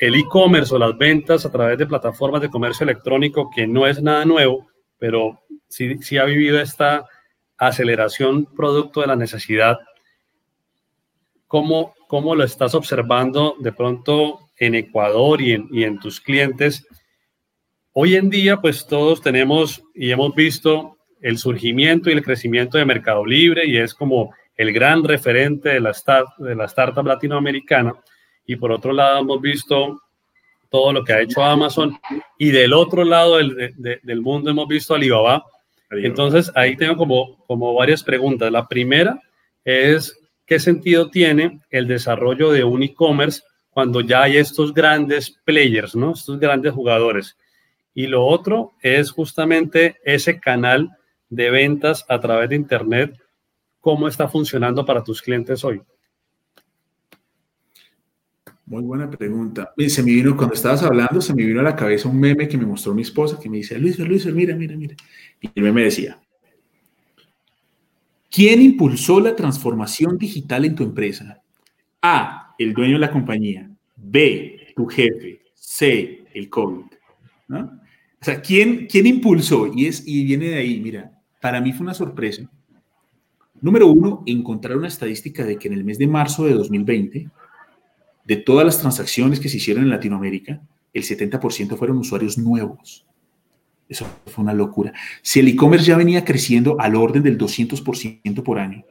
el 0.00 0.14
e-commerce 0.14 0.74
o 0.74 0.78
las 0.78 0.96
ventas 0.96 1.44
a 1.44 1.52
través 1.52 1.76
de 1.76 1.86
plataformas 1.86 2.40
de 2.40 2.48
comercio 2.48 2.84
electrónico, 2.84 3.50
que 3.54 3.66
no 3.66 3.86
es 3.86 4.00
nada 4.00 4.24
nuevo, 4.24 4.68
pero 4.96 5.38
sí, 5.68 5.98
sí 5.98 6.16
ha 6.16 6.24
vivido 6.24 6.58
esta 6.58 7.04
aceleración 7.58 8.46
producto 8.46 9.00
de 9.00 9.08
la 9.08 9.16
necesidad 9.16 9.78
¿Cómo, 11.48 11.94
cómo 12.08 12.34
lo 12.34 12.44
estás 12.44 12.74
observando 12.74 13.56
de 13.58 13.72
pronto 13.72 14.48
en 14.58 14.74
Ecuador 14.74 15.40
y 15.40 15.54
en, 15.54 15.98
tus 15.98 16.20
clientes. 16.20 16.86
Hoy 17.92 18.16
en 18.16 18.28
día, 18.28 18.58
pues 18.58 18.86
todos 18.86 19.22
tenemos 19.22 19.82
y 19.94 20.10
hemos 20.10 20.34
visto 20.34 20.98
el 21.22 21.38
surgimiento 21.38 22.10
y 22.10 22.12
el 22.12 22.22
crecimiento 22.22 22.76
de 22.76 22.84
Mercado 22.84 23.24
Libre 23.24 23.66
y 23.66 23.78
es 23.78 23.94
como 23.94 24.34
el 24.56 24.72
gran 24.72 25.04
referente 25.04 25.70
de 25.70 25.80
la, 25.80 25.94
start, 25.94 26.36
de 26.36 26.54
la 26.54 26.66
startup 26.66 27.06
latinoamericana. 27.06 27.94
Y 28.44 28.56
por 28.56 28.70
otro 28.70 28.92
lado, 28.92 29.20
hemos 29.20 29.40
visto 29.40 30.02
todo 30.68 30.92
lo 30.92 31.02
que 31.02 31.14
ha 31.14 31.20
hecho 31.22 31.42
Amazon 31.42 31.98
y 32.36 32.50
del 32.50 32.74
otro 32.74 33.04
lado 33.04 33.38
del, 33.38 33.74
del 34.02 34.20
mundo 34.20 34.50
hemos 34.50 34.68
visto 34.68 34.94
Alibaba. 34.94 35.44
Entonces, 35.90 36.52
ahí 36.54 36.76
tengo 36.76 36.96
como, 36.96 37.44
como 37.46 37.74
varias 37.74 38.02
preguntas. 38.02 38.52
La 38.52 38.68
primera 38.68 39.20
es, 39.64 40.18
¿qué 40.46 40.58
sentido 40.58 41.10
tiene 41.10 41.60
el 41.70 41.86
desarrollo 41.86 42.50
de 42.50 42.64
un 42.64 42.82
e-commerce 42.82 43.42
cuando 43.70 44.00
ya 44.00 44.22
hay 44.22 44.36
estos 44.36 44.74
grandes 44.74 45.30
players, 45.44 45.96
¿no? 45.96 46.12
estos 46.12 46.38
grandes 46.38 46.72
jugadores? 46.72 47.36
Y 47.94 48.06
lo 48.06 48.24
otro 48.24 48.74
es 48.82 49.10
justamente 49.10 49.96
ese 50.04 50.38
canal 50.38 50.90
de 51.30 51.50
ventas 51.50 52.04
a 52.08 52.20
través 52.20 52.48
de 52.48 52.56
Internet, 52.56 53.18
¿cómo 53.80 54.08
está 54.08 54.28
funcionando 54.28 54.84
para 54.84 55.02
tus 55.02 55.22
clientes 55.22 55.64
hoy? 55.64 55.82
Muy 58.68 58.82
buena 58.82 59.08
pregunta. 59.08 59.72
Se 59.88 60.02
me 60.02 60.12
vino, 60.12 60.36
cuando 60.36 60.54
estabas 60.54 60.82
hablando, 60.82 61.22
se 61.22 61.32
me 61.32 61.42
vino 61.42 61.60
a 61.60 61.62
la 61.62 61.74
cabeza 61.74 62.06
un 62.06 62.20
meme 62.20 62.46
que 62.46 62.58
me 62.58 62.66
mostró 62.66 62.94
mi 62.94 63.00
esposa, 63.00 63.40
que 63.40 63.48
me 63.48 63.56
dice, 63.56 63.78
Luis, 63.78 63.98
Luis, 63.98 64.26
mira, 64.26 64.54
mira, 64.54 64.76
mira. 64.76 64.94
Y 65.40 65.48
el 65.54 65.62
meme 65.62 65.84
decía, 65.84 66.20
¿quién 68.30 68.60
impulsó 68.60 69.20
la 69.20 69.34
transformación 69.34 70.18
digital 70.18 70.66
en 70.66 70.74
tu 70.74 70.82
empresa? 70.82 71.42
A, 72.02 72.54
el 72.58 72.74
dueño 72.74 72.94
de 72.94 72.98
la 72.98 73.10
compañía. 73.10 73.70
B, 73.96 74.74
tu 74.76 74.84
jefe. 74.84 75.40
C, 75.54 76.26
el 76.34 76.50
COVID. 76.50 76.84
O 77.50 78.24
sea, 78.24 78.42
¿quién, 78.42 78.86
¿quién 78.86 79.06
impulsó? 79.06 79.72
Y, 79.74 79.86
es, 79.86 80.06
y 80.06 80.26
viene 80.26 80.48
de 80.48 80.56
ahí, 80.56 80.78
mira, 80.78 81.10
para 81.40 81.62
mí 81.62 81.72
fue 81.72 81.84
una 81.84 81.94
sorpresa. 81.94 82.42
Número 83.62 83.86
uno, 83.86 84.22
encontrar 84.26 84.76
una 84.76 84.88
estadística 84.88 85.42
de 85.46 85.56
que 85.56 85.68
en 85.68 85.74
el 85.74 85.84
mes 85.84 85.98
de 85.98 86.06
marzo 86.06 86.44
de 86.44 86.52
2020, 86.52 87.30
de 88.28 88.36
todas 88.36 88.66
las 88.66 88.78
transacciones 88.78 89.40
que 89.40 89.48
se 89.48 89.56
hicieron 89.56 89.84
en 89.84 89.88
Latinoamérica, 89.88 90.60
el 90.92 91.02
70% 91.02 91.78
fueron 91.78 91.96
usuarios 91.96 92.36
nuevos. 92.36 93.06
Eso 93.88 94.06
fue 94.26 94.44
una 94.44 94.52
locura. 94.52 94.92
Si 95.22 95.40
el 95.40 95.48
e-commerce 95.48 95.86
ya 95.86 95.96
venía 95.96 96.26
creciendo 96.26 96.78
al 96.78 96.94
orden 96.94 97.22
del 97.22 97.38
200% 97.38 98.42
por 98.42 98.58
año, 98.58 98.84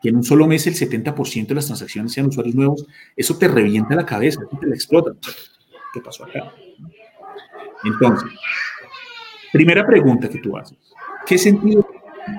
que 0.00 0.10
en 0.10 0.16
un 0.16 0.22
solo 0.22 0.46
mes 0.46 0.68
el 0.68 0.74
70% 0.74 1.48
de 1.48 1.54
las 1.56 1.66
transacciones 1.66 2.12
sean 2.12 2.26
usuarios 2.26 2.54
nuevos, 2.54 2.86
eso 3.16 3.36
te 3.36 3.48
revienta 3.48 3.96
la 3.96 4.06
cabeza, 4.06 4.40
te 4.60 4.68
la 4.68 4.74
explota. 4.76 5.10
¿Qué 5.92 6.00
pasó 6.00 6.24
acá? 6.24 6.54
Entonces, 7.82 8.30
primera 9.52 9.84
pregunta 9.84 10.28
que 10.28 10.38
tú 10.38 10.56
haces. 10.56 10.78
¿Qué 11.26 11.38
sentido 11.38 11.84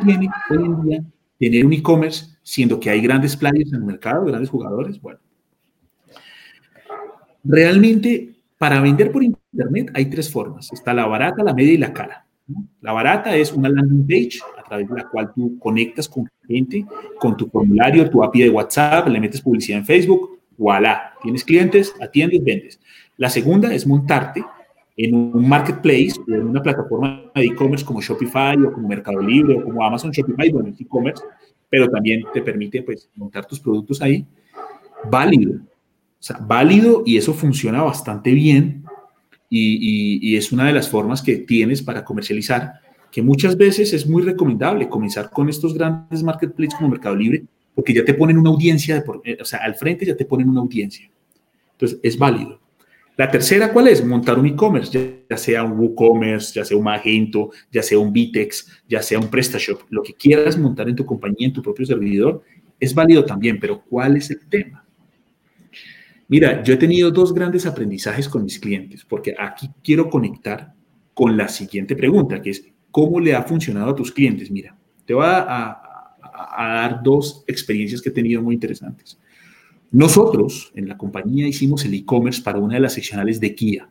tiene 0.05 0.29
hoy 0.49 0.63
en 0.63 0.81
día 0.81 1.03
tener 1.37 1.65
un 1.65 1.73
e-commerce 1.73 2.37
siendo 2.41 2.79
que 2.79 2.89
hay 2.89 3.01
grandes 3.01 3.35
players 3.35 3.73
en 3.73 3.79
el 3.79 3.83
mercado, 3.83 4.23
grandes 4.23 4.49
jugadores? 4.49 5.01
Bueno, 5.01 5.19
realmente 7.45 8.35
para 8.57 8.81
vender 8.81 9.11
por 9.11 9.23
Internet 9.23 9.91
hay 9.93 10.07
tres 10.07 10.31
formas. 10.31 10.71
Está 10.71 10.93
la 10.93 11.05
barata, 11.05 11.43
la 11.43 11.53
media 11.53 11.73
y 11.73 11.77
la 11.77 11.93
cara. 11.93 12.25
La 12.81 12.91
barata 12.91 13.35
es 13.35 13.51
una 13.53 13.69
landing 13.69 14.05
page 14.05 14.39
a 14.57 14.63
través 14.63 14.87
de 14.87 14.95
la 14.95 15.09
cual 15.09 15.31
tú 15.33 15.57
conectas 15.57 16.07
con 16.07 16.29
gente, 16.47 16.85
con 17.19 17.35
tu 17.35 17.47
formulario, 17.47 18.09
tu 18.09 18.23
API 18.23 18.43
de 18.43 18.49
WhatsApp, 18.49 19.07
le 19.07 19.19
metes 19.19 19.41
publicidad 19.41 19.79
en 19.79 19.85
Facebook, 19.85 20.39
voilà, 20.57 21.13
tienes 21.21 21.43
clientes, 21.43 21.93
atiendes, 21.99 22.43
vendes. 22.43 22.79
La 23.17 23.29
segunda 23.29 23.73
es 23.73 23.87
montarte 23.87 24.43
en 24.95 25.15
un 25.15 25.47
marketplace 25.47 26.13
o 26.27 26.33
en 26.33 26.47
una 26.47 26.61
plataforma 26.61 27.31
de 27.33 27.45
e-commerce 27.45 27.83
como 27.83 28.01
Shopify 28.01 28.55
o 28.57 28.71
como 28.71 28.87
Mercado 28.87 29.21
Libre 29.21 29.55
o 29.55 29.63
como 29.63 29.83
Amazon 29.83 30.11
Shopify, 30.11 30.51
bueno, 30.51 30.73
e-commerce, 30.77 31.23
pero 31.69 31.89
también 31.89 32.23
te 32.33 32.41
permite 32.41 32.83
pues 32.83 33.09
montar 33.15 33.45
tus 33.45 33.59
productos 33.59 34.01
ahí. 34.01 34.25
Válido. 35.09 35.59
O 36.19 36.23
sea, 36.23 36.37
válido 36.41 37.03
y 37.05 37.17
eso 37.17 37.33
funciona 37.33 37.83
bastante 37.83 38.31
bien 38.31 38.83
y, 39.49 40.35
es 40.35 40.51
una 40.51 40.65
de 40.65 40.73
las 40.73 40.89
formas 40.89 41.21
que 41.21 41.37
tienes 41.37 41.81
para 41.81 42.03
comercializar, 42.03 42.73
que 43.11 43.21
muchas 43.21 43.55
veces 43.57 43.93
es 43.93 44.07
muy 44.07 44.21
recomendable 44.21 44.89
comenzar 44.89 45.29
con 45.29 45.49
estos 45.49 45.73
grandes 45.73 46.23
marketplaces 46.23 46.75
como 46.75 46.89
Mercado 46.89 47.15
Libre, 47.15 47.45
porque 47.73 47.93
ya 47.93 48.03
te 48.03 48.13
ponen 48.13 48.37
una 48.37 48.49
audiencia, 48.49 49.03
eh, 49.23 49.37
o 49.39 49.45
sea, 49.45 49.59
al 49.59 49.75
frente 49.75 50.05
ya 50.05 50.15
te 50.15 50.25
ponen 50.25 50.49
una 50.49 50.61
audiencia. 50.61 51.09
Entonces, 51.73 51.99
es 52.03 52.17
válido. 52.17 52.59
La 53.17 53.31
tercera, 53.31 53.71
¿cuál 53.71 53.87
es? 53.87 54.03
Montar 54.03 54.37
un 54.37 54.45
e-commerce, 54.45 55.25
ya, 55.29 55.37
sea 55.37 55.63
un 55.63 55.79
WooCommerce, 55.79 56.53
ya 56.53 56.65
sea 56.65 56.75
un 56.75 56.83
Magento, 56.83 57.51
ya 57.71 57.81
sea 57.81 57.97
un 57.97 58.11
Vitex, 58.11 58.83
ya 58.89 59.01
sea 59.01 59.19
un 59.19 59.29
PrestaShop, 59.29 59.83
lo 59.89 60.03
que 60.03 60.13
quieras 60.13 60.57
montar 60.57 60.89
en 60.89 60.97
tu 60.97 61.05
compañía, 61.05 61.47
en 61.47 61.53
tu 61.53 61.61
propio 61.61 61.85
servidor, 61.85 62.43
es 62.77 62.93
válido 62.93 63.23
también, 63.23 63.57
pero 63.57 63.81
¿cuál 63.81 64.17
es 64.17 64.29
el 64.31 64.45
tema? 64.47 64.84
Mira, 66.27 66.63
yo 66.63 66.73
he 66.73 66.77
tenido 66.77 67.11
dos 67.11 67.33
grandes 67.33 67.65
aprendizajes 67.65 68.27
con 68.27 68.43
mis 68.43 68.59
clientes, 68.59 69.05
porque 69.05 69.35
aquí 69.37 69.69
quiero 69.83 70.09
conectar 70.09 70.73
con 71.13 71.37
la 71.37 71.47
siguiente 71.47 71.95
pregunta, 71.95 72.41
que 72.41 72.49
es, 72.49 72.65
¿cómo 72.91 73.19
le 73.19 73.35
ha 73.35 73.43
funcionado 73.43 73.91
a 73.91 73.95
tus 73.95 74.11
clientes? 74.11 74.49
Mira, 74.49 74.75
te 75.05 75.13
voy 75.13 75.25
a, 75.27 75.81
dar 76.57 77.01
dos 77.01 77.43
experiencias 77.47 78.01
que 78.01 78.09
he 78.09 78.11
tenido 78.11 78.41
muy 78.41 78.55
interesantes. 78.55 79.17
Nosotros 79.91 80.71
en 80.75 80.87
la 80.87 80.97
compañía 80.97 81.47
hicimos 81.47 81.85
el 81.85 81.93
e-commerce 81.93 82.41
para 82.41 82.59
una 82.59 82.73
de 82.73 82.81
las 82.81 82.93
seccionales 82.93 83.39
de 83.39 83.55
Kia, 83.55 83.89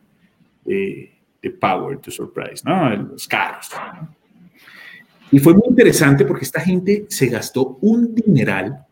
de 0.63 1.11
Power 1.59 1.97
to 1.99 2.11
Surprise, 2.11 2.61
¿no? 2.63 2.95
Los 2.95 3.27
carros. 3.27 3.69
Y 5.31 5.39
fue 5.39 5.53
muy 5.53 5.63
interesante 5.69 6.25
porque 6.25 6.45
esta 6.45 6.61
gente 6.61 7.05
se 7.09 7.27
gastó 7.27 7.77
un 7.81 8.13
dineral. 8.13 8.85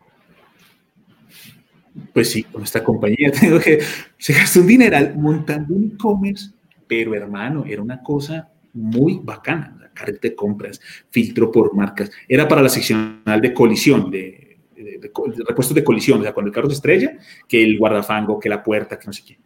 Pues 2.12 2.30
sí, 2.30 2.42
con 2.44 2.62
esta 2.62 2.82
compañía 2.82 3.30
tengo 3.40 3.58
que. 3.58 3.80
Se 4.18 4.32
gastó 4.32 4.60
un 4.60 4.66
dineral 4.66 5.14
montando 5.16 5.74
un 5.74 5.92
e-commerce, 5.94 6.50
pero 6.86 7.14
hermano, 7.14 7.64
era 7.66 7.82
una 7.82 8.02
cosa 8.02 8.48
muy 8.72 9.20
bacana. 9.22 9.76
La 9.80 9.90
carreta 9.90 10.28
de 10.28 10.34
compras, 10.34 10.80
filtro 11.10 11.52
por 11.52 11.74
marcas. 11.74 12.10
Era 12.28 12.48
para 12.48 12.62
la 12.62 12.68
seccional 12.68 13.40
de 13.40 13.54
colisión, 13.54 14.10
de 14.10 14.44
de, 14.76 15.10
repuestos 15.46 15.74
de 15.74 15.84
colisión, 15.84 16.20
o 16.20 16.22
sea, 16.22 16.32
cuando 16.32 16.48
el 16.48 16.54
carro 16.54 16.68
se 16.68 16.76
estrella, 16.76 17.18
que 17.48 17.62
el 17.62 17.78
guardafango, 17.78 18.38
que 18.38 18.48
la 18.48 18.62
puerta, 18.62 18.98
que 18.98 19.06
no 19.06 19.12
sé 19.12 19.22
qué. 19.26 19.38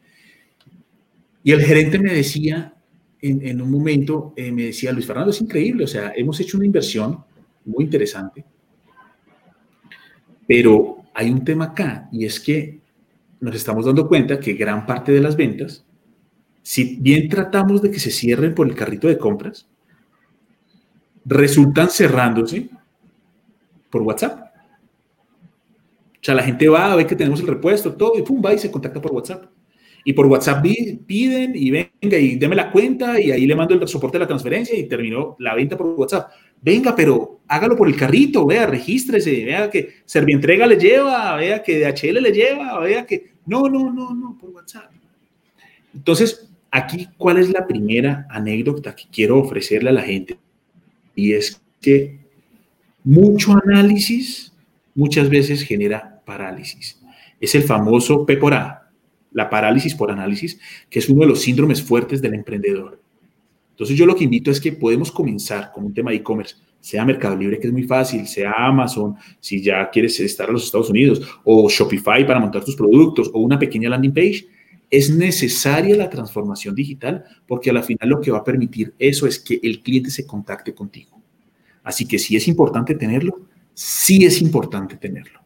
Y 1.42 1.53
el 1.53 1.62
gerente 1.62 1.99
me 1.99 2.12
decía, 2.12 2.74
en, 3.20 3.61
un 3.61 3.70
momento, 3.70 4.32
eh, 4.36 4.53
me 4.53 4.64
decía, 4.64 4.92
Luis 4.92 5.07
Fernando, 5.07 5.30
es 5.30 5.40
increíble, 5.40 5.84
o 5.84 5.88
sea, 5.88 6.12
hemos 6.14 6.38
hecho 6.40 6.57
una 6.57 6.66
inversión 6.66 7.24
muy 7.64 7.84
interesante, 7.84 8.44
pero 10.46 10.97
hay 11.18 11.30
un 11.30 11.42
tema 11.42 11.64
acá, 11.64 12.08
y 12.12 12.26
es 12.26 12.38
que 12.38 12.78
nos 13.40 13.52
estamos 13.52 13.84
dando 13.84 14.06
cuenta 14.06 14.38
que 14.38 14.52
gran 14.52 14.86
parte 14.86 15.10
de 15.10 15.20
las 15.20 15.36
ventas, 15.36 15.84
si 16.62 16.94
bien 17.00 17.28
tratamos 17.28 17.82
de 17.82 17.90
que 17.90 17.98
se 17.98 18.12
cierren 18.12 18.54
por 18.54 18.68
el 18.68 18.76
carrito 18.76 19.08
de 19.08 19.18
compras, 19.18 19.66
resultan 21.24 21.90
cerrándose 21.90 22.70
por 23.90 24.02
WhatsApp. 24.02 24.48
O 25.34 26.22
sea, 26.22 26.36
la 26.36 26.44
gente 26.44 26.68
va 26.68 26.92
a 26.92 26.94
ver 26.94 27.08
que 27.08 27.16
tenemos 27.16 27.40
el 27.40 27.48
repuesto, 27.48 27.94
todo, 27.94 28.16
y 28.16 28.22
pum, 28.22 28.40
va 28.40 28.54
y 28.54 28.58
se 28.58 28.70
contacta 28.70 29.02
por 29.02 29.10
WhatsApp. 29.10 29.46
Y 30.04 30.12
por 30.12 30.26
WhatsApp 30.26 30.64
piden 31.04 31.50
y 31.56 31.72
venga 31.72 32.16
y 32.16 32.36
deme 32.36 32.54
la 32.54 32.70
cuenta 32.70 33.20
y 33.20 33.32
ahí 33.32 33.44
le 33.44 33.56
mando 33.56 33.74
el 33.74 33.88
soporte 33.88 34.18
de 34.18 34.20
la 34.20 34.28
transferencia 34.28 34.78
y 34.78 34.86
terminó 34.86 35.34
la 35.40 35.56
venta 35.56 35.76
por 35.76 35.88
WhatsApp. 35.88 36.30
Venga, 36.61 36.94
pero 36.94 37.40
hágalo 37.46 37.76
por 37.76 37.88
el 37.88 37.96
carrito, 37.96 38.46
vea, 38.46 38.66
regístrese, 38.66 39.44
vea 39.44 39.70
que 39.70 39.96
Servientrega 40.04 40.66
le 40.66 40.76
lleva, 40.76 41.36
vea 41.36 41.62
que 41.62 41.78
DHL 41.78 42.22
le 42.22 42.32
lleva, 42.32 42.78
vea 42.80 43.06
que... 43.06 43.32
No, 43.46 43.68
no, 43.68 43.92
no, 43.92 44.14
no, 44.14 44.36
por 44.38 44.50
WhatsApp. 44.50 44.90
Entonces, 45.94 46.48
aquí, 46.70 47.09
¿cuál 47.16 47.38
es 47.38 47.48
la 47.50 47.66
primera 47.66 48.26
anécdota 48.28 48.94
que 48.94 49.04
quiero 49.11 49.38
ofrecerle 49.38 49.90
a 49.90 49.94
la 49.94 50.02
gente? 50.02 50.38
Y 51.14 51.32
es 51.32 51.61
que 51.80 52.18
mucho 53.04 53.56
análisis 53.64 54.52
muchas 54.94 55.30
veces 55.30 55.62
genera 55.62 56.20
parálisis. 56.26 57.00
Es 57.40 57.54
el 57.54 57.62
famoso 57.62 58.26
P 58.26 58.36
por 58.36 58.52
A, 58.52 58.90
la 59.32 59.48
parálisis 59.48 59.94
por 59.94 60.11
análisis, 60.11 60.59
que 60.90 60.98
es 60.98 61.09
uno 61.09 61.20
de 61.20 61.28
los 61.28 61.40
síndromes 61.40 61.82
fuertes 61.82 62.20
del 62.20 62.34
emprendedor. 62.34 62.97
Entonces 63.79 63.97
yo 63.97 64.07
lo 64.07 64.16
que 64.16 64.24
invito 64.24 64.51
es 64.51 64.61
que 64.61 64.72
podemos 64.72 65.12
comenzar 65.12 65.70
con 65.72 65.85
un 65.85 65.95
tema 65.95 66.11
de 66.11 66.16
e-commerce, 66.16 66.57
sea 66.81 67.05
Mercado 67.05 67.37
Libre, 67.37 67.61
que 67.61 67.68
es 67.68 67.72
muy 67.72 67.85
fácil, 67.85 68.26
sea 68.26 68.53
Amazon, 68.57 69.14
si 69.39 69.62
ya 69.62 69.89
quieres 69.89 70.18
estar 70.18 70.49
en 70.49 70.55
los 70.55 70.64
Estados 70.64 70.91
Unidos, 70.91 71.22
o 71.45 71.68
Shopify 71.68 72.26
para 72.26 72.41
montar 72.41 72.64
tus 72.64 72.74
productos, 72.74 73.31
o 73.33 73.39
una 73.39 73.57
pequeña 73.57 73.89
landing 73.89 74.12
page. 74.12 74.49
Es 74.91 75.14
necesaria 75.14 75.97
la 75.97 76.11
transformación 76.11 76.74
digital 76.74 77.22
porque 77.47 77.70
a 77.70 77.72
la 77.72 77.85
final 77.85 78.09
lo 78.09 78.20
que 78.20 78.33
va 78.33 78.39
a 78.39 78.45
permitir 78.45 78.95
eso 78.99 79.29
es 79.29 79.39
que 79.39 79.61
el 79.62 79.81
cliente 79.81 80.11
se 80.11 80.26
contacte 80.26 80.74
contigo. 80.74 81.22
Así 81.85 82.05
que 82.05 82.18
si 82.18 82.35
es 82.35 82.49
importante 82.49 82.97
tenerlo, 82.97 83.43
sí 83.74 84.24
es 84.24 84.43
importante 84.43 84.97
tenerlo. 84.97 85.39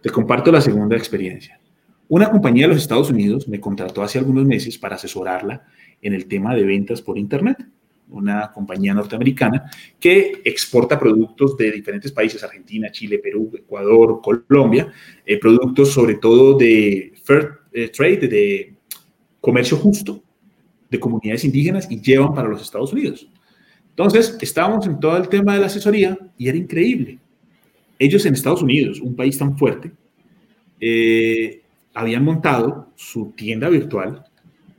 Te 0.00 0.08
comparto 0.08 0.50
la 0.50 0.62
segunda 0.62 0.96
experiencia. 0.96 1.60
Una 2.08 2.30
compañía 2.30 2.66
de 2.66 2.74
los 2.74 2.82
Estados 2.82 3.10
Unidos 3.10 3.48
me 3.48 3.60
contrató 3.60 4.02
hace 4.02 4.18
algunos 4.18 4.46
meses 4.46 4.78
para 4.78 4.96
asesorarla 4.96 5.66
en 6.04 6.12
el 6.12 6.26
tema 6.26 6.54
de 6.54 6.64
ventas 6.64 7.02
por 7.02 7.18
Internet. 7.18 7.56
Una 8.10 8.52
compañía 8.52 8.94
norteamericana 8.94 9.70
que 9.98 10.42
exporta 10.44 11.00
productos 11.00 11.56
de 11.56 11.72
diferentes 11.72 12.12
países, 12.12 12.44
Argentina, 12.44 12.92
Chile, 12.92 13.18
Perú, 13.18 13.50
Ecuador, 13.54 14.20
Colombia, 14.22 14.92
eh, 15.24 15.38
productos 15.38 15.90
sobre 15.90 16.16
todo 16.16 16.56
de 16.56 17.12
fair 17.24 17.48
eh, 17.72 17.88
trade, 17.88 18.28
de 18.28 18.74
comercio 19.40 19.78
justo, 19.78 20.22
de 20.90 21.00
comunidades 21.00 21.44
indígenas 21.44 21.90
y 21.90 22.00
llevan 22.00 22.34
para 22.34 22.48
los 22.48 22.62
Estados 22.62 22.92
Unidos. 22.92 23.26
Entonces, 23.90 24.36
estábamos 24.40 24.86
en 24.86 25.00
todo 25.00 25.16
el 25.16 25.28
tema 25.28 25.54
de 25.54 25.60
la 25.60 25.66
asesoría 25.66 26.18
y 26.36 26.48
era 26.48 26.58
increíble. 26.58 27.18
Ellos 27.98 28.26
en 28.26 28.34
Estados 28.34 28.62
Unidos, 28.62 29.00
un 29.00 29.16
país 29.16 29.38
tan 29.38 29.56
fuerte, 29.56 29.92
eh, 30.80 31.62
habían 31.94 32.24
montado 32.24 32.90
su 32.96 33.32
tienda 33.36 33.68
virtual, 33.68 34.24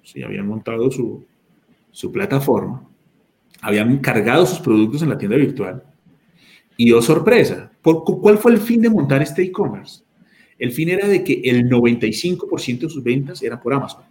¿sí? 0.06 0.24
habían 0.24 0.48
montado 0.48 0.90
su, 0.90 1.26
su 1.92 2.12
plataforma, 2.12 2.88
habían 3.62 3.98
cargado 3.98 4.46
sus 4.46 4.60
productos 4.60 5.02
en 5.02 5.10
la 5.10 5.18
tienda 5.18 5.36
virtual 5.36 5.84
y, 6.78 6.92
oh 6.92 7.02
sorpresa, 7.02 7.72
¿cuál 7.82 8.38
fue 8.38 8.52
el 8.52 8.60
fin 8.60 8.82
de 8.82 8.90
montar 8.90 9.22
este 9.22 9.44
e-commerce? 9.44 10.04
El 10.60 10.72
fin 10.72 10.90
era 10.90 11.08
de 11.08 11.24
que 11.24 11.42
el 11.44 11.70
95% 11.70 12.80
de 12.80 12.90
sus 12.90 13.04
ventas 13.04 13.42
era 13.42 13.62
por 13.62 13.74
Amazon. 13.74 14.04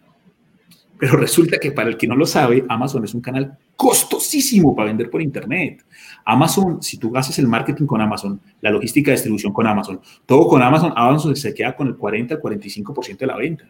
Pero 0.99 1.17
resulta 1.17 1.59
que 1.59 1.73
para 1.73 1.89
el 1.89 1.97
que 1.97 2.07
no 2.07 2.17
lo 2.17 2.25
sabe, 2.25 2.65
Amazon 2.69 3.05
es 3.05 3.15
un 3.15 3.21
canal 3.21 3.59
costosísimo 3.77 4.75
para 4.75 4.89
vender 4.89 5.11
por 5.11 5.21
Internet. 5.21 5.85
Amazon, 6.25 6.83
si 6.83 6.99
tú 6.99 7.15
haces 7.17 7.39
el 7.39 7.49
marketing 7.49 7.87
con 7.87 8.01
Amazon, 8.01 8.41
la 8.61 8.71
logística 8.71 9.11
de 9.11 9.17
distribución 9.17 9.53
con 9.53 9.67
Amazon, 9.67 10.01
todo 10.25 10.47
con 10.47 10.63
Amazon, 10.63 10.93
Amazon 10.97 11.35
se 11.37 11.53
queda 11.53 11.75
con 11.77 11.89
el 11.89 11.97
40 11.97 12.35
al 12.35 12.41
45% 12.41 13.19
de 13.19 13.27
la 13.27 13.37
venta. 13.37 13.69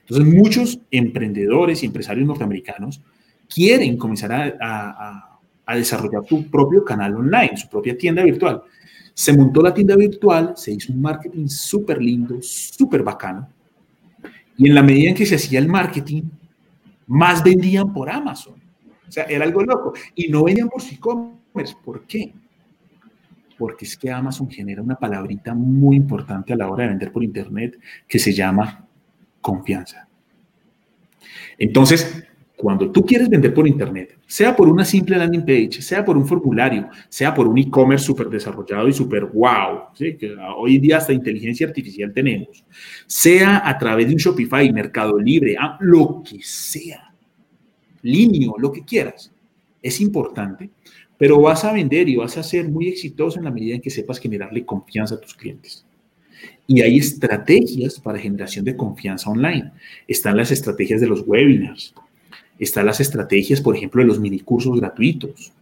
Entonces, 0.00 0.34
muchos 0.34 0.80
emprendedores 0.90 1.82
y 1.82 1.86
empresarios 1.86 2.26
norteamericanos 2.26 3.02
quieren 3.48 3.96
comenzar 3.96 4.56
a, 4.60 5.38
desarrollar 5.74 6.22
su 6.28 6.48
propio 6.48 6.84
canal 6.84 7.16
online, 7.16 7.56
su 7.56 7.68
propia 7.68 7.96
tienda 7.96 8.22
virtual. 8.22 8.62
Se 9.12 9.36
montó 9.36 9.62
la 9.62 9.74
tienda 9.74 9.96
virtual, 9.96 10.52
se 10.56 10.72
hizo 10.72 10.92
un 10.92 11.00
marketing 11.00 11.48
súper 11.48 12.00
lindo, 12.00 12.36
súper 12.40 13.02
bacano. 13.02 13.48
Y 14.56 14.68
en 14.68 14.74
la 14.74 14.82
medida 14.82 15.10
en 15.10 15.16
que 15.16 15.26
se 15.26 15.36
hacía 15.36 15.58
el 15.58 15.68
marketing, 15.68 16.22
más 17.06 17.42
vendían 17.42 17.92
por 17.92 18.10
Amazon. 18.10 18.54
O 19.08 19.10
sea, 19.10 19.24
era 19.24 19.44
algo 19.44 19.62
loco. 19.62 19.92
Y 20.14 20.28
no 20.28 20.44
vendían 20.44 20.68
por 20.68 20.82
e-commerce. 20.82 21.74
¿Por 21.84 22.06
qué? 22.06 22.32
Porque 23.58 23.86
es 23.86 23.96
que 23.96 24.10
Amazon 24.10 24.50
genera 24.50 24.82
una 24.82 24.96
palabrita 24.96 25.54
muy 25.54 25.96
importante 25.96 26.52
a 26.52 26.56
la 26.56 26.70
hora 26.70 26.84
de 26.84 26.90
vender 26.90 27.12
por 27.12 27.24
Internet 27.24 27.78
que 28.06 28.18
se 28.18 28.32
llama 28.32 28.85
confianza. 29.46 30.08
Entonces, 31.56 32.24
cuando 32.56 32.90
tú 32.90 33.06
quieres 33.06 33.28
vender 33.28 33.54
por 33.54 33.68
Internet, 33.68 34.18
sea 34.26 34.56
por 34.56 34.68
una 34.68 34.84
simple 34.84 35.16
landing 35.16 35.44
page, 35.46 35.82
sea 35.82 36.04
por 36.04 36.16
un 36.16 36.26
formulario, 36.26 36.88
sea 37.08 37.32
por 37.32 37.46
un 37.46 37.56
e-commerce 37.56 38.04
súper 38.04 38.28
desarrollado 38.28 38.88
y 38.88 38.92
súper 38.92 39.26
wow, 39.26 39.94
¿sí? 39.94 40.16
que 40.16 40.34
hoy 40.56 40.78
día 40.78 40.96
hasta 40.96 41.12
inteligencia 41.12 41.68
artificial 41.68 42.12
tenemos, 42.12 42.64
sea 43.06 43.62
a 43.68 43.78
través 43.78 44.08
de 44.08 44.14
un 44.14 44.18
Shopify, 44.18 44.72
Mercado 44.72 45.16
Libre, 45.16 45.54
ah, 45.60 45.78
lo 45.80 46.24
que 46.28 46.40
sea, 46.42 47.14
Linio, 48.02 48.54
lo 48.58 48.72
que 48.72 48.84
quieras, 48.84 49.32
es 49.80 50.00
importante, 50.00 50.70
pero 51.16 51.40
vas 51.40 51.64
a 51.64 51.72
vender 51.72 52.08
y 52.08 52.16
vas 52.16 52.36
a 52.36 52.42
ser 52.42 52.68
muy 52.68 52.88
exitoso 52.88 53.38
en 53.38 53.44
la 53.44 53.52
medida 53.52 53.76
en 53.76 53.80
que 53.80 53.90
sepas 53.90 54.18
generarle 54.18 54.66
confianza 54.66 55.14
a 55.14 55.20
tus 55.20 55.34
clientes. 55.34 55.85
Y 56.66 56.80
hay 56.82 56.98
estrategias 56.98 58.00
para 58.00 58.18
generación 58.18 58.64
de 58.64 58.76
confianza 58.76 59.30
online. 59.30 59.72
Están 60.08 60.36
las 60.36 60.50
estrategias 60.50 61.00
de 61.00 61.06
los 61.06 61.22
webinars, 61.26 61.94
están 62.58 62.86
las 62.86 63.00
estrategias, 63.00 63.60
por 63.60 63.76
ejemplo, 63.76 64.02
de 64.02 64.08
los 64.08 64.18
minicursos 64.18 64.78
gratuitos. 64.78 65.52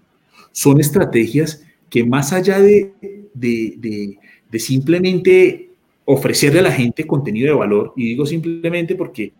Son 0.53 0.81
estrategias 0.81 1.63
que 1.91 2.05
más 2.05 2.33
allá 2.33 2.61
de, 2.61 2.93
de, 3.35 4.19
de, 4.51 4.59
simplemente 4.59 5.71
ofrecerle 6.05 6.61
a 6.61 6.63
la 6.63 6.73
gente 6.73 7.07
contenido 7.07 7.49
de 7.49 7.59
valor, 7.59 7.93
y 7.97 8.07
digo 8.07 8.25
simplemente 8.27 8.95
porque, 8.95 9.33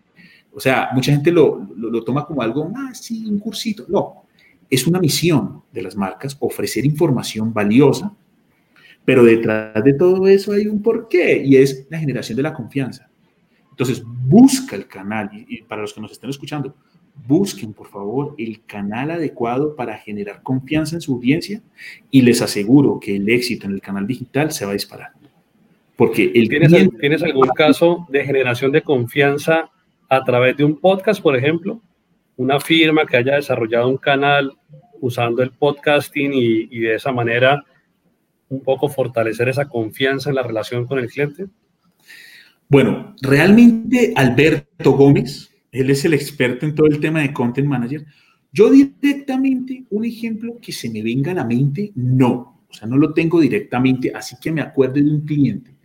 o 0.53 0.59
sea, 0.59 0.89
mucha 0.93 1.11
gente 1.11 1.31
lo, 1.31 1.67
lo, 1.75 1.89
lo 1.89 2.03
toma 2.03 2.25
como 2.25 2.41
algo, 2.41 2.71
ah, 2.75 2.93
sí, 2.93 3.25
un 3.25 3.39
cursito. 3.39 3.85
No, 3.87 4.25
es 4.69 4.87
una 4.87 4.99
misión 4.99 5.63
de 5.71 5.81
las 5.81 5.95
marcas 5.95 6.35
ofrecer 6.39 6.85
información 6.85 7.53
valiosa, 7.53 8.13
pero 9.05 9.23
detrás 9.23 9.83
de 9.83 9.93
todo 9.93 10.27
eso 10.27 10.51
hay 10.51 10.67
un 10.67 10.81
porqué 10.81 11.41
y 11.43 11.57
es 11.57 11.87
la 11.89 11.99
generación 11.99 12.35
de 12.35 12.43
la 12.43 12.53
confianza. 12.53 13.09
Entonces, 13.69 14.03
busca 14.05 14.75
el 14.75 14.87
canal 14.87 15.29
y, 15.31 15.57
y 15.57 15.61
para 15.61 15.81
los 15.81 15.93
que 15.93 16.01
nos 16.01 16.11
estén 16.11 16.29
escuchando, 16.29 16.75
busquen 17.27 17.73
por 17.73 17.87
favor 17.87 18.35
el 18.37 18.63
canal 18.65 19.11
adecuado 19.11 19.75
para 19.75 19.97
generar 19.97 20.41
confianza 20.43 20.95
en 20.95 21.01
su 21.01 21.13
audiencia 21.13 21.61
y 22.11 22.21
les 22.21 22.41
aseguro 22.41 22.99
que 22.99 23.15
el 23.15 23.29
éxito 23.29 23.67
en 23.67 23.73
el 23.73 23.81
canal 23.81 24.05
digital 24.05 24.51
se 24.51 24.65
va 24.65 24.71
a 24.71 24.75
disparar. 24.75 25.11
Porque 25.95 26.31
el 26.35 26.49
¿Tienes, 26.49 26.71
¿Tienes 26.99 27.23
algún 27.23 27.47
caso 27.49 28.05
de 28.09 28.25
generación 28.25 28.71
de 28.71 28.81
confianza 28.81 29.69
a 30.09 30.23
través 30.23 30.57
de 30.57 30.65
un 30.65 30.79
podcast, 30.79 31.21
por 31.21 31.35
ejemplo? 31.35 31.81
Una 32.37 32.59
firma 32.59 33.05
que 33.05 33.17
haya 33.17 33.35
desarrollado 33.35 33.87
un 33.87 33.97
canal 33.97 34.51
usando 34.99 35.41
el 35.41 35.51
podcasting 35.51 36.33
y, 36.33 36.67
y 36.69 36.79
de 36.79 36.95
esa 36.95 37.13
manera 37.13 37.63
un 38.55 38.63
poco 38.63 38.89
fortalecer 38.89 39.49
esa 39.49 39.65
confianza 39.65 40.29
en 40.29 40.35
la 40.35 40.43
relación 40.43 40.85
con 40.85 40.99
el 40.99 41.09
cliente? 41.09 41.47
Bueno, 42.67 43.15
realmente 43.21 44.13
Alberto 44.15 44.93
Gómez, 44.93 45.51
él 45.71 45.89
es 45.89 46.03
el 46.05 46.13
experto 46.13 46.65
en 46.65 46.73
todo 46.73 46.87
el 46.87 46.99
tema 46.99 47.21
de 47.21 47.31
Content 47.31 47.67
Manager. 47.67 48.05
Yo 48.51 48.69
directamente, 48.69 49.83
un 49.89 50.05
ejemplo 50.05 50.57
que 50.61 50.71
se 50.71 50.89
me 50.89 51.03
venga 51.03 51.31
a 51.31 51.35
la 51.35 51.45
mente, 51.45 51.91
no. 51.95 52.63
O 52.69 52.73
sea, 52.73 52.87
no 52.87 52.97
lo 52.97 53.13
tengo 53.13 53.39
directamente, 53.39 54.11
así 54.13 54.35
que 54.41 54.51
me 54.51 54.61
acuerdo 54.61 54.95
de 54.95 55.03
un 55.03 55.21
cliente 55.21 55.75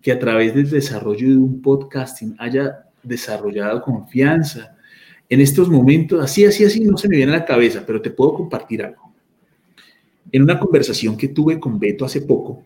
que 0.00 0.12
a 0.12 0.18
través 0.18 0.54
del 0.54 0.70
desarrollo 0.70 1.28
de 1.28 1.36
un 1.36 1.60
podcasting 1.60 2.36
haya 2.38 2.84
desarrollado 3.02 3.82
confianza. 3.82 4.76
En 5.28 5.40
estos 5.40 5.68
momentos, 5.68 6.22
así, 6.22 6.44
así, 6.44 6.64
así, 6.64 6.80
no 6.84 6.96
se 6.96 7.08
me 7.08 7.16
viene 7.16 7.32
a 7.32 7.38
la 7.38 7.44
cabeza, 7.44 7.82
pero 7.86 8.00
te 8.00 8.10
puedo 8.10 8.34
compartir 8.34 8.82
algo. 8.82 9.07
En 10.30 10.42
una 10.42 10.58
conversación 10.58 11.16
que 11.16 11.28
tuve 11.28 11.58
con 11.58 11.78
Beto 11.78 12.04
hace 12.04 12.20
poco, 12.20 12.64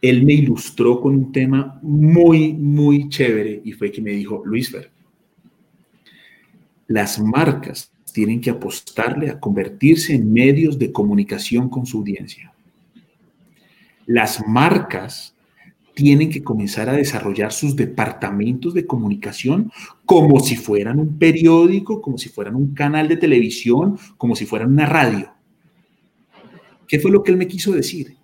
él 0.00 0.24
me 0.24 0.34
ilustró 0.34 1.00
con 1.00 1.14
un 1.14 1.32
tema 1.32 1.78
muy, 1.82 2.52
muy 2.52 3.08
chévere 3.08 3.62
y 3.64 3.72
fue 3.72 3.90
que 3.90 4.00
me 4.00 4.12
dijo, 4.12 4.42
Luis 4.44 4.70
Fer, 4.70 4.90
las 6.86 7.18
marcas 7.18 7.90
tienen 8.12 8.40
que 8.40 8.50
apostarle 8.50 9.30
a 9.30 9.38
convertirse 9.38 10.14
en 10.14 10.32
medios 10.32 10.78
de 10.78 10.92
comunicación 10.92 11.68
con 11.68 11.86
su 11.86 11.98
audiencia. 11.98 12.52
Las 14.06 14.46
marcas 14.46 15.34
tienen 15.94 16.30
que 16.30 16.44
comenzar 16.44 16.88
a 16.88 16.92
desarrollar 16.92 17.52
sus 17.52 17.74
departamentos 17.74 18.72
de 18.72 18.86
comunicación 18.86 19.72
como 20.06 20.40
si 20.40 20.56
fueran 20.56 21.00
un 21.00 21.18
periódico, 21.18 22.00
como 22.00 22.16
si 22.18 22.28
fueran 22.28 22.54
un 22.54 22.72
canal 22.72 23.08
de 23.08 23.16
televisión, 23.16 23.98
como 24.16 24.36
si 24.36 24.46
fueran 24.46 24.72
una 24.72 24.86
radio. 24.86 25.37
¿Qué 26.88 26.98
fue 26.98 27.10
lo 27.10 27.22
que 27.22 27.30
él 27.30 27.36
me 27.36 27.46
quiso 27.46 27.72
decir? 27.72 28.16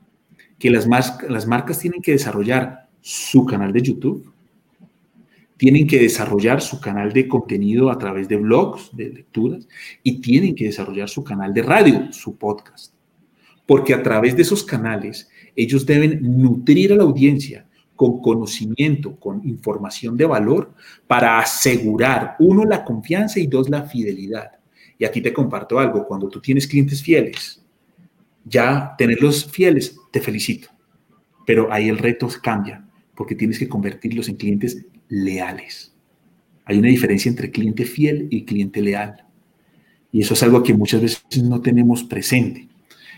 Que 0.59 0.71
las, 0.71 0.89
marcas 0.89 1.79
tienen 1.79 2.01
que 2.01 2.13
desarrollar 2.13 2.89
su 3.03 3.45
canal 3.45 3.73
de 3.75 3.83
YouTube, 3.83 4.33
tienen 5.59 5.87
que 5.87 5.99
desarrollar 5.99 6.63
su 6.63 6.81
canal 6.81 7.13
de 7.13 7.29
contenido 7.29 7.91
a 7.91 7.99
través 7.99 8.27
de 8.27 8.37
blogs, 8.37 8.89
de 8.97 9.11
lecturas, 9.11 9.69
y 10.03 10.21
tienen 10.23 10.55
que 10.55 10.65
desarrollar 10.65 11.11
su 11.11 11.23
canal 11.23 11.53
de 11.53 11.63
radio, 11.63 12.13
su 12.13 12.37
podcast. 12.37 12.95
Porque 13.67 13.93
a 13.93 14.03
través 14.03 14.35
de 14.35 14.43
esos 14.43 14.65
canales 14.65 15.29
ellos 15.55 15.85
deben 15.85 16.21
nutrir 16.23 16.93
a 16.93 16.97
la 16.97 17.05
audiencia 17.05 17.67
con 17.95 18.21
conocimiento, 18.21 19.17
con 19.17 19.47
información 19.47 20.17
de 20.17 20.25
valor 20.25 20.75
para 21.07 21.39
asegurar, 21.39 22.37
uno, 22.39 22.65
la 22.65 22.83
confianza 22.83 23.39
y 23.39 23.47
dos, 23.47 23.69
la 23.69 23.85
fidelidad. 23.85 24.53
Y 24.99 25.05
aquí 25.05 25.21
te 25.21 25.33
comparto 25.33 25.79
algo, 25.79 26.07
cuando 26.07 26.29
tú 26.29 26.41
tienes 26.41 26.67
clientes 26.67 27.03
fieles, 27.03 27.64
ya 28.45 28.95
tenerlos 28.97 29.51
fieles, 29.51 29.97
te 30.11 30.21
felicito. 30.21 30.69
Pero 31.47 31.73
ahí 31.73 31.89
el 31.89 31.99
reto 31.99 32.29
cambia, 32.43 32.87
porque 33.15 33.35
tienes 33.35 33.59
que 33.59 33.69
convertirlos 33.69 34.29
en 34.29 34.37
clientes 34.37 34.87
leales. 35.09 35.95
Hay 36.65 36.79
una 36.79 36.89
diferencia 36.89 37.29
entre 37.29 37.51
cliente 37.51 37.85
fiel 37.85 38.29
y 38.31 38.45
cliente 38.45 38.81
leal. 38.81 39.25
Y 40.13 40.21
eso 40.21 40.35
es 40.35 40.43
algo 40.43 40.63
que 40.63 40.75
muchas 40.75 41.03
veces 41.03 41.43
no 41.43 41.61
tenemos 41.61 42.05
presente. 42.05 42.69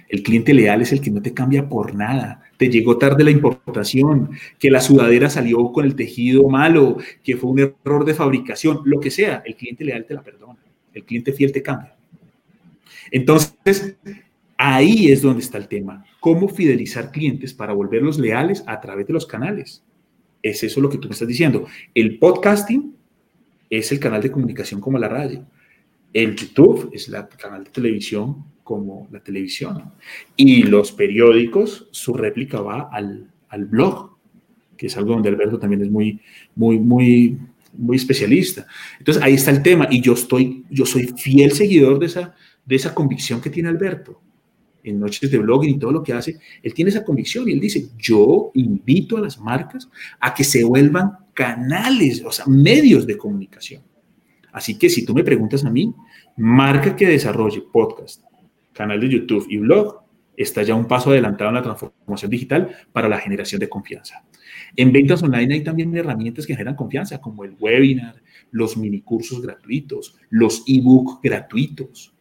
El 0.08 0.22
cliente 0.22 0.54
leal 0.54 0.82
es 0.82 0.92
el 0.92 1.00
que 1.00 1.10
no 1.10 1.20
te 1.20 1.34
cambia 1.34 1.68
por 1.68 1.94
nada. 1.94 2.42
Te 2.56 2.68
llegó 2.68 2.96
tarde 2.96 3.24
la 3.24 3.30
importación, 3.30 4.30
que 4.58 4.70
la 4.70 4.80
sudadera 4.80 5.28
salió 5.28 5.72
con 5.72 5.84
el 5.84 5.96
tejido 5.96 6.48
malo, 6.48 6.98
que 7.22 7.36
fue 7.36 7.50
un 7.50 7.58
error 7.58 8.04
de 8.04 8.14
fabricación, 8.14 8.80
lo 8.84 9.00
que 9.00 9.10
sea. 9.10 9.42
El 9.44 9.56
cliente 9.56 9.84
leal 9.84 10.06
te 10.06 10.14
la 10.14 10.22
perdona. 10.22 10.58
El 10.92 11.04
cliente 11.04 11.32
fiel 11.32 11.52
te 11.52 11.62
cambia. 11.62 11.94
Entonces, 13.10 13.96
ahí 14.56 15.10
es 15.10 15.22
donde 15.22 15.42
está 15.42 15.58
el 15.58 15.68
tema. 15.68 16.04
¿Cómo 16.20 16.48
fidelizar 16.48 17.10
clientes 17.10 17.54
para 17.54 17.72
volverlos 17.72 18.18
leales 18.18 18.62
a 18.66 18.80
través 18.80 19.06
de 19.06 19.12
los 19.12 19.26
canales? 19.26 19.82
es 20.50 20.62
eso 20.62 20.80
lo 20.80 20.88
que 20.88 20.98
tú 20.98 21.08
me 21.08 21.12
estás 21.12 21.28
diciendo. 21.28 21.66
El 21.94 22.18
podcasting 22.18 22.94
es 23.68 23.90
el 23.92 23.98
canal 23.98 24.22
de 24.22 24.30
comunicación 24.30 24.80
como 24.80 24.98
la 24.98 25.08
radio. 25.08 25.46
El 26.12 26.34
YouTube 26.34 26.90
es 26.92 27.08
el 27.08 27.16
canal 27.36 27.64
de 27.64 27.70
televisión 27.70 28.44
como 28.62 29.08
la 29.10 29.20
televisión. 29.20 29.92
Y 30.36 30.62
los 30.62 30.92
periódicos, 30.92 31.88
su 31.90 32.14
réplica 32.14 32.60
va 32.60 32.88
al, 32.92 33.30
blog, 33.66 34.16
que 34.76 34.86
es 34.86 34.96
algo 34.96 35.14
donde 35.14 35.28
Alberto 35.28 35.58
también 35.58 35.82
es 35.82 35.90
muy, 35.90 36.20
muy, 36.54 36.78
muy, 36.78 37.38
muy 37.76 37.96
especialista. 37.96 38.66
Entonces 38.98 39.22
ahí 39.22 39.34
está 39.34 39.50
el 39.50 39.62
tema 39.62 39.88
y 39.90 40.00
yo 40.00 40.14
estoy, 40.14 40.64
yo 40.70 40.86
soy 40.86 41.08
fiel 41.16 41.52
seguidor 41.52 41.98
de 41.98 42.06
esa, 42.06 42.34
de 42.64 42.76
esa 42.76 42.94
convicción 42.94 43.40
que 43.40 43.50
tiene 43.50 43.68
Alberto 43.68 44.20
en 44.86 45.00
noches 45.00 45.30
de 45.30 45.38
blogging 45.38 45.74
y 45.74 45.78
todo 45.78 45.92
lo 45.92 46.02
que 46.02 46.12
hace, 46.12 46.38
él 46.62 46.72
tiene 46.72 46.90
esa 46.90 47.04
convicción 47.04 47.48
y 47.48 47.52
él 47.52 47.60
dice, 47.60 47.88
yo 47.98 48.50
invito 48.54 49.16
a 49.16 49.20
las 49.20 49.38
marcas 49.38 49.88
a 50.20 50.32
que 50.32 50.44
se 50.44 50.64
vuelvan 50.64 51.12
canales, 51.34 52.24
o 52.24 52.30
sea, 52.30 52.46
medios 52.46 53.06
de 53.06 53.18
comunicación. 53.18 53.82
Así 54.52 54.78
que 54.78 54.88
si 54.88 55.04
tú 55.04 55.12
me 55.12 55.24
preguntas 55.24 55.64
a 55.64 55.70
mí, 55.70 55.92
marca 56.36 56.96
que 56.96 57.06
desarrolle 57.06 57.62
podcast, 57.72 58.22
canal 58.72 59.00
de 59.00 59.08
YouTube 59.08 59.46
y 59.50 59.58
blog, 59.58 60.02
está 60.36 60.62
ya 60.62 60.74
un 60.74 60.86
paso 60.86 61.10
adelantado 61.10 61.50
en 61.50 61.56
la 61.56 61.62
transformación 61.62 62.30
digital 62.30 62.74
para 62.92 63.08
la 63.08 63.18
generación 63.18 63.58
de 63.58 63.68
confianza. 63.68 64.24
En 64.76 64.92
ventas 64.92 65.22
online 65.22 65.54
hay 65.54 65.64
también 65.64 65.94
herramientas 65.96 66.46
que 66.46 66.54
generan 66.54 66.76
confianza, 66.76 67.20
como 67.20 67.44
el 67.44 67.56
webinar, 67.58 68.22
los 68.50 68.76
minicursos 68.76 69.42
gratuitos, 69.42 70.16
los 70.30 70.62
ebook 70.66 71.20
gratuitos, 71.22 72.15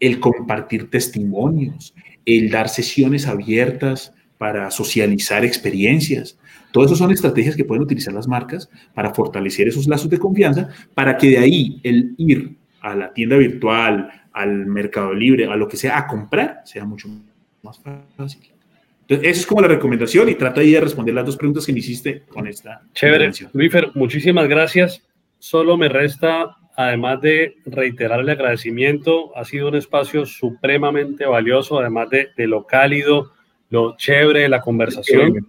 el 0.00 0.20
compartir 0.20 0.90
testimonios, 0.90 1.94
el 2.24 2.50
dar 2.50 2.68
sesiones 2.68 3.26
abiertas 3.26 4.14
para 4.38 4.70
socializar 4.70 5.44
experiencias. 5.44 6.38
Todo 6.72 6.84
eso 6.84 6.96
son 6.96 7.10
estrategias 7.10 7.56
que 7.56 7.64
pueden 7.64 7.82
utilizar 7.82 8.14
las 8.14 8.28
marcas 8.28 8.70
para 8.94 9.12
fortalecer 9.14 9.68
esos 9.68 9.88
lazos 9.88 10.10
de 10.10 10.18
confianza, 10.18 10.68
para 10.94 11.16
que 11.16 11.30
de 11.30 11.38
ahí 11.38 11.80
el 11.82 12.14
ir 12.18 12.56
a 12.80 12.94
la 12.94 13.12
tienda 13.12 13.36
virtual, 13.36 14.10
al 14.32 14.66
mercado 14.66 15.12
libre, 15.12 15.46
a 15.46 15.56
lo 15.56 15.66
que 15.66 15.76
sea, 15.76 15.98
a 15.98 16.06
comprar, 16.06 16.62
sea 16.64 16.84
mucho 16.84 17.08
más 17.62 17.80
fácil. 18.16 18.52
Entonces, 19.00 19.30
esa 19.30 19.40
es 19.40 19.46
como 19.46 19.62
la 19.62 19.68
recomendación 19.68 20.28
y 20.28 20.34
trata 20.34 20.60
ahí 20.60 20.72
de 20.72 20.82
responder 20.82 21.14
las 21.14 21.24
dos 21.24 21.36
preguntas 21.36 21.64
que 21.64 21.72
me 21.72 21.78
hiciste 21.78 22.24
con 22.28 22.46
esta. 22.46 22.82
Chévere. 22.92 23.32
Luífer, 23.54 23.90
muchísimas 23.94 24.46
gracias. 24.48 25.02
Solo 25.38 25.76
me 25.76 25.88
resta 25.88 26.56
además 26.78 27.20
de 27.20 27.56
reiterar 27.66 28.20
el 28.20 28.28
agradecimiento, 28.28 29.36
ha 29.36 29.44
sido 29.44 29.66
un 29.66 29.74
espacio 29.74 30.24
supremamente 30.24 31.26
valioso, 31.26 31.80
además 31.80 32.08
de, 32.08 32.30
lo 32.46 32.66
cálido, 32.66 33.32
lo 33.68 33.96
chévere 33.96 34.42
de 34.42 34.48
la 34.48 34.60
conversación. 34.60 35.44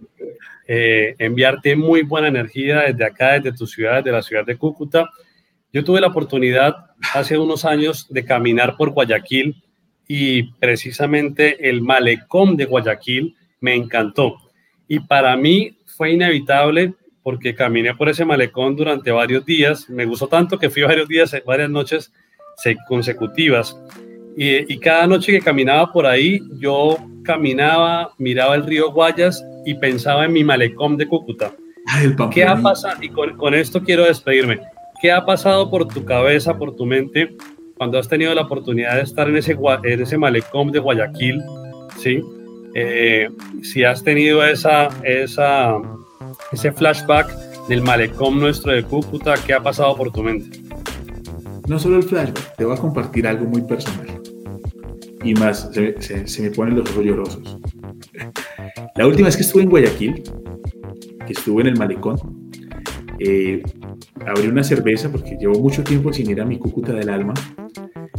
Eh, 0.66 1.14
enviarte 1.18 1.76
muy 1.76 2.02
buena 2.02 2.26
energía 2.26 2.80
desde 2.80 3.04
acá, 3.04 3.38
desde 3.38 3.56
tu 3.56 3.68
ciudad, 3.68 3.98
desde 3.98 4.10
la 4.10 4.22
ciudad 4.22 4.44
de 4.44 4.56
Cúcuta. 4.56 5.08
Yo 5.72 5.84
tuve 5.84 6.00
la 6.00 6.08
oportunidad 6.08 6.74
hace 7.14 7.38
unos 7.38 7.64
años 7.64 8.08
de 8.12 8.24
caminar 8.24 8.76
por 8.76 8.90
Guayaquil 8.90 9.62
y 10.08 10.50
precisamente 10.54 11.70
el 11.70 11.80
malecón 11.80 12.56
de 12.56 12.64
Guayaquil 12.64 13.36
me 13.60 13.76
encantó. 13.76 14.36
Y 14.88 14.98
para 14.98 15.36
mí 15.36 15.78
fue 15.86 16.10
inevitable 16.10 16.94
porque 17.22 17.54
caminé 17.54 17.94
por 17.94 18.08
ese 18.08 18.24
malecón 18.24 18.76
durante 18.76 19.10
varios 19.10 19.44
días. 19.44 19.88
Me 19.88 20.04
gustó 20.04 20.26
tanto 20.26 20.58
que 20.58 20.70
fui 20.70 20.82
varios 20.82 21.08
días, 21.08 21.34
varias 21.46 21.70
noches 21.70 22.12
consecutivas. 22.88 23.78
Y, 24.36 24.78
cada 24.78 25.06
noche 25.06 25.32
que 25.32 25.40
caminaba 25.40 25.92
por 25.92 26.06
ahí, 26.06 26.40
yo 26.58 26.96
caminaba, 27.24 28.12
miraba 28.18 28.54
el 28.54 28.64
río 28.64 28.90
Guayas 28.92 29.44
y 29.66 29.74
pensaba 29.74 30.24
en 30.24 30.32
mi 30.32 30.44
malecón 30.44 30.96
de 30.96 31.06
Cúcuta. 31.06 31.52
¿Qué 32.32 32.44
ha 32.44 32.56
pasado? 32.56 32.96
Y 33.02 33.08
con, 33.08 33.54
esto 33.54 33.82
quiero 33.82 34.04
despedirme. 34.04 34.60
¿Qué 35.02 35.10
ha 35.10 35.24
pasado 35.24 35.68
por 35.70 35.88
tu 35.88 36.04
cabeza, 36.04 36.56
por 36.56 36.76
tu 36.76 36.86
mente, 36.86 37.34
cuando 37.76 37.98
has 37.98 38.08
tenido 38.08 38.34
la 38.34 38.42
oportunidad 38.42 38.96
de 38.96 39.02
estar 39.02 39.28
en 39.28 39.36
ese, 39.36 39.56
en 39.84 40.00
ese 40.00 40.16
malecón 40.16 40.70
de 40.72 40.78
Guayaquil? 40.78 41.42
¿sí? 41.98 42.22
Eh, 42.74 43.28
si 43.62 43.84
has 43.84 44.02
tenido 44.04 44.44
esa, 44.44 44.88
esa 45.02 45.74
ese 46.52 46.72
flashback 46.72 47.28
del 47.68 47.82
malecón 47.82 48.40
nuestro 48.40 48.72
de 48.72 48.82
Cúcuta, 48.82 49.34
¿qué 49.46 49.54
ha 49.54 49.62
pasado 49.62 49.96
por 49.96 50.10
tu 50.10 50.22
mente? 50.22 50.60
No 51.68 51.78
solo 51.78 51.96
el 51.96 52.02
flashback, 52.02 52.56
te 52.56 52.64
voy 52.64 52.76
a 52.76 52.80
compartir 52.80 53.26
algo 53.26 53.44
muy 53.46 53.62
personal. 53.62 54.20
Y 55.22 55.34
más, 55.34 55.70
se, 55.72 56.42
me 56.42 56.50
ponen 56.50 56.76
los 56.76 56.90
ojos 56.90 57.04
llorosos. 57.04 57.58
La 58.96 59.06
última 59.06 59.26
vez 59.26 59.36
que 59.36 59.42
estuve 59.42 59.62
en 59.62 59.70
Guayaquil, 59.70 60.22
que 61.26 61.32
estuve 61.32 61.62
en 61.62 61.68
el 61.68 61.78
malecón, 61.78 62.18
eh, 63.18 63.62
abrí 64.26 64.48
una 64.48 64.64
cerveza 64.64 65.10
porque 65.12 65.36
llevo 65.38 65.60
mucho 65.60 65.84
tiempo 65.84 66.12
sin 66.12 66.30
ir 66.30 66.40
a 66.40 66.44
mi 66.44 66.58
Cúcuta 66.58 66.92
del 66.92 67.10
alma 67.10 67.34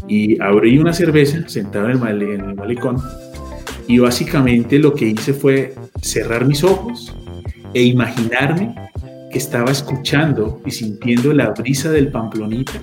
y 0.08 0.42
abrí 0.42 0.78
una 0.78 0.94
cerveza 0.94 1.48
sentado 1.50 1.90
en 1.90 2.02
el, 2.06 2.22
en 2.22 2.42
el 2.42 2.56
malecón 2.56 2.98
y 3.88 4.00
básicamente 4.00 4.80
lo 4.80 4.94
que 4.94 5.08
hice 5.08 5.34
fue 5.34 5.74
cerrar 6.02 6.46
mis 6.46 6.64
ojos 6.64 7.16
e 7.74 7.84
imaginarme 7.84 8.76
que 9.32 9.38
estaba 9.38 9.72
escuchando 9.72 10.62
y 10.66 10.72
sintiendo 10.72 11.34
la 11.34 11.52
brisa 11.52 11.92
del 11.92 12.10
Pamplonita 12.12 12.82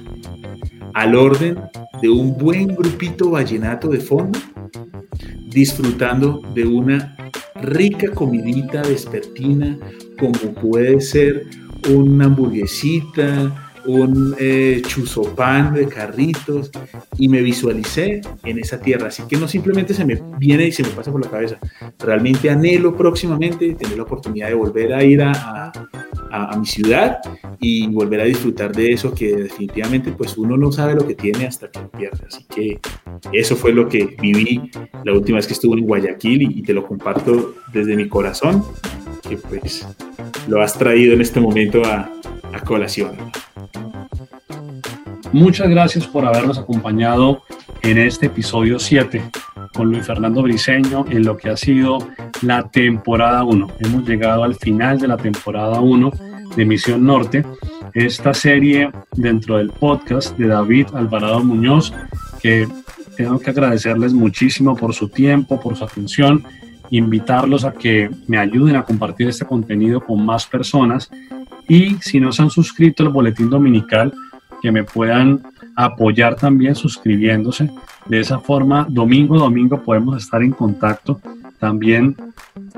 al 0.94 1.14
orden 1.14 1.58
de 2.00 2.08
un 2.08 2.36
buen 2.36 2.74
grupito 2.74 3.30
vallenato 3.30 3.88
de 3.88 4.00
fondo, 4.00 4.38
disfrutando 5.50 6.42
de 6.54 6.64
una 6.64 7.16
rica 7.62 8.10
comidita 8.12 8.82
vespertina 8.82 9.76
como 10.18 10.54
puede 10.54 11.00
ser 11.00 11.46
una 11.88 12.26
hamburguesita, 12.26 13.67
un 13.86 14.34
eh, 14.38 14.82
chuzopán 14.86 15.74
de 15.74 15.86
carritos 15.86 16.70
y 17.18 17.28
me 17.28 17.40
visualicé 17.40 18.20
en 18.44 18.58
esa 18.58 18.80
tierra. 18.80 19.08
Así 19.08 19.22
que 19.28 19.36
no 19.36 19.48
simplemente 19.48 19.94
se 19.94 20.04
me 20.04 20.20
viene 20.38 20.66
y 20.66 20.72
se 20.72 20.82
me 20.82 20.90
pasa 20.90 21.10
por 21.12 21.24
la 21.24 21.30
cabeza. 21.30 21.58
Realmente 21.98 22.50
anhelo 22.50 22.96
próximamente 22.96 23.74
tener 23.74 23.96
la 23.96 24.02
oportunidad 24.02 24.48
de 24.48 24.54
volver 24.54 24.92
a 24.92 25.04
ir 25.04 25.22
a, 25.22 25.72
a, 26.30 26.56
mi 26.56 26.66
ciudad 26.66 27.18
y 27.60 27.86
volver 27.88 28.20
a 28.20 28.24
disfrutar 28.24 28.72
de 28.74 28.92
eso 28.92 29.14
que 29.14 29.34
definitivamente 29.34 30.12
pues 30.12 30.36
uno 30.36 30.56
no 30.56 30.70
sabe 30.72 30.94
lo 30.94 31.06
que 31.06 31.14
tiene 31.14 31.46
hasta 31.46 31.70
que 31.70 31.80
lo 31.80 31.90
pierde. 31.90 32.18
Así 32.26 32.44
que 32.44 32.78
eso 33.32 33.56
fue 33.56 33.72
lo 33.72 33.88
que 33.88 34.16
viví 34.20 34.70
la 35.04 35.12
última 35.12 35.36
vez 35.36 35.46
que 35.46 35.54
estuve 35.54 35.78
en 35.78 35.86
Guayaquil 35.86 36.42
y, 36.42 36.58
y 36.58 36.62
te 36.62 36.72
lo 36.72 36.86
comparto 36.86 37.54
desde 37.72 37.96
mi 37.96 38.08
corazón, 38.08 38.64
que 39.28 39.36
pues 39.36 39.86
lo 40.46 40.62
has 40.62 40.76
traído 40.78 41.14
en 41.14 41.20
este 41.20 41.40
momento 41.40 41.84
a, 41.84 42.10
a 42.52 42.60
colación. 42.60 43.16
Muchas 45.32 45.68
gracias 45.68 46.06
por 46.06 46.24
habernos 46.24 46.58
acompañado 46.58 47.42
en 47.82 47.98
este 47.98 48.26
episodio 48.26 48.78
7 48.78 49.22
con 49.74 49.90
Luis 49.90 50.06
Fernando 50.06 50.42
Briseño 50.42 51.04
en 51.10 51.24
lo 51.24 51.36
que 51.36 51.50
ha 51.50 51.56
sido 51.56 51.98
la 52.40 52.68
temporada 52.70 53.44
1. 53.44 53.68
Hemos 53.80 54.08
llegado 54.08 54.42
al 54.42 54.54
final 54.54 54.98
de 54.98 55.08
la 55.08 55.18
temporada 55.18 55.80
1 55.80 56.10
de 56.56 56.64
Misión 56.64 57.04
Norte, 57.04 57.44
esta 57.92 58.32
serie 58.32 58.90
dentro 59.16 59.58
del 59.58 59.70
podcast 59.70 60.36
de 60.38 60.48
David 60.48 60.86
Alvarado 60.94 61.44
Muñoz, 61.44 61.92
que 62.40 62.66
tengo 63.16 63.38
que 63.38 63.50
agradecerles 63.50 64.14
muchísimo 64.14 64.76
por 64.76 64.94
su 64.94 65.08
tiempo, 65.10 65.60
por 65.60 65.76
su 65.76 65.84
atención, 65.84 66.44
invitarlos 66.90 67.66
a 67.66 67.72
que 67.72 68.08
me 68.26 68.38
ayuden 68.38 68.76
a 68.76 68.84
compartir 68.84 69.28
este 69.28 69.44
contenido 69.44 70.00
con 70.00 70.24
más 70.24 70.46
personas 70.46 71.10
y 71.68 71.96
si 72.00 72.18
no 72.18 72.32
se 72.32 72.42
han 72.42 72.50
suscrito 72.50 73.02
al 73.02 73.10
boletín 73.10 73.50
dominical, 73.50 74.12
que 74.60 74.72
me 74.72 74.84
puedan 74.84 75.42
apoyar 75.76 76.36
también 76.36 76.74
suscribiéndose. 76.74 77.70
De 78.06 78.20
esa 78.20 78.38
forma, 78.38 78.86
domingo 78.88 79.36
a 79.36 79.40
domingo 79.40 79.82
podemos 79.82 80.22
estar 80.22 80.42
en 80.42 80.52
contacto. 80.52 81.20
También 81.58 82.16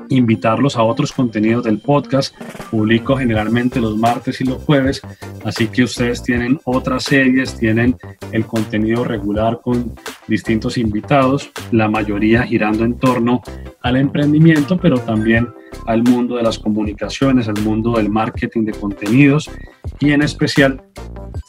invitarlos 0.09 0.77
a 0.77 0.83
otros 0.83 1.13
contenidos 1.13 1.65
del 1.65 1.79
podcast. 1.79 2.35
Publico 2.71 3.17
generalmente 3.17 3.81
los 3.81 3.97
martes 3.97 4.41
y 4.41 4.45
los 4.45 4.63
jueves, 4.63 5.01
así 5.45 5.69
que 5.69 5.85
ustedes 5.85 6.23
tienen 6.23 6.61
otras 6.65 7.05
series, 7.05 7.57
tienen 7.59 7.97
el 8.33 8.45
contenido 8.47 9.05
regular 9.05 9.61
con 9.63 9.95
distintos 10.27 10.79
invitados, 10.79 11.51
la 11.73 11.89
mayoría 11.89 12.43
girando 12.43 12.85
en 12.85 12.99
torno 12.99 13.43
al 13.83 13.97
emprendimiento, 13.97 14.79
pero 14.79 14.99
también 14.99 15.49
al 15.87 16.03
mundo 16.03 16.37
de 16.37 16.43
las 16.43 16.59
comunicaciones, 16.59 17.49
al 17.49 17.61
mundo 17.63 17.93
del 17.93 18.11
marketing 18.11 18.65
de 18.65 18.73
contenidos 18.73 19.51
y 19.99 20.13
en 20.13 20.23
especial 20.23 20.83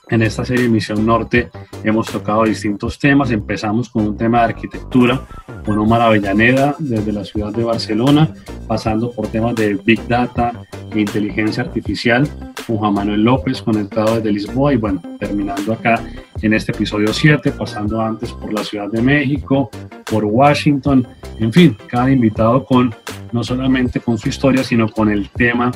en 0.09 0.21
esta 0.21 0.43
serie 0.43 0.67
Misión 0.67 1.05
Norte 1.05 1.49
hemos 1.83 2.07
tocado 2.07 2.43
distintos 2.43 2.99
temas. 2.99 3.31
Empezamos 3.31 3.89
con 3.89 4.07
un 4.07 4.17
tema 4.17 4.39
de 4.39 4.45
arquitectura 4.45 5.25
con 5.65 5.77
Omar 5.79 6.01
Avellaneda 6.01 6.75
desde 6.79 7.13
la 7.13 7.23
ciudad 7.23 7.53
de 7.53 7.63
Barcelona, 7.63 8.33
pasando 8.67 9.11
por 9.11 9.27
temas 9.27 9.55
de 9.55 9.75
Big 9.75 10.05
Data 10.07 10.51
e 10.93 10.99
inteligencia 10.99 11.63
artificial 11.63 12.27
con 12.67 12.77
Juan 12.77 12.93
Manuel 12.93 13.23
López 13.23 13.61
conectado 13.61 14.15
desde 14.15 14.33
Lisboa 14.33 14.73
y 14.73 14.77
bueno, 14.77 15.01
terminando 15.17 15.73
acá 15.73 16.03
en 16.41 16.53
este 16.53 16.71
episodio 16.71 17.13
7, 17.13 17.51
pasando 17.53 18.01
antes 18.01 18.33
por 18.33 18.51
la 18.51 18.63
Ciudad 18.63 18.89
de 18.89 19.01
México, 19.01 19.69
por 20.11 20.25
Washington, 20.25 21.07
en 21.39 21.53
fin, 21.53 21.77
cada 21.87 22.11
invitado 22.11 22.65
con 22.65 22.93
no 23.31 23.43
solamente 23.43 24.01
con 24.01 24.17
su 24.17 24.27
historia, 24.27 24.61
sino 24.63 24.89
con 24.89 25.09
el 25.09 25.29
tema 25.29 25.71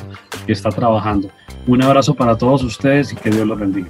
que 0.46 0.52
está 0.52 0.68
trabajando. 0.68 1.30
Un 1.66 1.82
abrazo 1.82 2.14
para 2.14 2.36
todos 2.36 2.62
ustedes 2.62 3.12
y 3.14 3.16
que 3.16 3.30
Dios 3.30 3.46
los 3.46 3.58
bendiga. 3.58 3.88